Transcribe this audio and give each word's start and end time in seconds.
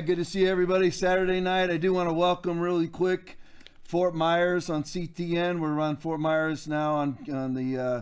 Good 0.00 0.16
to 0.16 0.24
see 0.24 0.46
everybody. 0.46 0.90
Saturday 0.90 1.40
night, 1.40 1.68
I 1.68 1.76
do 1.76 1.92
want 1.92 2.08
to 2.08 2.14
welcome 2.14 2.58
really 2.58 2.88
quick 2.88 3.38
Fort 3.82 4.14
Myers 4.14 4.70
on 4.70 4.82
CTN. 4.82 5.60
We're 5.60 5.78
on 5.78 5.98
Fort 5.98 6.20
Myers 6.20 6.66
now 6.66 6.94
on 6.94 7.18
on 7.30 7.52
the 7.52 7.76
uh, 7.76 8.00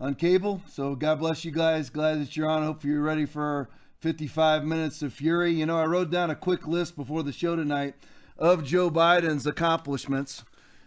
on 0.00 0.16
cable. 0.16 0.60
So 0.68 0.96
God 0.96 1.20
bless 1.20 1.44
you 1.44 1.52
guys. 1.52 1.88
Glad 1.88 2.20
that 2.20 2.36
you're 2.36 2.48
on. 2.48 2.64
Hope 2.64 2.82
you're 2.82 3.00
ready 3.00 3.26
for 3.26 3.68
55 4.00 4.64
minutes 4.64 5.02
of 5.02 5.12
fury. 5.12 5.52
You 5.52 5.66
know, 5.66 5.78
I 5.78 5.84
wrote 5.84 6.10
down 6.10 6.30
a 6.30 6.34
quick 6.34 6.66
list 6.66 6.96
before 6.96 7.22
the 7.22 7.32
show 7.32 7.54
tonight 7.54 7.94
of 8.36 8.64
Joe 8.64 8.90
Biden's 8.90 9.46
accomplishments, 9.46 10.42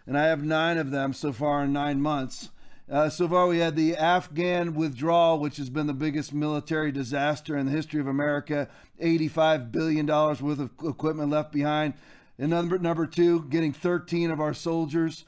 and 0.06 0.18
I 0.18 0.26
have 0.26 0.44
nine 0.44 0.78
of 0.78 0.92
them 0.92 1.14
so 1.14 1.32
far 1.32 1.64
in 1.64 1.72
nine 1.72 2.02
months. 2.02 2.50
Uh, 2.90 3.08
so 3.08 3.28
far, 3.28 3.46
we 3.46 3.60
had 3.60 3.76
the 3.76 3.96
Afghan 3.96 4.74
withdrawal, 4.74 5.38
which 5.38 5.58
has 5.58 5.70
been 5.70 5.86
the 5.86 5.94
biggest 5.94 6.34
military 6.34 6.92
disaster 6.92 7.56
in 7.56 7.68
the 7.68 7.72
history 7.72 8.00
of 8.00 8.08
America. 8.08 8.68
$85 9.00 9.72
billion 9.72 10.08
worth 10.08 10.44
of 10.60 10.72
equipment 10.84 11.30
left 11.30 11.52
behind. 11.52 11.94
And 12.40 12.50
number, 12.50 12.80
number 12.80 13.06
two, 13.06 13.44
getting 13.44 13.74
13 13.74 14.32
of 14.32 14.40
our 14.40 14.56
soldiers 14.56 15.26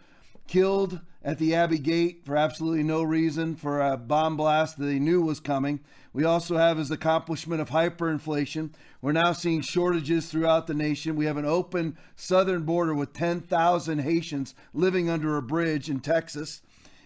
killed 0.47 1.01
at 1.23 1.37
the 1.37 1.53
Abbey 1.53 1.77
Gate 1.77 2.23
for 2.25 2.35
absolutely 2.35 2.81
no 2.81 3.03
reason 3.03 3.55
for 3.55 3.79
a 3.79 3.95
bomb 3.95 4.37
blast 4.37 4.79
that 4.79 4.85
they 4.85 4.97
knew 4.97 5.21
was 5.21 5.39
coming. 5.39 5.81
We 6.13 6.23
also 6.23 6.57
have 6.57 6.79
his 6.79 6.89
accomplishment 6.89 7.61
of 7.61 7.69
hyperinflation. 7.69 8.71
We're 9.03 9.11
now 9.11 9.33
seeing 9.33 9.61
shortages 9.61 10.31
throughout 10.31 10.65
the 10.65 10.73
nation. 10.73 11.15
We 11.15 11.25
have 11.25 11.37
an 11.37 11.45
open 11.45 11.95
southern 12.15 12.63
border 12.63 12.95
with 12.95 13.13
10,000 13.13 13.99
Haitians 13.99 14.55
living 14.73 15.11
under 15.11 15.37
a 15.37 15.43
bridge 15.43 15.91
in 15.91 15.99
Texas. 15.99 16.63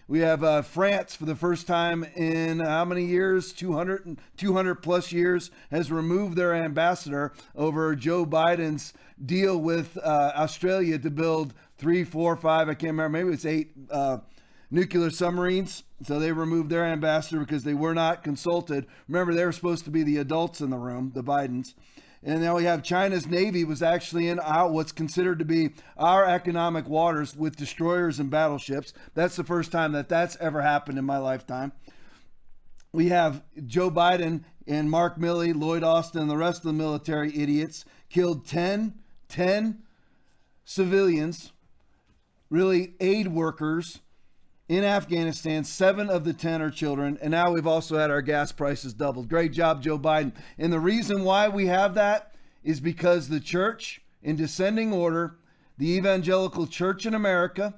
We 0.08 0.20
have 0.20 0.44
uh, 0.44 0.62
France 0.62 1.16
for 1.16 1.26
the 1.26 1.36
first 1.36 1.66
time 1.66 2.04
in 2.16 2.60
how 2.60 2.86
many 2.86 3.06
years? 3.06 3.52
200, 3.54 4.20
200 4.38 4.76
plus 4.76 5.12
years 5.12 5.50
has 5.72 5.92
removed 5.92 6.38
their 6.38 6.54
ambassador 6.54 7.34
over 7.56 7.96
Joe 7.96 8.24
Biden's 8.24 8.94
deal 9.26 9.58
with 9.58 9.98
uh, 9.98 10.32
Australia 10.36 11.00
to 11.00 11.10
build 11.10 11.56
three, 11.80 12.04
four, 12.04 12.36
five, 12.36 12.70
I 12.70 12.76
can't 12.76 12.92
remember, 12.92 13.18
maybe 13.18 13.34
it's 13.34 13.48
eight 13.48 13.72
uh, 13.90 14.20
nuclear 14.70 15.10
submarines. 15.10 15.82
So 16.04 16.20
they 16.20 16.32
removed 16.32 16.70
their 16.70 16.86
ambassador 16.86 17.40
because 17.40 17.64
they 17.64 17.74
were 17.74 17.96
not 17.96 18.24
consulted. 18.24 18.86
Remember, 19.08 19.34
they 19.34 19.46
were 19.46 19.52
supposed 19.52 19.86
to 19.86 19.92
be 19.92 20.04
the 20.04 20.18
adults 20.18 20.62
in 20.62 20.70
the 20.70 20.78
room, 20.78 21.14
the 21.16 21.24
Bidens. 21.24 21.74
And 22.28 22.42
now 22.42 22.56
we 22.56 22.64
have 22.64 22.82
China's 22.82 23.28
Navy 23.28 23.64
was 23.64 23.84
actually 23.84 24.28
in 24.30 24.40
our, 24.40 24.68
what's 24.68 24.92
considered 24.92 25.38
to 25.38 25.46
be 25.46 25.70
our 25.96 26.26
economic 26.26 26.90
waters 26.90 27.36
with 27.36 27.56
destroyers 27.56 28.20
and 28.20 28.32
battleships. 28.32 28.94
That's 29.14 29.36
the 29.36 29.44
first 29.44 29.72
time 29.72 29.92
that 29.92 30.10
that's 30.10 30.36
ever 30.38 30.64
happened 30.64 30.98
in 30.98 31.06
my 31.06 31.20
lifetime. 31.20 31.72
We 32.92 33.10
have 33.10 33.44
Joe 33.68 33.92
Biden 33.92 34.44
and 34.66 34.90
Mark 34.90 35.20
Milley, 35.20 35.54
Lloyd 35.56 35.84
Austin, 35.84 36.22
and 36.22 36.30
the 36.30 36.36
rest 36.36 36.62
of 36.62 36.64
the 36.64 36.74
military 36.74 37.30
idiots 37.38 37.86
killed 38.10 38.48
10, 38.48 38.96
10 39.30 39.84
civilians, 40.64 41.52
really 42.50 42.96
aid 43.00 43.28
workers 43.28 44.00
in 44.68 44.84
Afghanistan. 44.84 45.64
Seven 45.64 46.10
of 46.10 46.24
the 46.24 46.34
10 46.34 46.62
are 46.62 46.72
children. 46.72 47.18
And 47.22 47.32
now 47.32 47.52
we've 47.52 47.68
also 47.68 47.98
had 47.98 48.12
our 48.12 48.22
gas 48.22 48.52
prices 48.52 48.94
doubled. 48.94 49.30
Great 49.30 49.52
job, 49.52 49.82
Joe 49.82 50.00
Biden. 50.00 50.34
And 50.58 50.74
the 50.74 50.80
reason 50.80 51.24
why 51.24 51.48
we 51.48 51.68
have 51.68 51.94
that 51.96 52.34
is 52.64 52.80
because 52.80 53.30
the 53.30 53.40
church, 53.40 54.02
in 54.24 54.36
descending 54.36 54.92
order, 54.92 55.36
the 55.78 55.92
evangelical 55.92 56.68
church 56.68 57.06
in 57.06 57.14
America, 57.14 57.76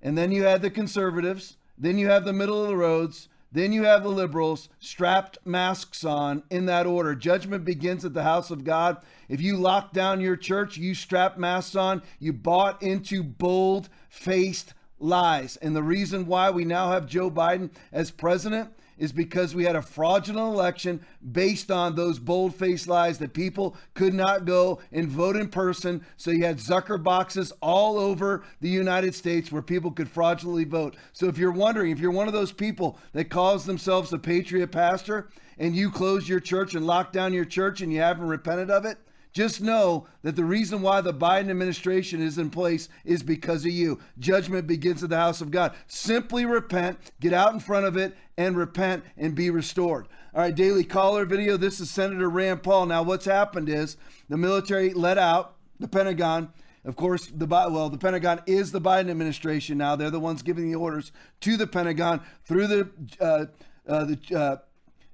and 0.00 0.16
then 0.16 0.30
you 0.30 0.44
had 0.44 0.62
the 0.62 0.70
conservatives, 0.70 1.56
then 1.76 1.98
you 1.98 2.08
have 2.08 2.24
the 2.24 2.32
middle 2.32 2.62
of 2.62 2.68
the 2.68 2.76
roads, 2.76 3.28
then 3.50 3.72
you 3.72 3.84
have 3.84 4.02
the 4.02 4.10
liberals 4.10 4.68
strapped 4.78 5.38
masks 5.44 6.04
on 6.04 6.42
in 6.50 6.66
that 6.66 6.86
order. 6.86 7.14
Judgment 7.14 7.64
begins 7.64 8.04
at 8.04 8.12
the 8.12 8.22
house 8.22 8.50
of 8.50 8.62
God. 8.62 8.98
If 9.28 9.40
you 9.40 9.56
lock 9.56 9.92
down 9.92 10.20
your 10.20 10.36
church, 10.36 10.76
you 10.76 10.94
strap 10.94 11.38
masks 11.38 11.74
on, 11.74 12.02
you 12.18 12.32
bought 12.32 12.82
into 12.82 13.22
bold 13.22 13.88
faced 14.10 14.74
lies. 14.98 15.56
And 15.56 15.74
the 15.74 15.82
reason 15.82 16.26
why 16.26 16.50
we 16.50 16.64
now 16.64 16.90
have 16.92 17.06
Joe 17.06 17.30
Biden 17.30 17.70
as 17.92 18.10
president 18.10 18.70
is 18.98 19.12
because 19.12 19.54
we 19.54 19.64
had 19.64 19.76
a 19.76 19.82
fraudulent 19.82 20.52
election 20.52 21.00
based 21.32 21.70
on 21.70 21.94
those 21.94 22.18
bold 22.18 22.54
faced 22.54 22.88
lies 22.88 23.18
that 23.18 23.32
people 23.32 23.76
could 23.94 24.12
not 24.12 24.44
go 24.44 24.80
and 24.92 25.08
vote 25.08 25.36
in 25.36 25.48
person. 25.48 26.04
So 26.16 26.30
you 26.30 26.44
had 26.44 26.58
Zucker 26.58 27.02
boxes 27.02 27.52
all 27.62 27.98
over 27.98 28.44
the 28.60 28.68
United 28.68 29.14
States 29.14 29.52
where 29.52 29.62
people 29.62 29.92
could 29.92 30.08
fraudulently 30.10 30.64
vote. 30.64 30.96
So 31.12 31.28
if 31.28 31.38
you're 31.38 31.52
wondering, 31.52 31.92
if 31.92 32.00
you're 32.00 32.10
one 32.10 32.26
of 32.26 32.34
those 32.34 32.52
people 32.52 32.98
that 33.12 33.30
calls 33.30 33.64
themselves 33.66 34.12
a 34.12 34.18
patriot 34.18 34.72
pastor 34.72 35.28
and 35.58 35.74
you 35.74 35.90
close 35.90 36.28
your 36.28 36.40
church 36.40 36.74
and 36.74 36.86
lock 36.86 37.12
down 37.12 37.32
your 37.32 37.44
church 37.44 37.80
and 37.80 37.92
you 37.92 38.00
haven't 38.00 38.28
repented 38.28 38.70
of 38.70 38.84
it, 38.84 38.98
just 39.32 39.60
know 39.60 40.06
that 40.22 40.36
the 40.36 40.44
reason 40.44 40.82
why 40.82 41.00
the 41.00 41.14
Biden 41.14 41.50
administration 41.50 42.20
is 42.22 42.38
in 42.38 42.50
place 42.50 42.88
is 43.04 43.22
because 43.22 43.64
of 43.64 43.72
you. 43.72 43.98
Judgment 44.18 44.66
begins 44.66 45.02
at 45.02 45.10
the 45.10 45.16
house 45.16 45.40
of 45.40 45.50
God. 45.50 45.74
Simply 45.86 46.44
repent, 46.44 46.98
get 47.20 47.32
out 47.32 47.52
in 47.52 47.60
front 47.60 47.86
of 47.86 47.96
it, 47.96 48.16
and 48.36 48.56
repent 48.56 49.04
and 49.16 49.34
be 49.34 49.50
restored. 49.50 50.08
All 50.34 50.40
right, 50.40 50.54
daily 50.54 50.84
caller 50.84 51.24
video. 51.24 51.56
This 51.56 51.80
is 51.80 51.90
Senator 51.90 52.28
Rand 52.28 52.62
Paul. 52.62 52.86
Now, 52.86 53.02
what's 53.02 53.24
happened 53.24 53.68
is 53.68 53.96
the 54.28 54.36
military 54.36 54.92
let 54.94 55.18
out 55.18 55.56
the 55.80 55.88
Pentagon. 55.88 56.52
Of 56.84 56.96
course, 56.96 57.26
the 57.26 57.46
well, 57.46 57.90
the 57.90 57.98
Pentagon 57.98 58.40
is 58.46 58.72
the 58.72 58.80
Biden 58.80 59.10
administration 59.10 59.78
now. 59.78 59.96
They're 59.96 60.10
the 60.10 60.20
ones 60.20 60.42
giving 60.42 60.70
the 60.70 60.76
orders 60.76 61.12
to 61.40 61.56
the 61.56 61.66
Pentagon 61.66 62.22
through 62.44 62.66
the 62.66 62.90
uh, 63.20 63.46
uh, 63.86 64.04
the 64.04 64.18
uh, 64.34 64.56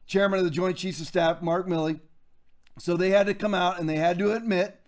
chairman 0.07 0.39
of 0.39 0.45
the 0.45 0.51
Joint 0.51 0.77
Chiefs 0.77 1.01
of 1.01 1.07
Staff, 1.07 1.43
Mark 1.43 1.67
Milley. 1.67 2.01
So 2.79 2.97
they 2.97 3.11
had 3.11 3.27
to 3.27 3.35
come 3.35 3.55
out 3.55 3.79
and 3.79 3.89
they 3.89 3.97
had 3.97 4.19
to 4.19 4.33
admit 4.33 4.81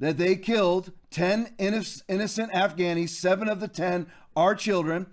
that 0.00 0.16
they 0.16 0.36
killed 0.36 0.92
10 1.10 1.54
innocent 1.58 2.52
Afghanis. 2.52 3.10
Seven 3.10 3.48
of 3.48 3.60
the 3.60 3.68
10 3.68 4.06
are 4.36 4.54
children. 4.54 5.06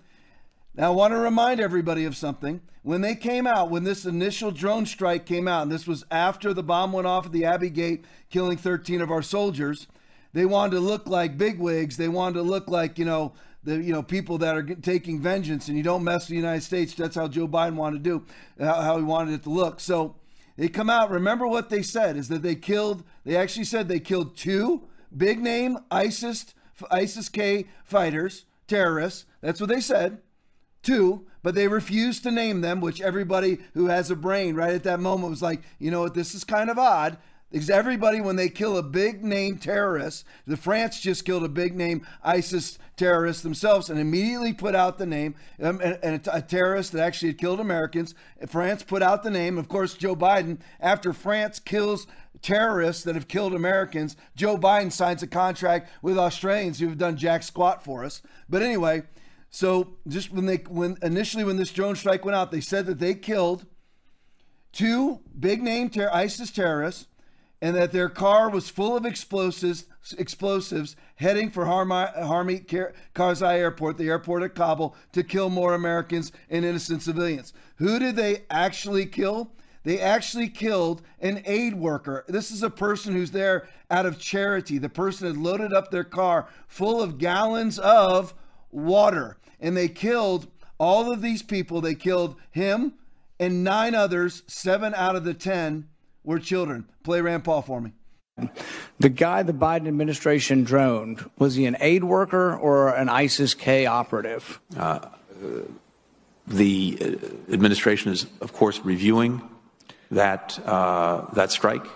Now, 0.74 0.92
I 0.92 0.94
want 0.94 1.12
to 1.12 1.18
remind 1.18 1.60
everybody 1.60 2.04
of 2.04 2.16
something. 2.16 2.60
When 2.82 3.00
they 3.00 3.16
came 3.16 3.46
out, 3.46 3.70
when 3.70 3.84
this 3.84 4.04
initial 4.04 4.50
drone 4.50 4.86
strike 4.86 5.26
came 5.26 5.48
out, 5.48 5.62
and 5.62 5.72
this 5.72 5.86
was 5.86 6.04
after 6.10 6.54
the 6.54 6.62
bomb 6.62 6.92
went 6.92 7.06
off 7.06 7.26
at 7.26 7.32
the 7.32 7.44
Abbey 7.44 7.70
Gate, 7.70 8.04
killing 8.30 8.56
13 8.56 9.00
of 9.00 9.10
our 9.10 9.22
soldiers, 9.22 9.88
they 10.32 10.44
wanted 10.44 10.72
to 10.72 10.80
look 10.80 11.08
like 11.08 11.38
bigwigs. 11.38 11.96
They 11.96 12.08
wanted 12.08 12.34
to 12.34 12.42
look 12.42 12.68
like, 12.68 12.98
you 12.98 13.04
know, 13.04 13.32
the 13.64 13.82
you 13.82 13.92
know 13.92 14.02
people 14.02 14.38
that 14.38 14.56
are 14.56 14.62
taking 14.62 15.20
vengeance, 15.20 15.68
and 15.68 15.76
you 15.76 15.82
don't 15.82 16.04
mess 16.04 16.24
with 16.24 16.28
the 16.28 16.36
United 16.36 16.62
States. 16.62 16.94
That's 16.94 17.16
how 17.16 17.26
Joe 17.26 17.48
Biden 17.48 17.74
wanted 17.74 18.04
to 18.04 18.10
do, 18.10 18.64
uh, 18.64 18.82
how 18.82 18.96
he 18.96 19.02
wanted 19.02 19.34
it 19.34 19.42
to 19.42 19.50
look. 19.50 19.80
So 19.80 20.14
they 20.56 20.68
come 20.68 20.90
out. 20.90 21.10
Remember 21.10 21.46
what 21.46 21.68
they 21.68 21.82
said 21.82 22.16
is 22.16 22.28
that 22.28 22.42
they 22.42 22.54
killed. 22.54 23.04
They 23.24 23.36
actually 23.36 23.64
said 23.64 23.88
they 23.88 24.00
killed 24.00 24.36
two 24.36 24.88
big 25.14 25.40
name 25.40 25.78
ISIS 25.90 26.54
ISIS 26.90 27.28
K 27.28 27.66
fighters, 27.84 28.44
terrorists. 28.66 29.24
That's 29.40 29.60
what 29.60 29.70
they 29.70 29.80
said. 29.80 30.18
Two, 30.82 31.26
but 31.42 31.54
they 31.54 31.68
refused 31.68 32.22
to 32.22 32.30
name 32.30 32.60
them, 32.60 32.80
which 32.80 33.00
everybody 33.00 33.58
who 33.74 33.86
has 33.86 34.10
a 34.10 34.16
brain 34.16 34.54
right 34.54 34.74
at 34.74 34.84
that 34.84 35.00
moment 35.00 35.30
was 35.30 35.42
like, 35.42 35.62
you 35.78 35.90
know 35.90 36.00
what, 36.00 36.14
this 36.14 36.34
is 36.34 36.44
kind 36.44 36.70
of 36.70 36.78
odd. 36.78 37.18
Because 37.50 37.70
everybody, 37.70 38.20
when 38.20 38.34
they 38.34 38.48
kill 38.48 38.76
a 38.76 38.82
big 38.82 39.22
name 39.22 39.58
terrorist, 39.58 40.24
the 40.46 40.56
France 40.56 41.00
just 41.00 41.24
killed 41.24 41.44
a 41.44 41.48
big 41.48 41.76
name 41.76 42.04
ISIS 42.24 42.76
terrorist 42.96 43.44
themselves 43.44 43.88
and 43.88 44.00
immediately 44.00 44.52
put 44.52 44.74
out 44.74 44.98
the 44.98 45.06
name, 45.06 45.36
um, 45.62 45.80
and, 45.80 45.98
and 46.02 46.26
a, 46.26 46.36
a, 46.36 46.42
terrorist 46.42 46.90
that 46.92 47.02
actually 47.02 47.28
had 47.28 47.38
killed 47.38 47.60
Americans. 47.60 48.14
France 48.48 48.82
put 48.82 49.00
out 49.00 49.22
the 49.22 49.30
name. 49.30 49.58
Of 49.58 49.68
course, 49.68 49.94
Joe 49.94 50.16
Biden, 50.16 50.58
after 50.80 51.12
France 51.12 51.60
kills 51.60 52.08
terrorists 52.42 53.04
that 53.04 53.14
have 53.14 53.28
killed 53.28 53.54
Americans, 53.54 54.16
Joe 54.34 54.58
Biden 54.58 54.90
signs 54.90 55.22
a 55.22 55.26
contract 55.28 55.90
with 56.02 56.18
Australians 56.18 56.80
who 56.80 56.88
have 56.88 56.98
done 56.98 57.16
jack 57.16 57.44
squat 57.44 57.84
for 57.84 58.04
us. 58.04 58.22
But 58.48 58.62
anyway, 58.62 59.04
so 59.50 59.96
just 60.08 60.32
when 60.32 60.46
they, 60.46 60.56
when 60.68 60.96
initially 61.00 61.44
when 61.44 61.56
this 61.56 61.72
drone 61.72 61.94
strike 61.94 62.24
went 62.24 62.36
out, 62.36 62.50
they 62.50 62.60
said 62.60 62.86
that 62.86 62.98
they 62.98 63.14
killed 63.14 63.66
two 64.72 65.20
big 65.38 65.62
name 65.62 65.90
ter- 65.90 66.10
ISIS 66.12 66.50
terrorists 66.50 67.06
and 67.62 67.74
that 67.74 67.92
their 67.92 68.08
car 68.08 68.50
was 68.50 68.68
full 68.68 68.96
of 68.96 69.06
explosives 69.06 69.86
explosives 70.18 70.94
heading 71.16 71.50
for 71.50 71.64
Hamid 71.66 72.68
Karzai 72.68 73.56
Airport, 73.56 73.98
the 73.98 74.08
airport 74.08 74.42
at 74.42 74.54
Kabul, 74.54 74.94
to 75.12 75.24
kill 75.24 75.50
more 75.50 75.74
Americans 75.74 76.32
and 76.50 76.64
innocent 76.64 77.02
civilians. 77.02 77.52
Who 77.76 77.98
did 77.98 78.14
they 78.16 78.44
actually 78.50 79.06
kill? 79.06 79.50
They 79.82 80.00
actually 80.00 80.48
killed 80.48 81.02
an 81.20 81.42
aid 81.44 81.74
worker. 81.74 82.24
This 82.28 82.50
is 82.50 82.62
a 82.62 82.70
person 82.70 83.14
who's 83.14 83.30
there 83.30 83.68
out 83.90 84.06
of 84.06 84.18
charity. 84.18 84.78
The 84.78 84.88
person 84.88 85.26
had 85.26 85.36
loaded 85.36 85.72
up 85.72 85.90
their 85.90 86.04
car 86.04 86.48
full 86.66 87.00
of 87.02 87.18
gallons 87.18 87.78
of 87.78 88.34
water, 88.70 89.38
and 89.60 89.76
they 89.76 89.88
killed 89.88 90.48
all 90.78 91.10
of 91.10 91.22
these 91.22 91.42
people. 91.42 91.80
They 91.80 91.94
killed 91.94 92.36
him 92.50 92.94
and 93.38 93.64
nine 93.64 93.94
others, 93.94 94.42
seven 94.46 94.94
out 94.94 95.16
of 95.16 95.24
the 95.24 95.34
10 95.34 95.88
were 96.26 96.38
children. 96.38 96.86
Play 97.02 97.22
Rand 97.22 97.44
Paul 97.44 97.62
for 97.62 97.80
me. 97.80 97.92
The 98.98 99.08
guy 99.08 99.42
the 99.42 99.54
Biden 99.54 99.88
administration 99.88 100.64
droned, 100.64 101.30
was 101.38 101.54
he 101.54 101.64
an 101.64 101.76
aid 101.80 102.04
worker 102.04 102.54
or 102.54 102.94
an 102.94 103.08
ISIS 103.08 103.54
K 103.54 103.86
operative? 103.86 104.60
Uh, 104.76 105.00
the 106.46 106.98
uh, 107.00 107.52
administration 107.52 108.12
is, 108.12 108.26
of 108.42 108.52
course, 108.52 108.80
reviewing 108.84 109.40
that, 110.10 110.58
uh, 110.66 111.32
that 111.32 111.50
strike. 111.50 111.86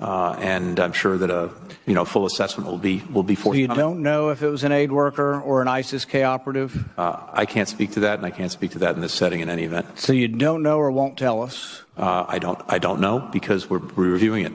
Uh, 0.00 0.36
and 0.40 0.80
I'm 0.80 0.92
sure 0.92 1.18
that 1.18 1.30
a 1.30 1.50
you 1.86 1.94
know 1.94 2.04
full 2.04 2.26
assessment 2.26 2.68
will 2.68 2.78
be 2.78 3.02
will 3.12 3.22
be 3.22 3.34
forthcoming. 3.34 3.68
So 3.68 3.74
you 3.74 3.78
don't 3.78 4.02
know 4.02 4.30
if 4.30 4.42
it 4.42 4.48
was 4.48 4.64
an 4.64 4.72
aid 4.72 4.90
worker 4.90 5.40
or 5.40 5.60
an 5.62 5.68
ISIS-K 5.68 6.22
operative? 6.22 6.88
Uh, 6.98 7.20
I 7.32 7.44
can't 7.46 7.68
speak 7.68 7.92
to 7.92 8.00
that, 8.00 8.18
and 8.18 8.26
I 8.26 8.30
can't 8.30 8.50
speak 8.50 8.72
to 8.72 8.78
that 8.80 8.94
in 8.94 9.02
this 9.02 9.12
setting 9.12 9.40
in 9.40 9.48
any 9.48 9.64
event. 9.64 9.98
So 9.98 10.12
you 10.12 10.28
don't 10.28 10.62
know 10.62 10.78
or 10.78 10.90
won't 10.90 11.18
tell 11.18 11.42
us? 11.42 11.82
Uh, 11.96 12.24
I 12.26 12.38
don't 12.38 12.60
I 12.66 12.78
don't 12.78 13.00
know 13.00 13.18
because 13.30 13.68
we're, 13.68 13.78
we're 13.78 14.10
reviewing 14.10 14.46
it. 14.46 14.52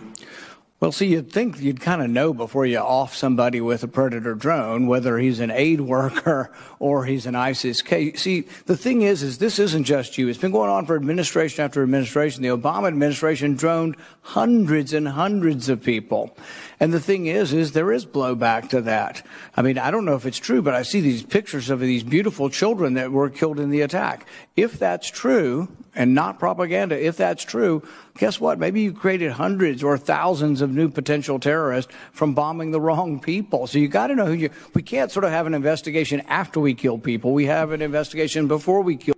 Well, 0.82 0.92
see, 0.92 1.08
you'd 1.08 1.32
think 1.32 1.62
you'd 1.62 1.80
kind 1.80 2.02
of 2.02 2.10
know 2.10 2.34
before 2.34 2.66
you 2.66 2.80
off 2.80 3.16
somebody 3.16 3.62
with 3.62 3.82
a 3.84 3.88
Predator 3.88 4.36
drone 4.36 4.88
whether 4.88 5.18
he's 5.18 5.40
an 5.40 5.50
aid 5.50 5.80
worker 5.80 6.52
or 6.80 7.06
he's 7.06 7.26
an 7.26 7.34
ISIS 7.34 7.82
K. 7.82 8.14
See, 8.14 8.42
the 8.66 8.76
thing 8.76 9.02
is, 9.02 9.24
is 9.24 9.38
this 9.38 9.58
isn't 9.58 9.86
just 9.86 10.18
you. 10.18 10.28
It's 10.28 10.38
been 10.38 10.52
going 10.52 10.70
on 10.70 10.86
for 10.86 10.98
administration 10.98 11.64
after 11.64 11.82
administration. 11.82 12.44
The 12.44 12.50
Obama 12.50 12.90
administration 12.90 13.56
droned 13.56 13.96
hundreds 14.22 14.92
and 14.92 15.08
hundreds 15.08 15.70
of 15.70 15.82
people. 15.82 16.36
And 16.80 16.94
the 16.94 17.00
thing 17.00 17.28
is, 17.28 17.54
is 17.54 17.72
there 17.72 17.92
is 17.92 18.06
blowback 18.06 18.70
to 18.70 18.82
that. 18.82 19.26
I 19.56 19.62
mean, 19.62 19.78
I 19.78 19.92
don't 19.92 20.06
know 20.06 20.16
if 20.16 20.26
it's 20.26 20.38
true, 20.38 20.62
but 20.62 20.74
I 20.74 20.84
see 20.84 21.02
these 21.02 21.24
pictures 21.24 21.70
of 21.70 21.80
these 21.80 22.04
beautiful 22.04 22.50
children 22.50 22.96
that 22.96 23.12
were 23.12 23.30
killed 23.30 23.60
in 23.60 23.70
the 23.70 23.82
attack. 23.82 24.28
If 24.56 24.78
that's 24.78 25.10
true, 25.10 25.70
and 25.96 26.14
not 26.14 26.40
propaganda, 26.40 27.02
if 27.02 27.16
that's 27.16 27.44
true, 27.44 27.82
guess 28.18 28.40
what? 28.40 28.60
Maybe 28.60 28.82
you 28.82 28.94
created 28.94 29.32
hundreds 29.32 29.82
or 29.84 29.98
thousands 29.98 30.62
of 30.62 30.70
new 30.70 30.90
potential 30.90 31.40
terrorists 31.40 31.92
from 32.12 32.34
bombing 32.34 32.72
the 32.72 32.82
wrong 32.82 33.20
people. 33.20 33.68
So 33.68 33.80
you 33.80 33.88
got 33.88 34.08
to 34.08 34.16
know 34.16 34.26
who 34.26 34.34
you. 34.34 34.50
We 34.74 34.84
can't 34.84 35.12
sort 35.12 35.24
of 35.24 35.32
have 35.32 35.48
an 35.48 35.54
investigation 35.54 36.22
after 36.28 36.60
we 36.60 36.74
kill 36.74 36.98
people. 36.98 37.34
We 37.34 37.46
have 37.46 37.72
an 37.72 37.82
investigation 37.82 38.48
before 38.48 38.82
we 38.82 38.98
kill. 38.98 39.15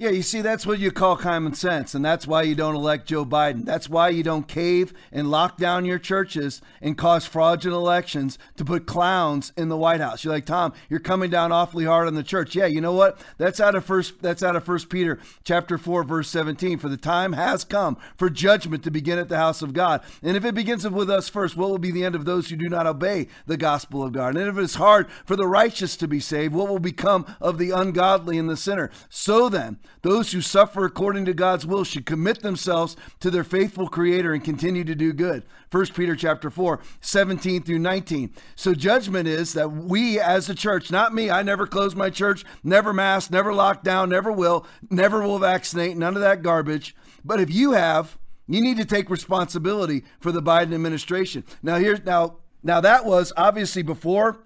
Yeah, 0.00 0.10
you 0.10 0.22
see, 0.22 0.42
that's 0.42 0.64
what 0.64 0.78
you 0.78 0.92
call 0.92 1.16
common 1.16 1.54
sense, 1.54 1.92
and 1.92 2.04
that's 2.04 2.24
why 2.24 2.42
you 2.42 2.54
don't 2.54 2.76
elect 2.76 3.08
Joe 3.08 3.26
Biden. 3.26 3.64
That's 3.64 3.88
why 3.88 4.10
you 4.10 4.22
don't 4.22 4.46
cave 4.46 4.92
and 5.10 5.28
lock 5.28 5.56
down 5.56 5.84
your 5.84 5.98
churches 5.98 6.62
and 6.80 6.96
cause 6.96 7.26
fraudulent 7.26 7.82
elections 7.82 8.38
to 8.58 8.64
put 8.64 8.86
clowns 8.86 9.52
in 9.56 9.68
the 9.68 9.76
White 9.76 10.00
House. 10.00 10.22
You're 10.22 10.32
like, 10.32 10.46
Tom, 10.46 10.72
you're 10.88 11.00
coming 11.00 11.30
down 11.30 11.50
awfully 11.50 11.84
hard 11.84 12.06
on 12.06 12.14
the 12.14 12.22
church. 12.22 12.54
Yeah, 12.54 12.66
you 12.66 12.80
know 12.80 12.92
what? 12.92 13.18
That's 13.38 13.58
out 13.58 13.74
of 13.74 13.84
first. 13.84 14.22
That's 14.22 14.40
out 14.40 14.54
of 14.54 14.62
First 14.62 14.88
Peter 14.88 15.18
chapter 15.42 15.76
four, 15.76 16.04
verse 16.04 16.30
seventeen. 16.30 16.78
For 16.78 16.88
the 16.88 16.96
time 16.96 17.32
has 17.32 17.64
come 17.64 17.96
for 18.16 18.30
judgment 18.30 18.84
to 18.84 18.92
begin 18.92 19.18
at 19.18 19.28
the 19.28 19.36
house 19.36 19.62
of 19.62 19.72
God, 19.72 20.00
and 20.22 20.36
if 20.36 20.44
it 20.44 20.54
begins 20.54 20.88
with 20.88 21.10
us 21.10 21.28
first, 21.28 21.56
what 21.56 21.70
will 21.70 21.78
be 21.78 21.90
the 21.90 22.04
end 22.04 22.14
of 22.14 22.24
those 22.24 22.50
who 22.50 22.54
do 22.54 22.68
not 22.68 22.86
obey 22.86 23.26
the 23.46 23.56
gospel 23.56 24.04
of 24.04 24.12
God? 24.12 24.36
And 24.36 24.48
if 24.48 24.58
it's 24.58 24.76
hard 24.76 25.10
for 25.26 25.34
the 25.34 25.48
righteous 25.48 25.96
to 25.96 26.06
be 26.06 26.20
saved, 26.20 26.54
what 26.54 26.68
will 26.68 26.78
become 26.78 27.26
of 27.40 27.58
the 27.58 27.72
ungodly 27.72 28.38
and 28.38 28.48
the 28.48 28.56
sinner? 28.56 28.92
So 29.08 29.48
then 29.48 29.80
those 30.02 30.32
who 30.32 30.40
suffer 30.40 30.84
according 30.84 31.24
to 31.26 31.34
God's 31.34 31.66
will 31.66 31.84
should 31.84 32.06
commit 32.06 32.42
themselves 32.42 32.96
to 33.20 33.30
their 33.30 33.44
faithful 33.44 33.88
creator 33.88 34.32
and 34.32 34.44
continue 34.44 34.84
to 34.84 34.94
do 34.94 35.12
good. 35.12 35.42
1 35.70 35.86
Peter 35.88 36.16
chapter 36.16 36.50
4, 36.50 36.80
17 37.00 37.62
through 37.62 37.78
19. 37.78 38.32
So 38.56 38.74
judgment 38.74 39.28
is 39.28 39.52
that 39.54 39.70
we 39.70 40.18
as 40.20 40.48
a 40.48 40.54
church, 40.54 40.90
not 40.90 41.14
me, 41.14 41.30
I 41.30 41.42
never 41.42 41.66
close 41.66 41.94
my 41.94 42.10
church, 42.10 42.44
never 42.62 42.92
mask, 42.92 43.30
never 43.30 43.52
lock 43.52 43.82
down, 43.82 44.08
never 44.08 44.32
will, 44.32 44.66
never 44.90 45.22
will 45.22 45.38
vaccinate, 45.38 45.96
none 45.96 46.14
of 46.14 46.22
that 46.22 46.42
garbage. 46.42 46.94
But 47.24 47.40
if 47.40 47.50
you 47.50 47.72
have, 47.72 48.18
you 48.46 48.60
need 48.60 48.78
to 48.78 48.84
take 48.84 49.10
responsibility 49.10 50.04
for 50.20 50.32
the 50.32 50.42
Biden 50.42 50.74
administration. 50.74 51.44
Now 51.62 51.76
here's 51.76 52.02
now 52.04 52.36
now 52.62 52.80
that 52.80 53.04
was 53.04 53.32
obviously 53.36 53.82
before 53.82 54.38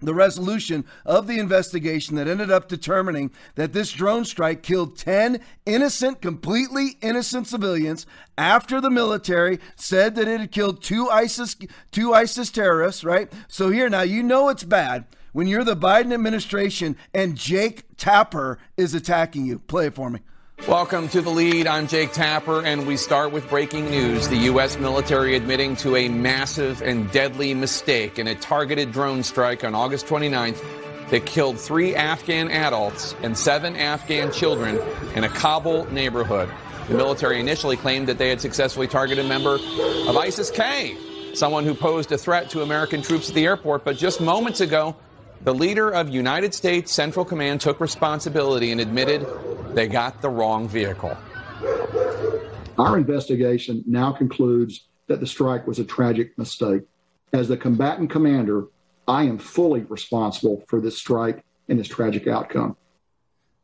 the 0.00 0.14
resolution 0.14 0.84
of 1.04 1.26
the 1.26 1.38
investigation 1.38 2.16
that 2.16 2.28
ended 2.28 2.50
up 2.50 2.68
determining 2.68 3.30
that 3.56 3.72
this 3.72 3.90
drone 3.92 4.24
strike 4.24 4.62
killed 4.62 4.96
10 4.96 5.40
innocent, 5.66 6.20
completely 6.20 6.98
innocent 7.02 7.46
civilians 7.46 8.06
after 8.36 8.80
the 8.80 8.90
military 8.90 9.58
said 9.76 10.14
that 10.14 10.28
it 10.28 10.40
had 10.40 10.52
killed 10.52 10.82
two 10.82 11.08
ISIS 11.10 11.56
two 11.90 12.14
ISIS 12.14 12.50
terrorists, 12.50 13.02
right? 13.02 13.32
So 13.48 13.70
here 13.70 13.88
now 13.88 14.02
you 14.02 14.22
know 14.22 14.48
it's 14.48 14.64
bad 14.64 15.06
when 15.32 15.46
you're 15.46 15.64
the 15.64 15.76
Biden 15.76 16.12
administration 16.12 16.96
and 17.12 17.36
Jake 17.36 17.84
Tapper 17.96 18.58
is 18.76 18.94
attacking 18.94 19.46
you. 19.46 19.58
Play 19.58 19.86
it 19.86 19.94
for 19.94 20.10
me. 20.10 20.20
Welcome 20.66 21.08
to 21.10 21.22
the 21.22 21.30
lead. 21.30 21.66
I'm 21.66 21.86
Jake 21.86 22.12
Tapper, 22.12 22.62
and 22.62 22.86
we 22.86 22.98
start 22.98 23.32
with 23.32 23.48
breaking 23.48 23.90
news. 23.90 24.28
The 24.28 24.36
U.S. 24.36 24.76
military 24.76 25.34
admitting 25.34 25.76
to 25.76 25.96
a 25.96 26.08
massive 26.08 26.82
and 26.82 27.10
deadly 27.10 27.54
mistake 27.54 28.18
in 28.18 28.26
a 28.26 28.34
targeted 28.34 28.92
drone 28.92 29.22
strike 29.22 29.64
on 29.64 29.74
August 29.74 30.06
29th 30.06 30.62
that 31.08 31.24
killed 31.24 31.58
three 31.58 31.94
Afghan 31.94 32.50
adults 32.50 33.14
and 33.22 33.38
seven 33.38 33.76
Afghan 33.76 34.30
children 34.30 34.78
in 35.14 35.24
a 35.24 35.28
Kabul 35.30 35.86
neighborhood. 35.90 36.50
The 36.88 36.94
military 36.94 37.40
initially 37.40 37.76
claimed 37.76 38.08
that 38.08 38.18
they 38.18 38.28
had 38.28 38.40
successfully 38.40 38.88
targeted 38.88 39.24
a 39.24 39.28
member 39.28 39.54
of 39.54 40.16
ISIS 40.16 40.50
K, 40.50 40.98
someone 41.32 41.64
who 41.64 41.72
posed 41.72 42.12
a 42.12 42.18
threat 42.18 42.50
to 42.50 42.62
American 42.62 43.00
troops 43.00 43.30
at 43.30 43.34
the 43.34 43.46
airport, 43.46 43.84
but 43.84 43.96
just 43.96 44.20
moments 44.20 44.60
ago, 44.60 44.96
the 45.42 45.54
leader 45.54 45.90
of 45.90 46.08
United 46.08 46.54
States 46.54 46.92
Central 46.92 47.24
Command 47.24 47.60
took 47.60 47.80
responsibility 47.80 48.72
and 48.72 48.80
admitted 48.80 49.26
they 49.74 49.86
got 49.86 50.20
the 50.20 50.28
wrong 50.28 50.68
vehicle. 50.68 51.16
Our 52.78 52.96
investigation 52.96 53.84
now 53.86 54.12
concludes 54.12 54.86
that 55.08 55.20
the 55.20 55.26
strike 55.26 55.66
was 55.66 55.78
a 55.78 55.84
tragic 55.84 56.36
mistake. 56.38 56.82
As 57.32 57.48
the 57.48 57.56
combatant 57.56 58.10
commander, 58.10 58.66
I 59.06 59.24
am 59.24 59.38
fully 59.38 59.80
responsible 59.82 60.64
for 60.68 60.80
this 60.80 60.96
strike 60.96 61.44
and 61.68 61.78
this 61.78 61.88
tragic 61.88 62.26
outcome. 62.26 62.76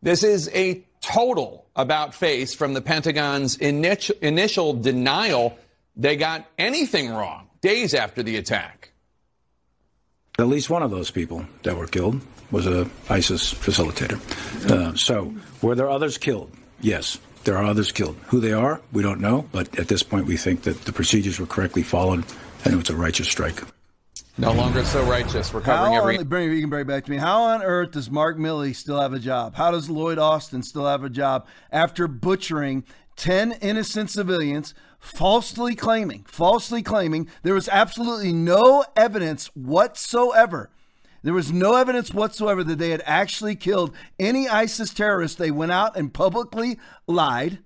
This 0.02 0.22
is 0.22 0.50
a 0.54 0.84
total 1.00 1.66
about 1.76 2.14
face 2.14 2.54
from 2.54 2.74
the 2.74 2.80
Pentagon's 2.80 3.56
initial 3.56 4.72
denial 4.74 5.58
they 5.96 6.16
got 6.16 6.46
anything 6.58 7.10
wrong 7.10 7.48
days 7.60 7.94
after 7.94 8.22
the 8.22 8.36
attack. 8.36 8.90
At 10.36 10.48
least 10.48 10.68
one 10.68 10.82
of 10.82 10.90
those 10.90 11.12
people 11.12 11.46
that 11.62 11.76
were 11.76 11.86
killed 11.86 12.20
was 12.50 12.66
a 12.66 12.90
ISIS 13.08 13.54
facilitator. 13.54 14.18
Uh, 14.68 14.96
so, 14.96 15.32
were 15.62 15.76
there 15.76 15.88
others 15.88 16.18
killed? 16.18 16.50
Yes, 16.80 17.18
there 17.44 17.56
are 17.56 17.64
others 17.64 17.92
killed. 17.92 18.16
Who 18.26 18.40
they 18.40 18.52
are, 18.52 18.80
we 18.92 19.02
don't 19.02 19.20
know. 19.20 19.48
But 19.52 19.78
at 19.78 19.86
this 19.86 20.02
point, 20.02 20.26
we 20.26 20.36
think 20.36 20.62
that 20.62 20.86
the 20.86 20.92
procedures 20.92 21.38
were 21.38 21.46
correctly 21.46 21.84
followed, 21.84 22.24
and 22.64 22.74
it 22.74 22.76
was 22.76 22.90
a 22.90 22.96
righteous 22.96 23.28
strike. 23.28 23.62
No 24.36 24.52
longer 24.52 24.84
so 24.84 25.04
righteous. 25.04 25.54
We're 25.54 25.60
covering 25.60 25.92
How 25.92 26.00
every. 26.00 26.18
on, 26.18 26.24
bring, 26.24 26.50
you 26.50 26.60
can 26.60 26.68
bring 26.68 26.82
it 26.82 26.88
back 26.88 27.04
to 27.04 27.10
me. 27.12 27.16
How 27.16 27.42
on 27.42 27.62
earth 27.62 27.92
does 27.92 28.10
Mark 28.10 28.36
Milley 28.36 28.74
still 28.74 29.00
have 29.00 29.12
a 29.12 29.20
job? 29.20 29.54
How 29.54 29.70
does 29.70 29.88
Lloyd 29.88 30.18
Austin 30.18 30.64
still 30.64 30.86
have 30.86 31.04
a 31.04 31.10
job 31.10 31.46
after 31.70 32.08
butchering 32.08 32.82
10 33.16 33.52
innocent 33.60 34.10
civilians, 34.10 34.74
falsely 35.04 35.74
claiming, 35.74 36.24
falsely 36.26 36.82
claiming 36.82 37.28
there 37.42 37.54
was 37.54 37.68
absolutely 37.68 38.32
no 38.32 38.84
evidence 38.96 39.46
whatsoever. 39.54 40.70
There 41.22 41.34
was 41.34 41.52
no 41.52 41.76
evidence 41.76 42.12
whatsoever 42.12 42.64
that 42.64 42.78
they 42.78 42.90
had 42.90 43.02
actually 43.04 43.54
killed 43.54 43.94
any 44.18 44.48
ISIS 44.48 44.92
terrorists. 44.92 45.36
They 45.36 45.50
went 45.50 45.72
out 45.72 45.96
and 45.96 46.12
publicly 46.12 46.78
lied. 47.06 47.58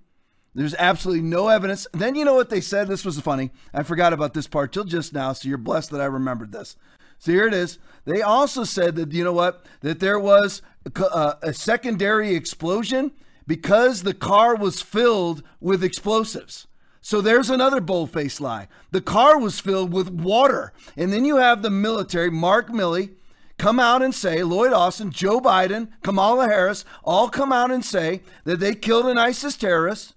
There's 0.53 0.75
absolutely 0.75 1.23
no 1.23 1.47
evidence. 1.47 1.87
Then 1.93 2.15
you 2.15 2.25
know 2.25 2.33
what 2.33 2.49
they 2.49 2.61
said? 2.61 2.87
This 2.87 3.05
was 3.05 3.19
funny. 3.19 3.51
I 3.73 3.83
forgot 3.83 4.13
about 4.13 4.33
this 4.33 4.47
part 4.47 4.73
till 4.73 4.83
just 4.83 5.13
now, 5.13 5.33
so 5.33 5.47
you're 5.47 5.57
blessed 5.57 5.91
that 5.91 6.01
I 6.01 6.05
remembered 6.05 6.51
this. 6.51 6.75
So 7.19 7.31
here 7.31 7.47
it 7.47 7.53
is. 7.53 7.79
They 8.05 8.21
also 8.21 8.63
said 8.63 8.95
that, 8.95 9.11
you 9.11 9.23
know 9.23 9.33
what? 9.33 9.65
That 9.81 9.99
there 9.99 10.19
was 10.19 10.61
a, 10.85 11.05
uh, 11.05 11.35
a 11.41 11.53
secondary 11.53 12.35
explosion 12.35 13.11
because 13.45 14.03
the 14.03 14.13
car 14.13 14.55
was 14.55 14.81
filled 14.81 15.43
with 15.59 15.83
explosives. 15.83 16.67
So 17.01 17.21
there's 17.21 17.49
another 17.49 17.81
bold 17.81 18.11
faced 18.11 18.41
lie. 18.41 18.67
The 18.91 19.01
car 19.01 19.39
was 19.39 19.59
filled 19.59 19.93
with 19.93 20.09
water. 20.09 20.73
And 20.97 21.13
then 21.13 21.25
you 21.25 21.37
have 21.37 21.61
the 21.61 21.69
military, 21.69 22.29
Mark 22.29 22.69
Milley, 22.69 23.11
come 23.57 23.79
out 23.79 24.01
and 24.01 24.13
say, 24.13 24.43
Lloyd 24.43 24.73
Austin, 24.73 25.11
Joe 25.11 25.39
Biden, 25.39 25.89
Kamala 26.03 26.47
Harris, 26.47 26.85
all 27.03 27.29
come 27.29 27.51
out 27.51 27.71
and 27.71 27.83
say 27.83 28.21
that 28.43 28.59
they 28.59 28.75
killed 28.75 29.05
an 29.05 29.17
ISIS 29.17 29.55
terrorist. 29.55 30.13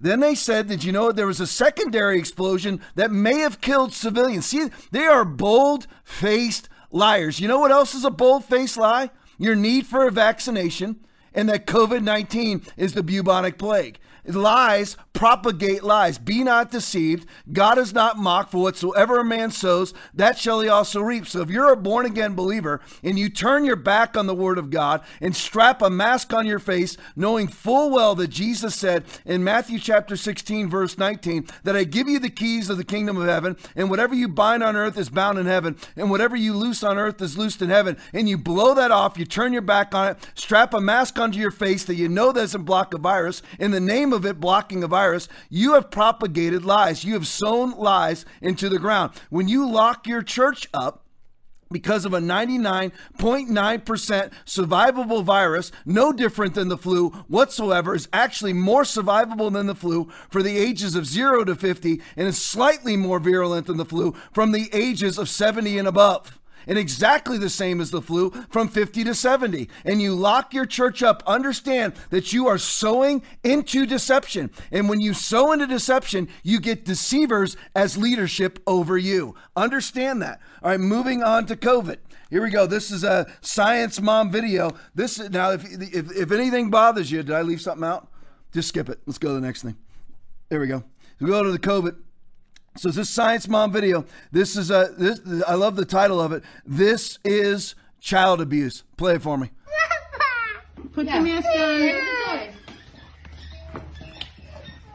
Then 0.00 0.20
they 0.20 0.34
said 0.34 0.68
that, 0.68 0.84
you 0.84 0.92
know, 0.92 1.12
there 1.12 1.26
was 1.26 1.40
a 1.40 1.46
secondary 1.46 2.18
explosion 2.18 2.80
that 2.94 3.10
may 3.10 3.38
have 3.40 3.60
killed 3.60 3.92
civilians. 3.92 4.46
See, 4.46 4.68
they 4.92 5.04
are 5.04 5.24
bold 5.24 5.86
faced 6.04 6.68
liars. 6.90 7.38
You 7.38 7.48
know 7.48 7.58
what 7.58 7.70
else 7.70 7.94
is 7.94 8.04
a 8.04 8.10
bold 8.10 8.44
faced 8.44 8.76
lie? 8.76 9.10
Your 9.38 9.54
need 9.54 9.86
for 9.86 10.06
a 10.06 10.10
vaccination 10.10 11.00
and 11.34 11.48
that 11.48 11.66
COVID 11.66 12.02
19 12.02 12.62
is 12.76 12.94
the 12.94 13.02
bubonic 13.02 13.58
plague. 13.58 13.98
Lies 14.26 14.96
propagate 15.20 15.82
lies. 15.82 16.16
Be 16.16 16.42
not 16.42 16.70
deceived. 16.70 17.28
God 17.52 17.76
is 17.76 17.92
not 17.92 18.16
mocked, 18.16 18.52
for 18.52 18.62
whatsoever 18.62 19.20
a 19.20 19.24
man 19.24 19.50
sows, 19.50 19.92
that 20.14 20.38
shall 20.38 20.60
he 20.60 20.68
also 20.70 21.02
reap. 21.02 21.26
So 21.26 21.42
if 21.42 21.50
you're 21.50 21.70
a 21.70 21.76
born 21.76 22.06
again 22.06 22.34
believer 22.34 22.80
and 23.02 23.18
you 23.18 23.28
turn 23.28 23.66
your 23.66 23.76
back 23.76 24.16
on 24.16 24.26
the 24.26 24.34
word 24.34 24.56
of 24.56 24.70
God 24.70 25.02
and 25.20 25.36
strap 25.36 25.82
a 25.82 25.90
mask 25.90 26.32
on 26.32 26.46
your 26.46 26.58
face, 26.58 26.96
knowing 27.14 27.48
full 27.48 27.90
well 27.90 28.14
that 28.14 28.28
Jesus 28.28 28.74
said 28.74 29.04
in 29.26 29.44
Matthew 29.44 29.78
chapter 29.78 30.16
16, 30.16 30.70
verse 30.70 30.96
19, 30.96 31.46
that 31.64 31.76
I 31.76 31.84
give 31.84 32.08
you 32.08 32.18
the 32.18 32.30
keys 32.30 32.70
of 32.70 32.78
the 32.78 32.84
kingdom 32.84 33.18
of 33.18 33.26
heaven, 33.26 33.58
and 33.76 33.90
whatever 33.90 34.14
you 34.14 34.26
bind 34.26 34.62
on 34.62 34.74
earth 34.74 34.96
is 34.96 35.10
bound 35.10 35.38
in 35.38 35.44
heaven, 35.44 35.76
and 35.96 36.10
whatever 36.10 36.34
you 36.34 36.54
loose 36.54 36.82
on 36.82 36.96
earth 36.96 37.20
is 37.20 37.36
loosed 37.36 37.60
in 37.60 37.68
heaven, 37.68 37.98
and 38.14 38.26
you 38.26 38.38
blow 38.38 38.72
that 38.72 38.90
off, 38.90 39.18
you 39.18 39.26
turn 39.26 39.52
your 39.52 39.60
back 39.60 39.94
on 39.94 40.08
it, 40.08 40.16
strap 40.34 40.72
a 40.72 40.80
mask 40.80 41.18
onto 41.18 41.38
your 41.38 41.50
face 41.50 41.84
that 41.84 41.96
you 41.96 42.08
know 42.08 42.32
doesn't 42.32 42.62
block 42.62 42.94
a 42.94 42.98
virus, 42.98 43.42
in 43.58 43.70
the 43.70 43.80
name 43.80 44.09
claim 44.10 44.18
of 44.18 44.26
it 44.26 44.40
blocking 44.40 44.82
a 44.82 44.88
virus, 44.88 45.28
you 45.48 45.74
have 45.74 45.90
propagated 45.90 46.64
lies. 46.64 47.04
You 47.04 47.14
have 47.14 47.26
sown 47.26 47.72
lies 47.72 48.24
into 48.40 48.68
the 48.68 48.78
ground. 48.78 49.12
When 49.30 49.48
you 49.48 49.68
lock 49.68 50.06
your 50.06 50.22
church 50.22 50.68
up, 50.74 51.06
because 51.72 52.04
of 52.04 52.12
a 52.12 52.18
99.9% 52.18 54.32
survivable 54.44 55.22
virus, 55.22 55.70
no 55.86 56.12
different 56.12 56.54
than 56.54 56.66
the 56.66 56.76
flu 56.76 57.10
whatsoever, 57.28 57.94
is 57.94 58.08
actually 58.12 58.52
more 58.52 58.82
survivable 58.82 59.52
than 59.52 59.68
the 59.68 59.76
flu 59.76 60.10
for 60.28 60.42
the 60.42 60.58
ages 60.58 60.96
of 60.96 61.06
0 61.06 61.44
to 61.44 61.54
50 61.54 62.02
and 62.16 62.26
is 62.26 62.42
slightly 62.42 62.96
more 62.96 63.20
virulent 63.20 63.68
than 63.68 63.76
the 63.76 63.84
flu 63.84 64.16
from 64.32 64.50
the 64.50 64.68
ages 64.72 65.16
of 65.16 65.28
70 65.28 65.78
and 65.78 65.86
above 65.86 66.39
and 66.66 66.78
exactly 66.78 67.38
the 67.38 67.50
same 67.50 67.80
as 67.80 67.90
the 67.90 68.02
flu 68.02 68.30
from 68.50 68.68
50 68.68 69.04
to 69.04 69.14
70. 69.14 69.68
And 69.84 70.00
you 70.00 70.14
lock 70.14 70.52
your 70.54 70.66
church 70.66 71.02
up, 71.02 71.22
understand 71.26 71.94
that 72.10 72.32
you 72.32 72.46
are 72.46 72.58
sowing 72.58 73.22
into 73.42 73.86
deception. 73.86 74.50
And 74.70 74.88
when 74.88 75.00
you 75.00 75.14
sow 75.14 75.52
into 75.52 75.66
deception, 75.66 76.28
you 76.42 76.60
get 76.60 76.84
deceivers 76.84 77.56
as 77.74 77.96
leadership 77.96 78.58
over 78.66 78.96
you. 78.98 79.34
Understand 79.56 80.22
that. 80.22 80.40
All 80.62 80.70
right, 80.70 80.80
moving 80.80 81.22
on 81.22 81.46
to 81.46 81.56
COVID. 81.56 81.98
Here 82.30 82.42
we 82.42 82.50
go. 82.50 82.66
This 82.66 82.92
is 82.92 83.02
a 83.02 83.26
science 83.40 84.00
mom 84.00 84.30
video. 84.30 84.70
This 84.94 85.18
is 85.18 85.30
now, 85.30 85.50
if, 85.50 85.64
if, 85.64 86.16
if 86.16 86.30
anything 86.30 86.70
bothers 86.70 87.10
you, 87.10 87.22
did 87.24 87.34
I 87.34 87.42
leave 87.42 87.60
something 87.60 87.84
out? 87.84 88.08
Just 88.52 88.68
skip 88.68 88.88
it. 88.88 89.00
Let's 89.06 89.18
go 89.18 89.28
to 89.28 89.34
the 89.34 89.40
next 89.40 89.62
thing. 89.62 89.76
There 90.48 90.60
we 90.60 90.66
go. 90.66 90.84
We 91.20 91.26
go 91.26 91.42
to 91.42 91.50
the 91.50 91.58
COVID. 91.58 91.96
So 92.76 92.90
this 92.90 93.10
Science 93.10 93.48
Mom 93.48 93.72
video. 93.72 94.04
This 94.30 94.56
is 94.56 94.70
a 94.70 94.94
this. 94.96 95.20
I 95.46 95.54
love 95.54 95.76
the 95.76 95.84
title 95.84 96.20
of 96.20 96.32
it. 96.32 96.44
This 96.64 97.18
is 97.24 97.74
child 98.00 98.40
abuse. 98.40 98.84
Play 98.96 99.16
it 99.16 99.22
for 99.22 99.36
me. 99.36 99.50
Put 100.92 101.06
your 101.06 101.20
mask 101.20 101.48
on. 101.48 102.20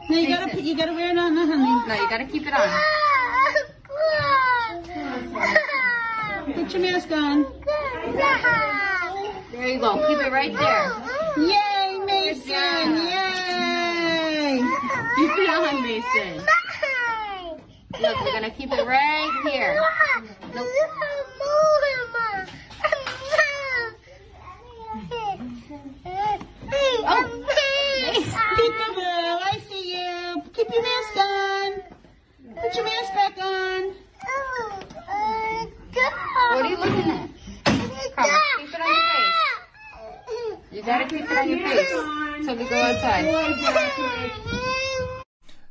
No, 0.08 0.16
you 0.18 0.28
gotta 0.28 0.50
put, 0.52 0.62
you 0.62 0.76
gotta 0.76 0.92
wear 0.94 1.10
it 1.10 1.18
on, 1.18 1.36
honey. 1.36 1.88
No, 1.88 1.94
you 1.94 2.08
gotta 2.08 2.26
keep 2.26 2.46
it 2.46 2.54
on. 2.54 2.68
Put 6.54 6.72
your 6.72 6.82
mask 6.82 7.10
on. 7.10 7.46
There 9.52 9.66
you 9.66 9.80
go. 9.80 10.06
Keep 10.06 10.26
it 10.26 10.32
right 10.32 10.54
there. 10.56 10.92
Yay, 11.44 11.98
Mason! 12.06 12.96
Yay! 12.96 14.62
Keep 15.16 15.38
it 15.38 15.50
on, 15.50 15.82
Mason. 15.82 16.46
Look, 18.00 18.20
we're 18.20 18.32
gonna 18.32 18.50
keep 18.50 18.70
it 18.72 18.86
right 18.86 19.40
here. 19.44 19.80
Oh, 27.08 27.44
Peekaboo, 28.56 29.40
I 29.42 29.60
see 29.68 29.84
you. 29.96 30.42
Keep 30.52 30.68
your 30.72 30.82
mask 30.82 31.16
on. 31.16 31.72
Put 32.60 32.74
your 32.74 32.84
mask 32.84 33.14
back 33.14 33.38
on. 33.42 33.94
what 36.50 36.64
are 36.64 36.68
you 36.68 36.76
looking 36.76 37.10
at? 37.10 37.30
Come, 37.64 38.30
keep 38.58 38.74
it 38.74 38.80
on 38.80 38.88
your 38.88 39.06
face. 39.12 39.36
You 40.72 40.82
gotta 40.82 41.04
keep 41.06 41.22
it 41.22 41.38
on 41.38 41.48
your 41.48 41.60
face 41.66 41.90
so 42.46 42.54
we 42.54 42.64
go 42.68 42.76
outside. 42.76 44.26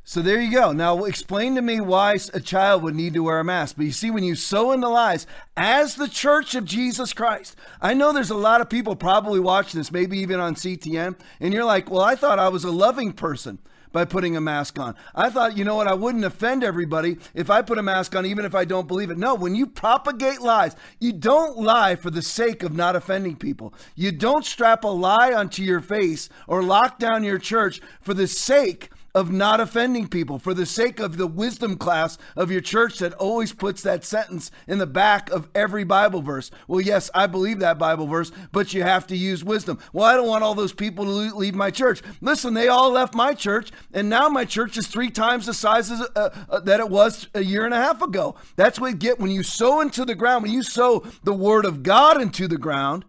So 0.08 0.22
there 0.22 0.40
you 0.40 0.52
go. 0.52 0.70
Now 0.70 1.02
explain 1.02 1.56
to 1.56 1.62
me 1.62 1.80
why 1.80 2.16
a 2.32 2.38
child 2.38 2.84
would 2.84 2.94
need 2.94 3.14
to 3.14 3.24
wear 3.24 3.40
a 3.40 3.44
mask. 3.44 3.74
But 3.76 3.86
you 3.86 3.92
see, 3.92 4.08
when 4.08 4.22
you 4.22 4.36
sow 4.36 4.70
into 4.70 4.88
lies, 4.88 5.26
as 5.56 5.96
the 5.96 6.06
church 6.06 6.54
of 6.54 6.64
Jesus 6.64 7.12
Christ, 7.12 7.56
I 7.82 7.92
know 7.92 8.12
there's 8.12 8.30
a 8.30 8.36
lot 8.36 8.60
of 8.60 8.70
people 8.70 8.94
probably 8.94 9.40
watching 9.40 9.80
this, 9.80 9.90
maybe 9.90 10.20
even 10.20 10.38
on 10.38 10.54
CTN, 10.54 11.18
and 11.40 11.52
you're 11.52 11.64
like, 11.64 11.90
well, 11.90 12.02
I 12.02 12.14
thought 12.14 12.38
I 12.38 12.50
was 12.50 12.62
a 12.62 12.70
loving 12.70 13.14
person 13.14 13.58
by 13.90 14.04
putting 14.04 14.36
a 14.36 14.40
mask 14.40 14.78
on. 14.78 14.94
I 15.12 15.28
thought, 15.28 15.56
you 15.56 15.64
know 15.64 15.74
what, 15.74 15.88
I 15.88 15.94
wouldn't 15.94 16.24
offend 16.24 16.62
everybody 16.62 17.18
if 17.34 17.50
I 17.50 17.62
put 17.62 17.78
a 17.78 17.82
mask 17.82 18.14
on, 18.14 18.26
even 18.26 18.44
if 18.44 18.54
I 18.54 18.64
don't 18.64 18.86
believe 18.86 19.10
it. 19.10 19.18
No, 19.18 19.34
when 19.34 19.56
you 19.56 19.66
propagate 19.66 20.40
lies, 20.40 20.76
you 21.00 21.14
don't 21.14 21.58
lie 21.58 21.96
for 21.96 22.10
the 22.10 22.22
sake 22.22 22.62
of 22.62 22.76
not 22.76 22.94
offending 22.94 23.34
people. 23.34 23.74
You 23.96 24.12
don't 24.12 24.44
strap 24.44 24.84
a 24.84 24.88
lie 24.88 25.32
onto 25.32 25.64
your 25.64 25.80
face 25.80 26.28
or 26.46 26.62
lock 26.62 27.00
down 27.00 27.24
your 27.24 27.38
church 27.38 27.80
for 28.00 28.14
the 28.14 28.28
sake 28.28 28.90
of 29.16 29.32
not 29.32 29.60
offending 29.60 30.06
people 30.06 30.38
for 30.38 30.52
the 30.52 30.66
sake 30.66 31.00
of 31.00 31.16
the 31.16 31.26
wisdom 31.26 31.78
class 31.78 32.18
of 32.36 32.50
your 32.50 32.60
church 32.60 32.98
that 32.98 33.14
always 33.14 33.50
puts 33.50 33.80
that 33.80 34.04
sentence 34.04 34.50
in 34.68 34.76
the 34.76 34.86
back 34.86 35.30
of 35.30 35.48
every 35.54 35.84
Bible 35.84 36.20
verse. 36.20 36.50
Well, 36.68 36.82
yes, 36.82 37.10
I 37.14 37.26
believe 37.26 37.60
that 37.60 37.78
Bible 37.78 38.06
verse, 38.06 38.30
but 38.52 38.74
you 38.74 38.82
have 38.82 39.06
to 39.06 39.16
use 39.16 39.42
wisdom. 39.42 39.78
Well, 39.94 40.04
I 40.04 40.16
don't 40.16 40.28
want 40.28 40.44
all 40.44 40.54
those 40.54 40.74
people 40.74 41.06
to 41.06 41.34
leave 41.34 41.54
my 41.54 41.70
church. 41.70 42.02
Listen, 42.20 42.52
they 42.52 42.68
all 42.68 42.90
left 42.90 43.14
my 43.14 43.32
church, 43.32 43.70
and 43.94 44.10
now 44.10 44.28
my 44.28 44.44
church 44.44 44.76
is 44.76 44.86
three 44.86 45.10
times 45.10 45.46
the 45.46 45.54
size 45.54 45.90
as, 45.90 46.02
uh, 46.14 46.44
uh, 46.50 46.60
that 46.60 46.80
it 46.80 46.90
was 46.90 47.26
a 47.32 47.42
year 47.42 47.64
and 47.64 47.72
a 47.72 47.78
half 47.78 48.02
ago. 48.02 48.34
That's 48.56 48.78
what 48.78 48.90
you 48.90 48.96
get 48.98 49.18
when 49.18 49.30
you 49.30 49.42
sow 49.42 49.80
into 49.80 50.04
the 50.04 50.14
ground, 50.14 50.42
when 50.42 50.52
you 50.52 50.62
sow 50.62 51.06
the 51.24 51.32
word 51.32 51.64
of 51.64 51.82
God 51.82 52.20
into 52.20 52.48
the 52.48 52.58
ground, 52.58 53.06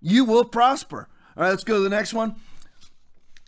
you 0.00 0.24
will 0.24 0.44
prosper. 0.44 1.08
All 1.36 1.42
right, 1.42 1.50
let's 1.50 1.64
go 1.64 1.78
to 1.78 1.80
the 1.80 1.88
next 1.88 2.14
one. 2.14 2.36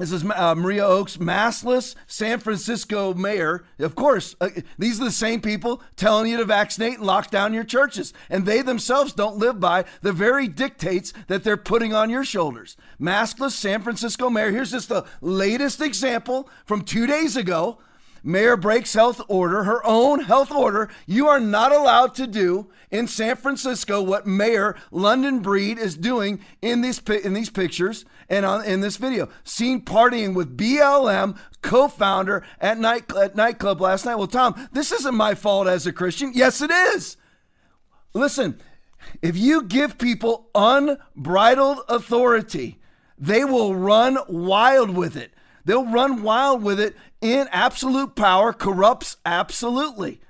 This 0.00 0.12
is 0.12 0.24
uh, 0.24 0.54
Maria 0.54 0.86
Oakes, 0.86 1.18
maskless 1.18 1.94
San 2.06 2.40
Francisco 2.40 3.12
mayor. 3.12 3.64
Of 3.78 3.94
course, 3.94 4.34
uh, 4.40 4.48
these 4.78 4.98
are 4.98 5.04
the 5.04 5.10
same 5.10 5.42
people 5.42 5.82
telling 5.94 6.26
you 6.30 6.38
to 6.38 6.46
vaccinate 6.46 6.94
and 6.94 7.06
lock 7.06 7.30
down 7.30 7.52
your 7.52 7.64
churches. 7.64 8.14
And 8.30 8.46
they 8.46 8.62
themselves 8.62 9.12
don't 9.12 9.36
live 9.36 9.60
by 9.60 9.84
the 10.00 10.14
very 10.14 10.48
dictates 10.48 11.12
that 11.26 11.44
they're 11.44 11.58
putting 11.58 11.92
on 11.92 12.08
your 12.08 12.24
shoulders. 12.24 12.78
Maskless 12.98 13.50
San 13.50 13.82
Francisco 13.82 14.30
mayor. 14.30 14.50
Here's 14.50 14.70
just 14.70 14.88
the 14.88 15.04
latest 15.20 15.82
example 15.82 16.48
from 16.64 16.80
two 16.80 17.06
days 17.06 17.36
ago. 17.36 17.76
Mayor 18.22 18.56
breaks 18.56 18.94
health 18.94 19.20
order, 19.28 19.64
her 19.64 19.84
own 19.86 20.20
health 20.20 20.50
order. 20.50 20.88
You 21.06 21.28
are 21.28 21.40
not 21.40 21.72
allowed 21.72 22.14
to 22.16 22.26
do 22.26 22.70
in 22.90 23.06
San 23.06 23.36
Francisco 23.36 24.02
what 24.02 24.26
Mayor 24.26 24.76
London 24.90 25.40
Breed 25.40 25.78
is 25.78 25.96
doing 25.96 26.40
in 26.60 26.80
these 26.80 26.98
in 27.08 27.34
these 27.34 27.50
pictures 27.50 28.04
and 28.28 28.44
on 28.44 28.64
in 28.64 28.80
this 28.80 28.96
video. 28.96 29.28
Seen 29.44 29.84
partying 29.84 30.34
with 30.34 30.56
BLM 30.56 31.38
co-founder 31.62 32.44
at 32.60 32.78
night 32.78 33.10
at 33.14 33.36
nightclub 33.36 33.80
last 33.80 34.04
night. 34.04 34.16
Well, 34.16 34.26
Tom, 34.26 34.68
this 34.72 34.92
isn't 34.92 35.14
my 35.14 35.34
fault 35.34 35.66
as 35.66 35.86
a 35.86 35.92
Christian. 35.92 36.32
Yes, 36.34 36.60
it 36.60 36.70
is. 36.70 37.16
Listen, 38.12 38.60
if 39.22 39.36
you 39.36 39.62
give 39.62 39.98
people 39.98 40.48
unbridled 40.54 41.80
authority, 41.88 42.78
they 43.18 43.44
will 43.44 43.74
run 43.74 44.18
wild 44.28 44.90
with 44.90 45.16
it. 45.16 45.32
They'll 45.64 45.90
run 45.90 46.22
wild 46.22 46.62
with 46.62 46.80
it 46.80 46.96
in 47.20 47.48
absolute 47.50 48.14
power, 48.14 48.52
corrupts 48.52 49.16
absolutely. 49.24 50.20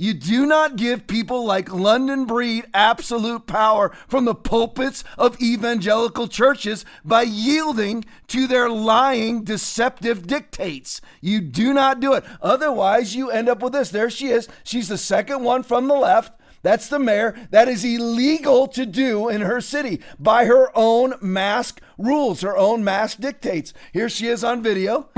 You 0.00 0.14
do 0.14 0.46
not 0.46 0.76
give 0.76 1.08
people 1.08 1.44
like 1.44 1.74
London 1.74 2.24
Breed 2.24 2.66
absolute 2.72 3.48
power 3.48 3.90
from 4.06 4.26
the 4.26 4.34
pulpits 4.34 5.02
of 5.18 5.42
evangelical 5.42 6.28
churches 6.28 6.84
by 7.04 7.22
yielding 7.22 8.04
to 8.28 8.46
their 8.46 8.70
lying, 8.70 9.42
deceptive 9.42 10.28
dictates. 10.28 11.00
You 11.20 11.40
do 11.40 11.74
not 11.74 11.98
do 11.98 12.12
it. 12.12 12.22
Otherwise, 12.40 13.16
you 13.16 13.28
end 13.30 13.48
up 13.48 13.60
with 13.60 13.72
this. 13.72 13.90
There 13.90 14.08
she 14.08 14.28
is. 14.28 14.46
She's 14.62 14.86
the 14.86 14.96
second 14.96 15.42
one 15.42 15.64
from 15.64 15.88
the 15.88 15.96
left. 15.96 16.40
That's 16.62 16.88
the 16.88 17.00
mayor. 17.00 17.36
That 17.50 17.66
is 17.66 17.84
illegal 17.84 18.68
to 18.68 18.86
do 18.86 19.28
in 19.28 19.40
her 19.40 19.60
city 19.60 20.00
by 20.16 20.44
her 20.44 20.70
own 20.76 21.14
mask 21.20 21.80
rules, 21.98 22.42
her 22.42 22.56
own 22.56 22.84
mask 22.84 23.18
dictates. 23.18 23.74
Here 23.92 24.08
she 24.08 24.28
is 24.28 24.44
on 24.44 24.62
video. 24.62 25.08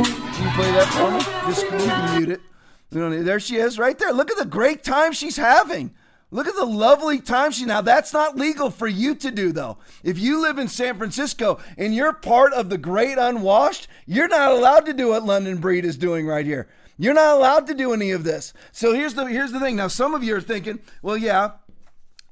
Can 0.41 0.49
you 0.49 0.55
play 0.55 0.73
that 0.73 0.89
for 0.95 1.11
me? 1.11 1.21
Just 1.53 2.17
mute 2.17 2.31
it. 2.31 2.41
There 3.27 3.39
she 3.39 3.57
is 3.57 3.79
right 3.79 3.99
there. 3.99 4.11
Look 4.11 4.31
at 4.31 4.39
the 4.39 4.47
great 4.47 4.83
time 4.83 5.13
she's 5.13 5.37
having. 5.37 5.95
Look 6.31 6.47
at 6.47 6.55
the 6.55 6.65
lovely 6.65 7.21
time 7.21 7.51
she 7.51 7.67
now. 7.67 7.83
That's 7.83 8.15
not 8.15 8.39
legal 8.39 8.71
for 8.71 8.89
you 8.89 9.15
to 9.17 9.31
do 9.31 9.53
though. 9.53 9.77
If 10.03 10.19
you 10.19 10.41
live 10.41 10.59
in 10.59 10.69
San 10.69 10.97
Francisco 10.97 11.61
and 11.77 11.95
you're 11.95 12.15
part 12.15 12.55
of 12.55 12.71
the 12.71 12.79
great 12.79 13.19
unwashed, 13.19 13.87
you're 14.07 14.29
not 14.29 14.53
allowed 14.53 14.87
to 14.87 14.95
do 14.95 15.09
what 15.09 15.27
London 15.27 15.59
Breed 15.59 15.85
is 15.85 15.99
doing 15.99 16.27
right 16.27 16.47
here. 16.47 16.69
You're 16.97 17.13
not 17.13 17.37
allowed 17.37 17.67
to 17.67 17.75
do 17.75 17.93
any 17.93 18.11
of 18.11 18.25
this. 18.25 18.55
So 18.73 18.95
here's 18.95 19.13
the 19.13 19.27
here's 19.27 19.53
the 19.53 19.61
thing. 19.61 19.77
Now 19.77 19.89
some 19.89 20.15
of 20.15 20.25
you 20.25 20.35
are 20.37 20.41
thinking, 20.41 20.79
well, 21.03 21.19
yeah, 21.19 21.51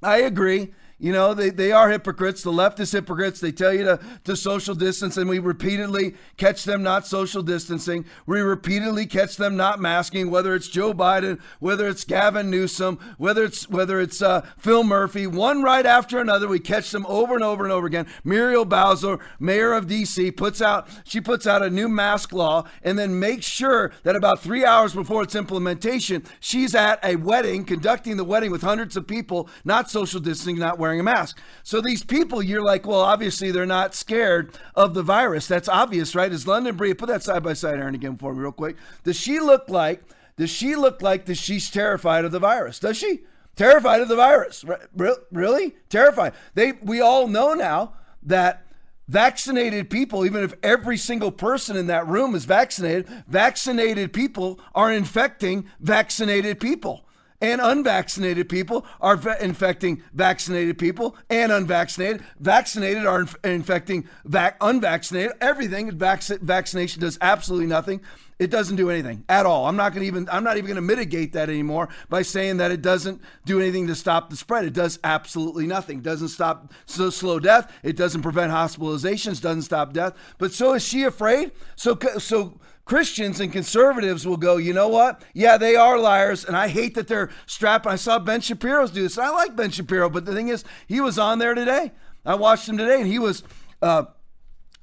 I 0.02 0.22
agree. 0.22 0.72
You 1.00 1.12
know, 1.12 1.32
they, 1.32 1.50
they 1.50 1.70
are 1.70 1.88
hypocrites. 1.88 2.42
The 2.42 2.50
left 2.50 2.80
is 2.80 2.90
hypocrites. 2.90 3.38
They 3.38 3.52
tell 3.52 3.72
you 3.72 3.84
to, 3.84 4.00
to 4.24 4.34
social 4.34 4.74
distance, 4.74 5.16
and 5.16 5.30
we 5.30 5.38
repeatedly 5.38 6.16
catch 6.36 6.64
them 6.64 6.82
not 6.82 7.06
social 7.06 7.40
distancing. 7.40 8.04
We 8.26 8.40
repeatedly 8.40 9.06
catch 9.06 9.36
them 9.36 9.56
not 9.56 9.78
masking, 9.78 10.28
whether 10.28 10.56
it's 10.56 10.66
Joe 10.66 10.92
Biden, 10.92 11.38
whether 11.60 11.86
it's 11.86 12.02
Gavin 12.02 12.50
Newsom, 12.50 12.98
whether 13.16 13.44
it's 13.44 13.68
whether 13.68 14.00
it's 14.00 14.20
uh, 14.20 14.44
Phil 14.58 14.82
Murphy, 14.82 15.28
one 15.28 15.62
right 15.62 15.86
after 15.86 16.18
another. 16.18 16.48
We 16.48 16.58
catch 16.58 16.90
them 16.90 17.06
over 17.06 17.34
and 17.34 17.44
over 17.44 17.62
and 17.62 17.72
over 17.72 17.86
again. 17.86 18.08
Muriel 18.24 18.64
Bowser, 18.64 19.20
mayor 19.38 19.74
of 19.74 19.86
D.C., 19.86 20.32
puts 20.32 20.60
out 20.60 20.88
she 21.04 21.20
puts 21.20 21.46
out 21.46 21.62
a 21.62 21.70
new 21.70 21.88
mask 21.88 22.32
law, 22.32 22.64
and 22.82 22.98
then 22.98 23.20
makes 23.20 23.46
sure 23.46 23.92
that 24.02 24.16
about 24.16 24.40
three 24.40 24.64
hours 24.64 24.94
before 24.94 25.22
its 25.22 25.36
implementation, 25.36 26.24
she's 26.40 26.74
at 26.74 26.98
a 27.04 27.14
wedding, 27.14 27.64
conducting 27.64 28.16
the 28.16 28.24
wedding 28.24 28.50
with 28.50 28.62
hundreds 28.62 28.96
of 28.96 29.06
people, 29.06 29.48
not 29.64 29.88
social 29.88 30.18
distancing, 30.18 30.58
not 30.58 30.76
wearing 30.76 30.87
wearing 30.88 31.00
a 31.00 31.04
mask. 31.04 31.38
So 31.62 31.80
these 31.80 32.02
people, 32.02 32.42
you're 32.42 32.62
like, 32.62 32.86
well, 32.86 33.00
obviously 33.00 33.50
they're 33.50 33.66
not 33.66 33.94
scared 33.94 34.58
of 34.74 34.94
the 34.94 35.02
virus. 35.02 35.46
That's 35.46 35.68
obvious, 35.68 36.14
right? 36.14 36.32
Is 36.32 36.46
London 36.46 36.76
Breed, 36.76 36.96
put 36.98 37.08
that 37.08 37.22
side 37.22 37.42
by 37.42 37.52
side, 37.52 37.78
Aaron, 37.78 37.94
again 37.94 38.16
for 38.16 38.32
me, 38.34 38.40
real 38.40 38.52
quick. 38.52 38.76
Does 39.04 39.16
she 39.16 39.38
look 39.38 39.68
like, 39.68 40.02
does 40.36 40.50
she 40.50 40.74
look 40.76 41.02
like 41.02 41.26
that 41.26 41.36
she's 41.36 41.70
terrified 41.70 42.24
of 42.24 42.32
the 42.32 42.38
virus? 42.38 42.78
Does 42.78 42.96
she? 42.96 43.20
Terrified 43.54 44.00
of 44.00 44.08
the 44.08 44.16
virus. 44.16 44.64
Re- 44.94 45.14
Really? 45.30 45.74
Terrified. 45.90 46.32
They, 46.54 46.72
we 46.72 47.00
all 47.00 47.28
know 47.28 47.52
now 47.54 47.92
that 48.22 48.64
vaccinated 49.08 49.90
people, 49.90 50.24
even 50.24 50.42
if 50.44 50.54
every 50.62 50.96
single 50.96 51.32
person 51.32 51.76
in 51.76 51.86
that 51.88 52.06
room 52.06 52.34
is 52.34 52.44
vaccinated, 52.44 53.08
vaccinated 53.26 54.12
people 54.12 54.58
are 54.74 54.92
infecting 54.92 55.66
vaccinated 55.80 56.60
people. 56.60 57.04
And 57.40 57.60
unvaccinated 57.60 58.48
people 58.48 58.84
are 59.00 59.18
infecting 59.40 60.02
vaccinated 60.12 60.76
people 60.78 61.16
and 61.30 61.52
unvaccinated. 61.52 62.24
Vaccinated 62.40 63.06
are 63.06 63.20
inf- 63.20 63.36
infecting 63.44 64.08
vac- 64.24 64.56
unvaccinated. 64.60 65.32
Everything 65.40 65.92
vac- 65.92 66.22
vaccination 66.22 67.00
does 67.00 67.16
absolutely 67.20 67.68
nothing. 67.68 68.00
It 68.38 68.50
doesn't 68.50 68.76
do 68.76 68.88
anything 68.88 69.24
at 69.28 69.46
all. 69.46 69.66
I'm 69.66 69.74
not 69.76 69.92
going 69.92 70.02
to 70.02 70.06
even 70.06 70.28
I'm 70.30 70.44
not 70.44 70.56
even 70.56 70.66
going 70.66 70.76
to 70.76 70.82
mitigate 70.82 71.32
that 71.32 71.48
anymore 71.48 71.88
by 72.08 72.22
saying 72.22 72.58
that 72.58 72.70
it 72.70 72.82
doesn't 72.82 73.20
do 73.44 73.60
anything 73.60 73.88
to 73.88 73.96
stop 73.96 74.30
the 74.30 74.36
spread. 74.36 74.64
It 74.64 74.74
does 74.74 74.98
absolutely 75.02 75.66
nothing. 75.66 75.98
It 75.98 76.04
doesn't 76.04 76.28
stop 76.28 76.72
so 76.86 77.10
slow 77.10 77.40
death. 77.40 77.72
It 77.82 77.96
doesn't 77.96 78.22
prevent 78.22 78.52
hospitalizations. 78.52 79.40
Doesn't 79.40 79.62
stop 79.62 79.92
death. 79.92 80.14
But 80.38 80.52
so 80.52 80.74
is 80.74 80.86
she 80.86 81.02
afraid? 81.02 81.50
So 81.74 81.98
so 82.18 82.60
Christians 82.88 83.38
and 83.38 83.52
conservatives 83.52 84.26
will 84.26 84.38
go, 84.38 84.56
you 84.56 84.72
know 84.72 84.88
what? 84.88 85.22
Yeah, 85.34 85.58
they 85.58 85.76
are 85.76 85.98
liars, 85.98 86.42
and 86.46 86.56
I 86.56 86.68
hate 86.68 86.94
that 86.94 87.06
they're 87.06 87.28
strapping. 87.44 87.92
I 87.92 87.96
saw 87.96 88.18
Ben 88.18 88.40
Shapiro's 88.40 88.90
do 88.90 89.02
this. 89.02 89.18
And 89.18 89.26
I 89.26 89.30
like 89.30 89.54
Ben 89.54 89.70
Shapiro, 89.70 90.08
but 90.08 90.24
the 90.24 90.34
thing 90.34 90.48
is, 90.48 90.64
he 90.86 90.98
was 91.02 91.18
on 91.18 91.38
there 91.38 91.54
today. 91.54 91.92
I 92.24 92.34
watched 92.36 92.66
him 92.66 92.78
today, 92.78 93.02
and 93.02 93.06
he 93.06 93.18
was 93.18 93.42
uh, 93.82 94.04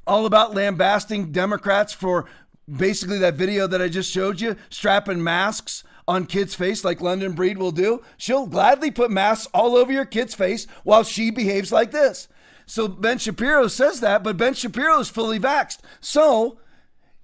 all 0.05 0.27
about 0.27 0.53
lambasting 0.53 1.31
Democrats 1.31 1.93
for 1.93 2.27
basically 2.71 3.17
that 3.17 3.33
video 3.33 3.65
that 3.65 3.81
I 3.81 3.88
just 3.88 4.12
showed 4.12 4.39
you, 4.39 4.55
strapping 4.69 5.24
masks 5.24 5.83
on 6.07 6.27
kids' 6.27 6.53
face 6.53 6.85
like 6.85 7.01
London 7.01 7.31
Breed 7.31 7.57
will 7.57 7.71
do. 7.71 8.03
She'll 8.17 8.45
gladly 8.45 8.91
put 8.91 9.09
masks 9.09 9.47
all 9.51 9.75
over 9.75 9.91
your 9.91 10.05
kid's 10.05 10.35
face 10.35 10.67
while 10.83 11.03
she 11.03 11.31
behaves 11.31 11.71
like 11.71 11.89
this. 11.89 12.27
So 12.67 12.88
Ben 12.88 13.17
Shapiro 13.17 13.67
says 13.67 14.00
that, 14.01 14.24
but 14.24 14.38
Ben 14.38 14.53
Shapiro 14.53 15.00
is 15.00 15.09
fully 15.09 15.39
vaxxed. 15.39 15.79
So 16.01 16.59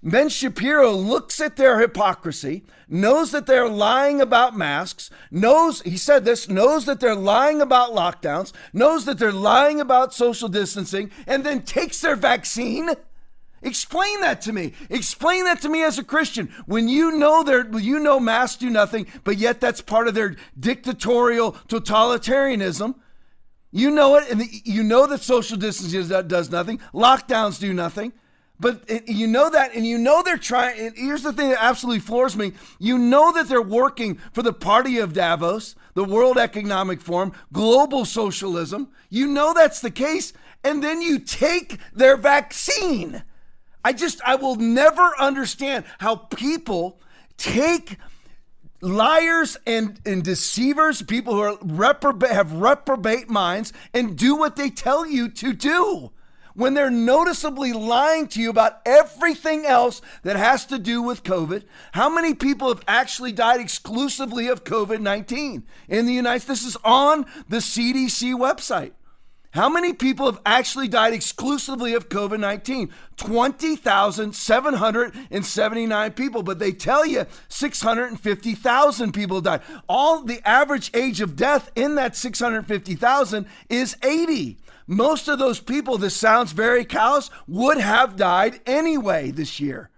Ben 0.03 0.29
Shapiro 0.29 0.91
looks 0.91 1.39
at 1.39 1.57
their 1.57 1.79
hypocrisy, 1.79 2.63
knows 2.87 3.31
that 3.31 3.45
they're 3.45 3.69
lying 3.69 4.19
about 4.19 4.57
masks, 4.57 5.11
knows, 5.29 5.81
he 5.83 5.95
said 5.95 6.25
this, 6.25 6.49
knows 6.49 6.85
that 6.85 6.99
they're 6.99 7.13
lying 7.13 7.61
about 7.61 7.91
lockdowns, 7.91 8.51
knows 8.73 9.05
that 9.05 9.19
they're 9.19 9.31
lying 9.31 9.79
about 9.79 10.13
social 10.13 10.49
distancing, 10.49 11.11
and 11.27 11.43
then 11.43 11.61
takes 11.61 12.01
their 12.01 12.15
vaccine. 12.15 12.89
Explain 13.61 14.21
that 14.21 14.41
to 14.41 14.53
me. 14.53 14.73
Explain 14.89 15.43
that 15.43 15.61
to 15.61 15.69
me 15.69 15.83
as 15.83 15.99
a 15.99 16.03
Christian. 16.03 16.47
When 16.65 16.89
you 16.89 17.11
know 17.11 17.43
they're, 17.43 17.69
you 17.77 17.99
know 17.99 18.19
masks 18.19 18.57
do 18.57 18.71
nothing, 18.71 19.05
but 19.23 19.37
yet 19.37 19.61
that's 19.61 19.81
part 19.81 20.07
of 20.07 20.15
their 20.15 20.35
dictatorial 20.59 21.51
totalitarianism. 21.67 22.95
You 23.69 23.91
know 23.91 24.15
it, 24.15 24.31
and 24.31 24.41
you 24.65 24.81
know 24.81 25.05
that 25.05 25.21
social 25.21 25.57
distancing 25.57 26.27
does 26.27 26.49
nothing. 26.49 26.79
Lockdowns 26.91 27.59
do 27.59 27.71
nothing. 27.71 28.13
But 28.61 29.09
you 29.09 29.25
know 29.25 29.49
that, 29.49 29.73
and 29.73 29.87
you 29.87 29.97
know 29.97 30.21
they're 30.21 30.37
trying. 30.37 30.93
Here's 30.95 31.23
the 31.23 31.33
thing 31.33 31.49
that 31.49 31.63
absolutely 31.63 31.99
floors 31.99 32.37
me: 32.37 32.53
you 32.77 32.99
know 32.99 33.33
that 33.33 33.49
they're 33.49 33.59
working 33.59 34.19
for 34.33 34.43
the 34.43 34.53
party 34.53 34.99
of 34.99 35.13
Davos, 35.13 35.75
the 35.95 36.03
World 36.03 36.37
Economic 36.37 37.01
Forum, 37.01 37.33
global 37.51 38.05
socialism. 38.05 38.89
You 39.09 39.25
know 39.25 39.55
that's 39.55 39.81
the 39.81 39.89
case, 39.89 40.31
and 40.63 40.83
then 40.83 41.01
you 41.01 41.17
take 41.17 41.79
their 41.91 42.15
vaccine. 42.15 43.23
I 43.83 43.93
just, 43.93 44.21
I 44.23 44.35
will 44.35 44.57
never 44.57 45.11
understand 45.17 45.85
how 45.97 46.15
people 46.15 46.99
take 47.37 47.97
liars 48.79 49.57
and, 49.65 49.99
and 50.05 50.23
deceivers, 50.23 51.01
people 51.01 51.33
who 51.33 51.41
are 51.41 52.27
have 52.27 52.53
reprobate 52.53 53.27
minds, 53.27 53.73
and 53.91 54.15
do 54.15 54.35
what 54.35 54.55
they 54.55 54.69
tell 54.69 55.07
you 55.07 55.29
to 55.29 55.51
do 55.51 56.11
when 56.53 56.73
they're 56.73 56.89
noticeably 56.89 57.73
lying 57.73 58.27
to 58.29 58.41
you 58.41 58.49
about 58.49 58.81
everything 58.85 59.65
else 59.65 60.01
that 60.23 60.35
has 60.35 60.65
to 60.67 60.79
do 60.79 61.01
with 61.01 61.23
COVID. 61.23 61.63
How 61.93 62.09
many 62.09 62.33
people 62.33 62.69
have 62.69 62.83
actually 62.87 63.31
died 63.31 63.59
exclusively 63.59 64.47
of 64.47 64.63
COVID 64.63 65.01
19 65.01 65.63
in 65.87 66.05
the 66.05 66.13
United 66.13 66.41
States? 66.41 66.61
This 66.61 66.75
is 66.75 66.77
on 66.83 67.25
the 67.47 67.57
CDC 67.57 68.35
website. 68.35 68.91
How 69.53 69.67
many 69.67 69.91
people 69.91 70.27
have 70.27 70.39
actually 70.45 70.87
died 70.87 71.13
exclusively 71.13 71.93
of 71.93 72.07
COVID 72.07 72.39
19? 72.39 72.89
20,779 73.17 76.11
people, 76.13 76.41
but 76.41 76.59
they 76.59 76.71
tell 76.71 77.05
you 77.05 77.25
650,000 77.49 79.11
people 79.11 79.41
died. 79.41 79.59
All 79.89 80.21
the 80.21 80.39
average 80.47 80.89
age 80.93 81.19
of 81.19 81.35
death 81.35 81.69
in 81.75 81.95
that 81.95 82.15
650,000 82.15 83.45
is 83.69 83.97
80. 84.01 84.57
Most 84.91 85.29
of 85.29 85.39
those 85.39 85.61
people, 85.61 85.97
this 85.97 86.17
sounds 86.17 86.51
very 86.51 86.83
callous, 86.83 87.29
would 87.47 87.77
have 87.77 88.17
died 88.17 88.59
anyway 88.65 89.31
this 89.31 89.57
year. 89.57 89.89